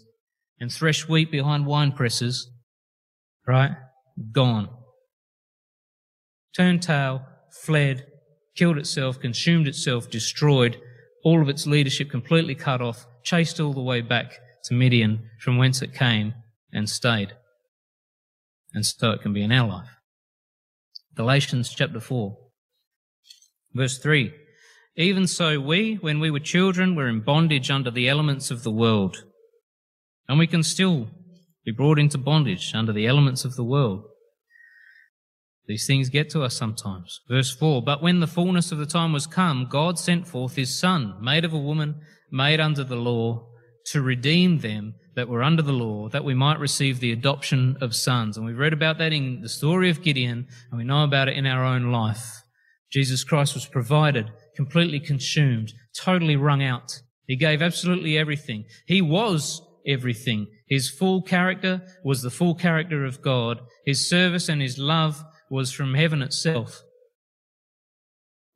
and 0.61 0.70
thresh 0.70 1.09
wheat 1.09 1.30
behind 1.30 1.64
wine 1.64 1.91
presses 1.91 2.51
right? 3.47 3.70
Gone. 4.30 4.68
Turned 6.55 6.83
tail, 6.83 7.22
fled, 7.64 8.05
killed 8.55 8.76
itself, 8.76 9.18
consumed 9.18 9.66
itself, 9.66 10.11
destroyed, 10.11 10.78
all 11.24 11.41
of 11.41 11.49
its 11.49 11.66
leadership 11.66 12.11
completely 12.11 12.55
cut 12.55 12.83
off, 12.83 13.07
chased 13.24 13.59
all 13.59 13.72
the 13.72 13.80
way 13.80 14.03
back 14.03 14.39
to 14.64 14.74
Midian 14.74 15.30
from 15.41 15.57
whence 15.57 15.80
it 15.80 15.95
came 15.95 16.35
and 16.74 16.91
stayed. 16.91 17.33
And 18.74 18.85
so 18.85 19.12
it 19.12 19.22
can 19.22 19.33
be 19.33 19.43
in 19.43 19.51
our 19.51 19.66
life. 19.66 19.89
Galatians 21.14 21.72
chapter 21.74 22.01
4, 22.01 22.37
verse 23.74 23.97
3. 23.97 24.35
Even 24.97 25.26
so, 25.26 25.59
we, 25.61 25.95
when 25.95 26.20
we 26.20 26.30
were 26.30 26.40
children, 26.40 26.95
were 26.95 27.09
in 27.09 27.20
bondage 27.20 27.70
under 27.70 27.90
the 27.90 28.09
elements 28.09 28.51
of 28.51 28.62
the 28.62 28.70
world. 28.70 29.24
And 30.28 30.38
we 30.38 30.47
can 30.47 30.62
still 30.62 31.09
be 31.64 31.72
brought 31.72 31.99
into 31.99 32.18
bondage 32.18 32.72
under 32.74 32.93
the 32.93 33.07
elements 33.07 33.45
of 33.45 33.57
the 33.57 33.64
world. 33.64 34.05
These 35.66 35.86
things 35.86 36.09
get 36.09 36.28
to 36.30 36.43
us 36.43 36.57
sometimes. 36.57 37.20
Verse 37.28 37.55
4 37.55 37.82
But 37.82 38.03
when 38.03 38.20
the 38.20 38.26
fullness 38.26 38.72
of 38.72 38.78
the 38.78 38.86
time 38.86 39.12
was 39.12 39.26
come, 39.26 39.66
God 39.70 39.99
sent 39.99 40.26
forth 40.26 40.57
his 40.57 40.78
Son, 40.78 41.14
made 41.20 41.45
of 41.45 41.53
a 41.53 41.59
woman, 41.59 42.01
made 42.30 42.61
under 42.61 42.84
the 42.84 42.97
law, 42.97 43.47
to 43.86 44.03
redeem 44.03 44.59
them 44.59 44.95
that 45.14 45.28
were 45.28 45.43
under 45.43 45.62
the 45.62 45.72
law, 45.72 46.09
that 46.09 46.24
we 46.24 46.34
might 46.34 46.59
receive 46.59 47.01
the 47.01 47.12
adoption 47.12 47.76
of 47.80 47.95
sons. 47.95 48.36
And 48.36 48.47
we've 48.47 48.59
read 48.59 48.72
about 48.72 48.99
that 48.99 49.12
in 49.12 49.40
the 49.40 49.49
story 49.49 49.90
of 49.90 50.03
Gideon, 50.03 50.47
and 50.70 50.78
we 50.78 50.84
know 50.84 51.05
about 51.05 51.28
it 51.28 51.36
in 51.36 51.47
our 51.47 51.64
own 51.64 51.93
life. 51.93 52.43
Jesus 52.90 53.24
Christ 53.24 53.55
was 53.55 53.66
provided, 53.66 54.30
completely 54.57 55.00
consumed, 55.00 55.72
totally 55.96 56.36
wrung 56.36 56.62
out. 56.62 57.00
He 57.26 57.36
gave 57.36 57.62
absolutely 57.62 58.18
everything. 58.18 58.64
He 58.86 59.00
was 59.00 59.62
everything. 59.86 60.48
His 60.66 60.90
full 60.90 61.22
character 61.22 61.82
was 62.05 62.22
the 62.22 62.30
full 62.30 62.55
character 62.55 63.05
of 63.05 63.22
God. 63.22 63.61
His 63.84 64.09
service 64.09 64.48
and 64.48 64.61
his 64.61 64.78
love 64.78 65.22
was 65.50 65.72
from 65.72 65.94
heaven 65.94 66.22
itself. 66.22 66.82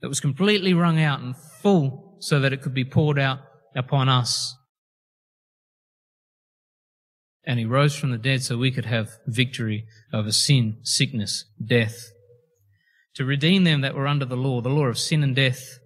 That 0.01 0.09
was 0.09 0.21
completely 0.21 0.75
wrung 0.75 1.01
out 1.01 1.21
and 1.21 1.35
full 1.37 2.17
so 2.21 2.41
that 2.41 2.53
it 2.53 2.63
could 2.63 2.75
be 2.75 2.85
poured 2.85 3.19
out 3.19 3.41
upon 3.75 4.09
us. 4.09 4.55
And 7.45 7.59
he 7.59 7.65
rose 7.65 7.95
from 7.95 8.11
the 8.11 8.19
dead 8.19 8.43
so 8.43 8.57
we 8.57 8.73
could 8.73 8.87
have 8.87 9.11
victory 9.27 9.87
over 10.13 10.33
sin, 10.33 10.79
sickness, 10.83 11.45
death. 11.65 12.11
To 13.15 13.25
redeem 13.25 13.65
them 13.65 13.83
that 13.83 13.95
were 13.95 14.07
under 14.07 14.25
the 14.25 14.37
law, 14.37 14.61
the 14.61 14.69
law 14.69 14.87
of 14.87 14.99
sin 14.99 15.23
and 15.23 15.35
death. 15.35 15.79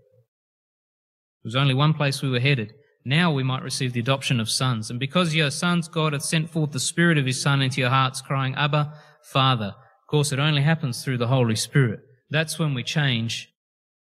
Was 1.45 1.57
only 1.57 1.74
one 1.74 1.95
place 1.95 2.22
we 2.22 2.30
were 2.30 2.41
headed, 2.41 2.74
now 3.05 3.32
we 3.32 3.43
might 3.43 3.62
receive 3.62 3.93
the 3.93 4.01
adoption 4.01 4.41
of 4.41 4.51
sons. 4.51 4.91
And 4.91 5.01
because 5.01 5.34
ye 5.34 5.41
are 5.41 5.51
sons, 5.51 5.88
God 5.88 6.12
hath 6.12 6.22
sent 6.22 6.51
forth 6.51 6.72
the 6.72 6.80
Spirit 6.80 7.16
of 7.16 7.26
His 7.26 7.41
Son 7.41 7.62
into 7.62 7.80
your 7.80 7.91
hearts, 7.91 8.20
crying, 8.20 8.55
Abba, 8.57 8.93
Father. 9.22 9.74
Of 9.76 10.07
course, 10.09 10.32
it 10.32 10.38
only 10.38 10.62
happens 10.62 11.03
through 11.03 11.18
the 11.18 11.28
Holy 11.28 11.57
Spirit. 11.57 12.01
That's 12.28 12.59
when 12.59 12.74
we 12.74 12.82
change 12.82 13.49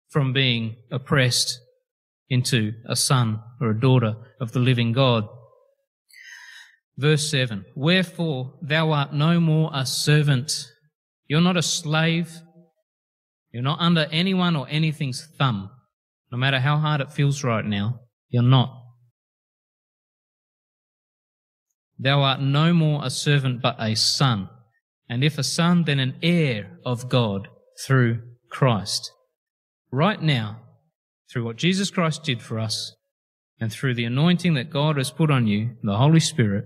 from 0.09 0.33
being 0.33 0.75
oppressed 0.91 1.59
into 2.29 2.73
a 2.87 2.95
son 2.95 3.41
or 3.59 3.69
a 3.69 3.79
daughter 3.79 4.15
of 4.39 4.51
the 4.51 4.59
living 4.59 4.91
God. 4.91 5.27
Verse 6.97 7.29
7 7.29 7.65
Wherefore 7.75 8.53
thou 8.61 8.91
art 8.91 9.13
no 9.13 9.39
more 9.39 9.71
a 9.73 9.85
servant. 9.85 10.67
You're 11.27 11.41
not 11.41 11.57
a 11.57 11.61
slave. 11.61 12.41
You're 13.51 13.63
not 13.63 13.79
under 13.79 14.07
anyone 14.11 14.55
or 14.55 14.67
anything's 14.69 15.27
thumb, 15.37 15.69
no 16.31 16.37
matter 16.37 16.59
how 16.59 16.77
hard 16.77 17.01
it 17.01 17.11
feels 17.11 17.43
right 17.43 17.65
now. 17.65 17.99
You're 18.29 18.43
not. 18.43 18.77
Thou 21.99 22.21
art 22.21 22.41
no 22.41 22.73
more 22.73 23.01
a 23.03 23.09
servant 23.09 23.61
but 23.61 23.75
a 23.77 23.95
son, 23.95 24.49
and 25.07 25.23
if 25.23 25.37
a 25.37 25.43
son, 25.43 25.83
then 25.83 25.99
an 25.99 26.15
heir 26.23 26.77
of 26.85 27.09
God 27.09 27.47
through 27.85 28.21
Christ. 28.49 29.11
Right 29.91 30.21
now, 30.21 30.61
through 31.31 31.45
what 31.45 31.57
Jesus 31.57 31.91
Christ 31.91 32.23
did 32.23 32.41
for 32.41 32.57
us, 32.57 32.95
and 33.59 33.71
through 33.71 33.93
the 33.93 34.05
anointing 34.05 34.55
that 34.55 34.71
God 34.71 34.97
has 34.97 35.11
put 35.11 35.29
on 35.29 35.45
you, 35.45 35.75
the 35.83 35.97
Holy 35.97 36.19
Spirit, 36.19 36.65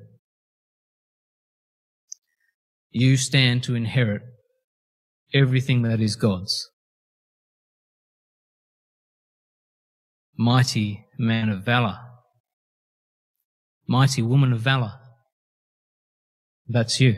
you 2.89 3.17
stand 3.17 3.63
to 3.63 3.75
inherit 3.75 4.21
everything 5.33 5.81
that 5.81 5.99
is 5.99 6.15
God's. 6.15 6.69
Mighty 10.37 11.05
man 11.17 11.49
of 11.49 11.63
valor, 11.63 11.97
mighty 13.87 14.21
woman 14.21 14.51
of 14.51 14.59
valor. 14.59 14.93
That's 16.67 16.99
you. 16.99 17.17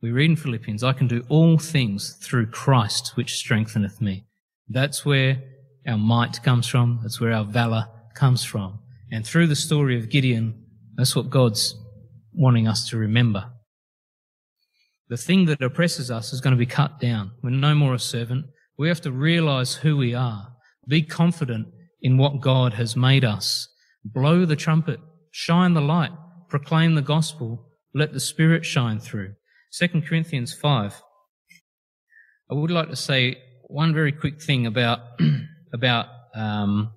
We 0.00 0.10
read 0.10 0.30
in 0.30 0.36
Philippians, 0.36 0.84
I 0.84 0.92
can 0.92 1.08
do 1.08 1.24
all 1.28 1.58
things 1.58 2.18
through 2.22 2.46
Christ 2.46 3.12
which 3.14 3.36
strengtheneth 3.36 4.00
me. 4.00 4.26
That's 4.68 5.04
where 5.04 5.42
our 5.86 5.98
might 5.98 6.42
comes 6.42 6.66
from. 6.66 7.00
That's 7.02 7.20
where 7.20 7.32
our 7.32 7.44
valor 7.44 7.86
comes 8.14 8.44
from. 8.44 8.80
And 9.10 9.26
through 9.26 9.48
the 9.48 9.56
story 9.56 9.98
of 9.98 10.10
Gideon, 10.10 10.64
that's 10.96 11.16
what 11.16 11.30
God's 11.30 11.74
wanting 12.32 12.68
us 12.68 12.88
to 12.90 12.96
remember. 12.96 13.50
The 15.08 15.16
thing 15.16 15.44
that 15.46 15.62
oppresses 15.62 16.10
us 16.10 16.32
is 16.32 16.40
going 16.40 16.52
to 16.52 16.58
be 16.58 16.66
cut 16.66 16.98
down. 16.98 17.32
We're 17.42 17.50
no 17.50 17.74
more 17.74 17.94
a 17.94 17.98
servant. 17.98 18.46
We 18.78 18.88
have 18.88 19.00
to 19.02 19.12
realize 19.12 19.74
who 19.74 19.96
we 19.96 20.14
are. 20.14 20.53
Be 20.88 21.02
confident 21.02 21.68
in 22.00 22.18
what 22.18 22.40
God 22.40 22.74
has 22.74 22.96
made 22.96 23.24
us. 23.24 23.68
Blow 24.04 24.44
the 24.44 24.56
trumpet. 24.56 25.00
Shine 25.30 25.74
the 25.74 25.80
light 25.80 26.12
proclaim 26.54 26.94
the 26.94 27.02
gospel, 27.02 27.66
let 27.94 28.12
the 28.12 28.20
Spirit 28.20 28.64
shine 28.64 29.00
through. 29.00 29.34
2 29.76 30.02
Corinthians 30.08 30.54
5. 30.54 31.02
I 32.48 32.54
would 32.54 32.70
like 32.70 32.90
to 32.90 32.94
say 32.94 33.38
one 33.64 33.92
very 33.92 34.12
quick 34.12 34.40
thing 34.40 34.64
about, 34.64 35.00
about 35.74 36.06
um, 36.32 36.92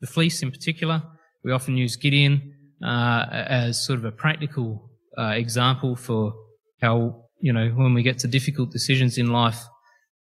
the 0.00 0.08
fleece 0.08 0.42
in 0.42 0.50
particular. 0.50 1.04
We 1.44 1.52
often 1.52 1.76
use 1.76 1.94
Gideon 1.94 2.52
uh, 2.84 3.26
as 3.30 3.86
sort 3.86 4.00
of 4.00 4.04
a 4.04 4.10
practical 4.10 4.90
uh, 5.16 5.34
example 5.36 5.94
for 5.94 6.34
how, 6.82 7.26
you 7.40 7.52
know, 7.52 7.68
when 7.68 7.94
we 7.94 8.02
get 8.02 8.18
to 8.18 8.26
difficult 8.26 8.72
decisions 8.72 9.18
in 9.18 9.28
life, 9.28 9.62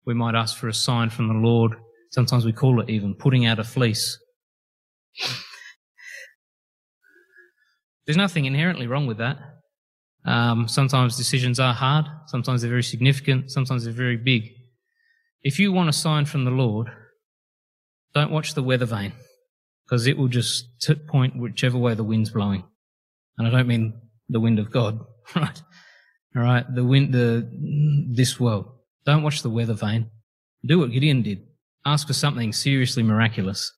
we 0.05 0.13
might 0.13 0.35
ask 0.35 0.55
for 0.55 0.67
a 0.67 0.73
sign 0.73 1.09
from 1.09 1.29
the 1.29 1.33
Lord. 1.33 1.77
Sometimes 2.11 2.45
we 2.45 2.53
call 2.53 2.79
it 2.81 2.89
even 2.89 3.13
putting 3.13 3.45
out 3.45 3.59
a 3.59 3.63
fleece. 3.63 4.17
There's 8.05 8.17
nothing 8.17 8.45
inherently 8.45 8.87
wrong 8.87 9.05
with 9.05 9.17
that. 9.17 9.37
Um, 10.25 10.67
sometimes 10.67 11.15
decisions 11.15 11.59
are 11.59 11.73
hard, 11.73 12.05
sometimes 12.27 12.61
they're 12.61 12.69
very 12.69 12.83
significant, 12.83 13.51
sometimes 13.51 13.83
they're 13.85 13.93
very 13.93 14.17
big. 14.17 14.49
If 15.41 15.59
you 15.59 15.71
want 15.71 15.89
a 15.89 15.93
sign 15.93 16.25
from 16.25 16.43
the 16.43 16.51
Lord, 16.51 16.89
don't 18.13 18.31
watch 18.31 18.53
the 18.53 18.63
weather 18.63 18.85
vane 18.85 19.13
because 19.85 20.07
it 20.07 20.17
will 20.17 20.27
just 20.27 20.65
point 21.07 21.39
whichever 21.39 21.77
way 21.77 21.93
the 21.93 22.03
wind's 22.03 22.29
blowing. 22.29 22.65
And 23.37 23.47
I 23.47 23.51
don't 23.51 23.67
mean 23.67 24.01
the 24.27 24.39
wind 24.39 24.59
of 24.59 24.71
God, 24.71 24.99
right? 25.35 25.61
All 26.35 26.43
right, 26.43 26.65
the 26.73 26.83
wind, 26.83 27.13
the 27.13 27.49
this 28.13 28.39
world. 28.39 28.69
Don't 29.05 29.23
watch 29.23 29.41
the 29.41 29.49
weather 29.49 29.73
vane. 29.73 30.11
Do 30.65 30.79
what 30.79 30.91
Gideon 30.91 31.21
did. 31.21 31.39
Ask 31.87 32.05
for 32.07 32.13
something 32.13 32.51
seriously 32.51 33.01
miraculous. 33.01 33.71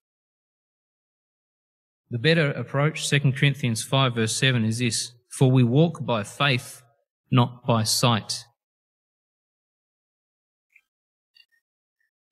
The 2.09 2.17
better 2.17 2.49
approach, 2.53 3.07
2 3.07 3.33
Corinthians 3.33 3.83
5 3.83 4.15
verse 4.15 4.35
7 4.35 4.65
is 4.65 4.79
this, 4.79 5.11
for 5.29 5.51
we 5.51 5.61
walk 5.61 6.03
by 6.03 6.23
faith, 6.23 6.81
not 7.29 7.67
by 7.67 7.83
sight. 7.83 8.45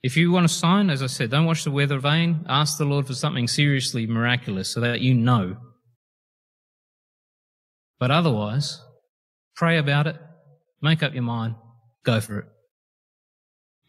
If 0.01 0.17
you 0.17 0.31
want 0.31 0.45
a 0.45 0.49
sign, 0.49 0.89
as 0.89 1.03
I 1.03 1.05
said, 1.05 1.29
don't 1.29 1.45
watch 1.45 1.63
the 1.63 1.69
weather 1.69 1.99
vane. 1.99 2.43
Ask 2.49 2.79
the 2.79 2.85
Lord 2.85 3.05
for 3.05 3.13
something 3.13 3.47
seriously 3.47 4.07
miraculous 4.07 4.69
so 4.69 4.79
that 4.79 5.01
you 5.01 5.13
know. 5.13 5.57
But 7.99 8.09
otherwise, 8.09 8.81
pray 9.55 9.77
about 9.77 10.07
it, 10.07 10.15
make 10.81 11.03
up 11.03 11.13
your 11.13 11.21
mind, 11.21 11.53
go 12.03 12.19
for 12.19 12.39
it. 12.39 12.45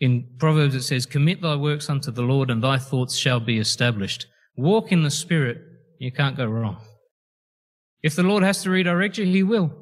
In 0.01 0.29
Proverbs 0.39 0.75
it 0.75 0.83
says, 0.83 1.07
commit 1.07 1.43
thy 1.43 1.57
works 1.57 1.91
unto 1.91 2.11
the 2.11 2.23
Lord 2.23 2.51
and 2.51 2.63
thy 2.63 2.79
thoughts 2.79 3.17
shall 3.17 3.41
be 3.41 3.59
established. 3.59 4.27
Walk 4.57 4.93
in 4.93 5.03
the 5.03 5.11
Spirit, 5.11 5.59
you 5.99 6.13
can't 6.13 6.37
go 6.37 6.47
wrong. 6.47 6.79
If 8.03 8.15
the 8.15 8.23
Lord 8.23 8.45
has 8.45 8.63
to 8.63 8.71
redirect 8.71 9.19
you, 9.19 9.25
He 9.25 9.43
will. 9.43 9.73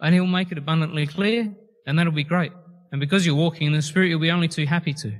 And 0.00 0.14
He'll 0.14 0.26
make 0.26 0.50
it 0.50 0.58
abundantly 0.58 1.06
clear, 1.06 1.54
and 1.86 1.98
that'll 1.98 2.12
be 2.12 2.24
great. 2.24 2.52
And 2.90 3.00
because 3.00 3.24
you're 3.24 3.36
walking 3.36 3.68
in 3.68 3.72
the 3.72 3.82
Spirit, 3.82 4.08
you'll 4.08 4.20
be 4.20 4.30
only 4.30 4.48
too 4.48 4.66
happy 4.66 4.92
to. 4.94 5.12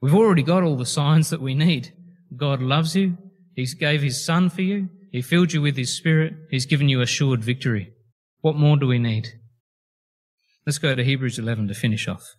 We've 0.00 0.14
already 0.14 0.42
got 0.42 0.62
all 0.62 0.76
the 0.76 0.86
signs 0.86 1.30
that 1.30 1.40
we 1.40 1.54
need. 1.54 1.92
God 2.36 2.60
loves 2.60 2.96
you. 2.96 3.16
He 3.54 3.66
gave 3.66 4.02
His 4.02 4.24
Son 4.24 4.50
for 4.50 4.62
you. 4.62 4.88
He 5.12 5.22
filled 5.22 5.52
you 5.52 5.62
with 5.62 5.76
His 5.76 5.96
Spirit. 5.96 6.34
He's 6.50 6.66
given 6.66 6.88
you 6.88 7.00
assured 7.00 7.44
victory. 7.44 7.92
What 8.40 8.56
more 8.56 8.76
do 8.76 8.86
we 8.86 8.98
need? 8.98 9.28
Let's 10.66 10.78
go 10.78 10.94
to 10.94 11.04
Hebrews 11.04 11.38
11 11.38 11.68
to 11.68 11.74
finish 11.74 12.08
off. 12.08 12.34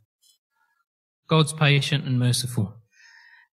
God's 1.30 1.54
patient 1.54 2.06
and 2.06 2.20
merciful. 2.20 2.82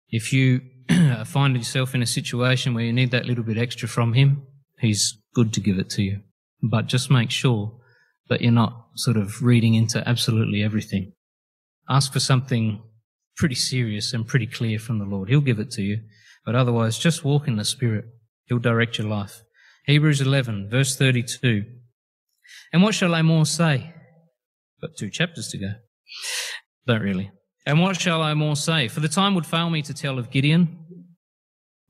If 0.09 0.33
you 0.33 0.61
find 1.25 1.57
yourself 1.57 1.95
in 1.95 2.03
a 2.03 2.07
situation 2.07 2.75
where 2.75 2.85
you 2.85 2.93
need 2.93 3.11
that 3.11 3.27
little 3.27 3.45
bit 3.45 3.59
extra 3.59 3.89
from 3.89 4.13
Him, 4.13 4.47
He's 4.79 5.19
good 5.35 5.53
to 5.55 5.61
give 5.61 5.79
it 5.79 5.91
to 5.91 6.03
you. 6.03 6.21
But 6.63 6.87
just 6.87 7.11
make 7.11 7.31
sure 7.31 7.79
that 8.29 8.41
you're 8.41 8.53
not 8.53 8.87
sort 8.97 9.17
of 9.17 9.43
reading 9.43 9.75
into 9.75 10.07
absolutely 10.09 10.63
everything. 10.63 11.13
Ask 11.89 12.13
for 12.13 12.21
something 12.21 12.83
pretty 13.37 13.55
serious 13.55 14.13
and 14.13 14.27
pretty 14.27 14.47
clear 14.47 14.79
from 14.79 14.99
the 14.99 15.05
Lord. 15.05 15.29
He'll 15.29 15.41
give 15.41 15.59
it 15.59 15.71
to 15.73 15.83
you. 15.83 16.01
But 16.47 16.55
otherwise, 16.55 16.99
just 16.99 17.25
walk 17.25 17.49
in 17.49 17.57
the 17.57 17.65
Spirit. 17.65 18.07
He'll 18.47 18.59
direct 18.59 18.99
your 18.99 19.09
life. 19.09 19.43
Hebrews 19.87 20.21
11, 20.21 20.69
verse 20.71 20.97
32. 20.97 21.65
And 22.73 22.83
what 22.83 22.95
shall 22.95 23.15
I 23.15 23.23
more 23.23 23.47
say? 23.47 23.93
Got 24.81 24.97
two 24.99 25.11
chapters 25.11 25.49
to 25.49 25.59
go. 25.59 25.73
Don't 26.87 27.03
really. 27.03 27.31
And 27.67 27.81
what 27.81 28.01
shall 28.01 28.23
I 28.23 28.35
more 28.35 28.57
say? 28.57 28.89
For 28.89 29.01
the 29.01 29.09
time 29.09 29.35
would 29.35 29.47
fail 29.47 29.71
me 29.71 29.83
to 29.83 29.95
tell 29.95 30.19
of 30.19 30.31
Gideon. 30.31 30.79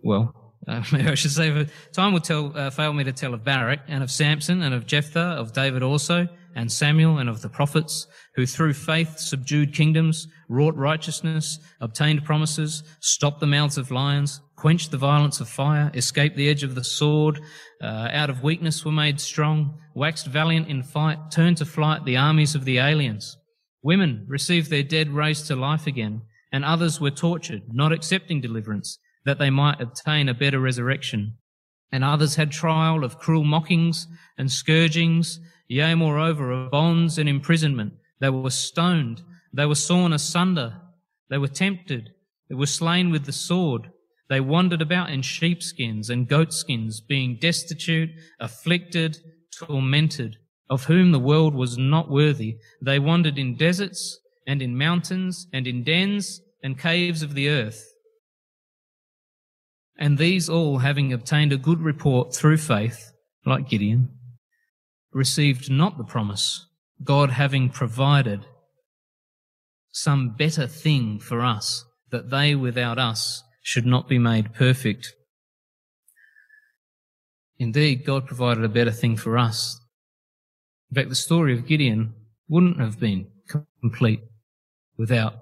Well, 0.03 0.55
uh, 0.69 0.83
maybe 0.93 1.09
I 1.09 1.15
should 1.15 1.33
say, 1.33 1.51
the 1.51 1.69
time 1.93 2.13
would 2.13 2.25
tell, 2.25 2.57
uh, 2.57 2.71
fail 2.71 2.93
me 2.93 3.05
to 3.05 3.13
tell 3.13 3.35
of 3.35 3.45
Barak 3.45 3.81
and 3.89 4.03
of 4.03 4.11
Samson 4.11 4.63
and 4.63 4.75
of 4.75 4.87
Jephthah, 4.87 5.37
of 5.39 5.53
David 5.53 5.83
also, 5.83 6.29
and 6.55 6.71
Samuel 6.71 7.19
and 7.19 7.29
of 7.29 7.43
the 7.43 7.49
prophets, 7.49 8.07
who 8.37 8.47
through 8.47 8.75
faith 8.75 9.19
subdued 9.19 9.75
kingdoms, 9.75 10.29
wrought 10.49 10.77
righteousness, 10.77 11.59
obtained 11.81 12.25
promises, 12.25 12.85
stopped 13.01 13.41
the 13.41 13.47
mouths 13.47 13.77
of 13.77 13.91
lions, 13.91 14.41
quenched 14.57 14.93
the 14.93 14.97
violence 14.97 15.41
of 15.41 15.49
fire, 15.49 15.91
escaped 15.95 16.37
the 16.37 16.49
edge 16.49 16.63
of 16.63 16.77
the 16.77 16.85
sword, 16.85 17.41
uh, 17.83 18.09
out 18.13 18.31
of 18.31 18.43
weakness 18.43 18.85
were 18.85 18.93
made 18.93 19.21
strong, 19.21 19.79
waxed 19.95 20.27
valiant 20.27 20.69
in 20.69 20.83
fight, 20.83 21.19
turned 21.31 21.57
to 21.57 21.67
flight 21.67 22.05
the 22.05 22.17
armies 22.17 22.55
of 22.55 22.65
the 22.65 22.79
aliens. 22.79 23.37
Women 23.85 24.25
received 24.27 24.71
their 24.71 24.83
dead 24.83 25.11
raised 25.11 25.47
to 25.49 25.57
life 25.57 25.87
again, 25.87 26.23
and 26.51 26.65
others 26.65 27.03
were 27.03 27.11
tortured, 27.11 27.65
not 27.71 27.93
accepting 27.93 28.41
deliverance, 28.41 28.99
that 29.27 29.39
they 29.39 29.51
might 29.51 29.79
obtain 29.79 30.27
a 30.27 30.35
better 30.35 30.59
resurrection. 30.59 31.37
And 31.93 32.03
others 32.03 32.37
had 32.37 32.51
trial 32.51 33.05
of 33.05 33.19
cruel 33.19 33.45
mockings 33.45 34.09
and 34.39 34.51
scourgings, 34.51 35.39
yea, 35.69 35.95
moreover, 35.95 36.51
of 36.51 36.71
bonds 36.71 37.19
and 37.19 37.29
imprisonment. 37.29 37.93
They 38.21 38.31
were 38.31 38.49
stoned, 38.49 39.21
they 39.53 39.67
were 39.67 39.75
sawn 39.75 40.15
asunder, 40.15 40.81
they 41.29 41.37
were 41.37 41.47
tempted, 41.47 42.09
they 42.49 42.55
were 42.55 42.65
slain 42.65 43.11
with 43.11 43.27
the 43.27 43.33
sword. 43.33 43.91
They 44.31 44.41
wandered 44.41 44.81
about 44.81 45.11
in 45.11 45.21
sheepskins 45.21 46.09
and 46.09 46.27
goatskins, 46.27 47.03
being 47.03 47.37
destitute, 47.39 48.13
afflicted, 48.41 49.19
tormented 49.53 50.39
of 50.69 50.85
whom 50.85 51.13
the 51.13 51.19
world 51.19 51.55
was 51.55 51.77
not 51.77 52.11
worthy. 52.11 52.57
They 52.81 52.99
wandered 52.99 53.39
in 53.39 53.57
deserts 53.57 54.21
and 54.47 54.63
in 54.63 54.77
mountains 54.77 55.47
and 55.53 55.67
in 55.67 55.85
dens 55.85 56.41
and 56.63 56.79
caves 56.79 57.23
of 57.23 57.35
the 57.35 57.49
earth. 57.49 57.95
And 59.97 60.19
these 60.19 60.49
all, 60.49 60.79
having 60.79 61.13
obtained 61.13 61.53
a 61.53 61.57
good 61.57 61.81
report 61.81 62.35
through 62.35 62.57
faith, 62.57 63.13
like 63.47 63.69
Gideon, 63.69 64.11
received 65.13 65.71
not 65.71 65.97
the 65.97 66.05
promise, 66.05 66.67
God 67.03 67.31
having 67.31 67.71
provided 67.71 68.47
some 69.93 70.31
better 70.31 70.67
thing 70.67 71.21
for 71.21 71.41
us, 71.43 71.85
that 72.11 72.31
they 72.31 72.55
without 72.55 72.99
us 72.99 73.45
should 73.63 73.87
not 73.87 74.09
be 74.09 74.19
made 74.19 74.55
perfect. 74.55 75.13
Indeed, 77.59 78.05
God 78.05 78.27
provided 78.27 78.65
a 78.65 78.69
better 78.69 78.91
thing 78.91 79.17
for 79.17 79.39
us, 79.39 79.81
in 80.91 80.95
fact, 80.95 81.09
the 81.09 81.15
story 81.15 81.53
of 81.53 81.67
Gideon 81.67 82.15
wouldn't 82.49 82.81
have 82.81 83.01
been 83.01 83.29
complete 83.81 84.21
without 84.97 85.35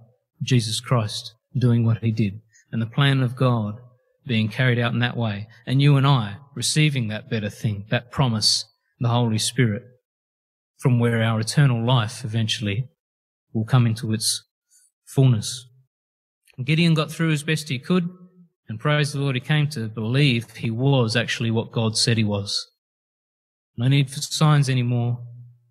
Jesus 0.42 0.80
Christ 0.80 1.34
doing 1.56 1.84
what 1.84 1.98
he 1.98 2.10
did 2.10 2.40
and 2.70 2.80
the 2.80 2.86
plan 2.86 3.22
of 3.22 3.36
God 3.36 3.78
being 4.26 4.48
carried 4.48 4.78
out 4.78 4.92
in 4.92 5.00
that 5.00 5.16
way 5.16 5.48
and 5.66 5.82
you 5.82 5.96
and 5.96 6.06
I 6.06 6.36
receiving 6.54 7.08
that 7.08 7.28
better 7.28 7.50
thing, 7.50 7.86
that 7.90 8.10
promise, 8.10 8.64
the 9.00 9.08
Holy 9.08 9.38
Spirit, 9.38 9.82
from 10.78 10.98
where 10.98 11.22
our 11.22 11.40
eternal 11.40 11.84
life 11.84 12.24
eventually 12.24 12.88
will 13.52 13.64
come 13.64 13.86
into 13.86 14.12
its 14.12 14.44
fullness. 15.04 15.66
Gideon 16.64 16.94
got 16.94 17.10
through 17.10 17.32
as 17.32 17.42
best 17.42 17.68
he 17.68 17.78
could 17.78 18.08
and 18.68 18.80
praise 18.80 19.12
the 19.12 19.20
Lord, 19.20 19.34
he 19.34 19.40
came 19.40 19.68
to 19.68 19.88
believe 19.88 20.50
he 20.56 20.70
was 20.70 21.14
actually 21.16 21.50
what 21.50 21.72
God 21.72 21.96
said 21.96 22.16
he 22.16 22.24
was. 22.24 22.70
No 23.76 23.88
need 23.88 24.10
for 24.10 24.20
signs 24.20 24.70
anymore. 24.70 25.18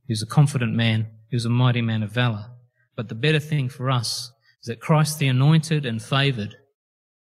He 0.06 0.12
was 0.12 0.22
a 0.22 0.28
confident 0.28 0.74
man. 0.74 1.08
He 1.30 1.36
was 1.36 1.46
a 1.46 1.50
mighty 1.50 1.82
man 1.82 2.04
of 2.04 2.12
valor. 2.12 2.52
But 2.96 3.10
the 3.10 3.16
better 3.16 3.40
thing 3.40 3.70
for 3.70 3.90
us 3.90 4.32
is 4.62 4.68
that 4.68 4.82
Christ, 4.82 5.20
the 5.20 5.28
anointed 5.28 5.86
and 5.86 6.02
favored, 6.02 6.56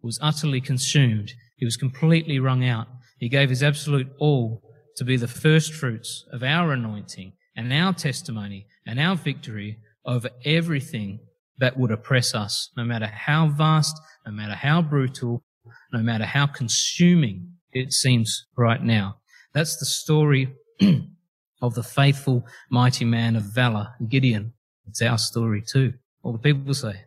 was 0.01 0.19
utterly 0.21 0.61
consumed. 0.61 1.33
He 1.55 1.65
was 1.65 1.77
completely 1.77 2.39
wrung 2.39 2.63
out. 2.63 2.87
He 3.19 3.29
gave 3.29 3.49
his 3.49 3.63
absolute 3.63 4.07
all 4.19 4.63
to 4.95 5.03
be 5.03 5.17
the 5.17 5.27
first 5.27 5.73
fruits 5.73 6.25
of 6.31 6.43
our 6.43 6.71
anointing 6.71 7.33
and 7.55 7.73
our 7.73 7.93
testimony 7.93 8.67
and 8.85 8.99
our 8.99 9.15
victory 9.15 9.79
over 10.05 10.29
everything 10.45 11.19
that 11.59 11.77
would 11.77 11.91
oppress 11.91 12.33
us, 12.33 12.69
no 12.77 12.83
matter 12.83 13.07
how 13.07 13.47
vast, 13.47 13.99
no 14.25 14.31
matter 14.31 14.55
how 14.55 14.81
brutal, 14.81 15.43
no 15.91 15.99
matter 15.99 16.25
how 16.25 16.45
consuming 16.47 17.51
it 17.71 17.91
seems 17.91 18.45
right 18.55 18.81
now. 18.81 19.17
That's 19.53 19.77
the 19.77 19.85
story 19.85 20.53
of 21.61 21.73
the 21.75 21.83
faithful, 21.83 22.45
mighty 22.69 23.05
man 23.05 23.35
of 23.35 23.43
valor, 23.43 23.95
Gideon. 24.07 24.53
It's 24.87 25.01
our 25.01 25.17
story 25.17 25.61
too. 25.61 25.93
All 26.23 26.33
the 26.33 26.39
people 26.39 26.73
say. 26.73 27.01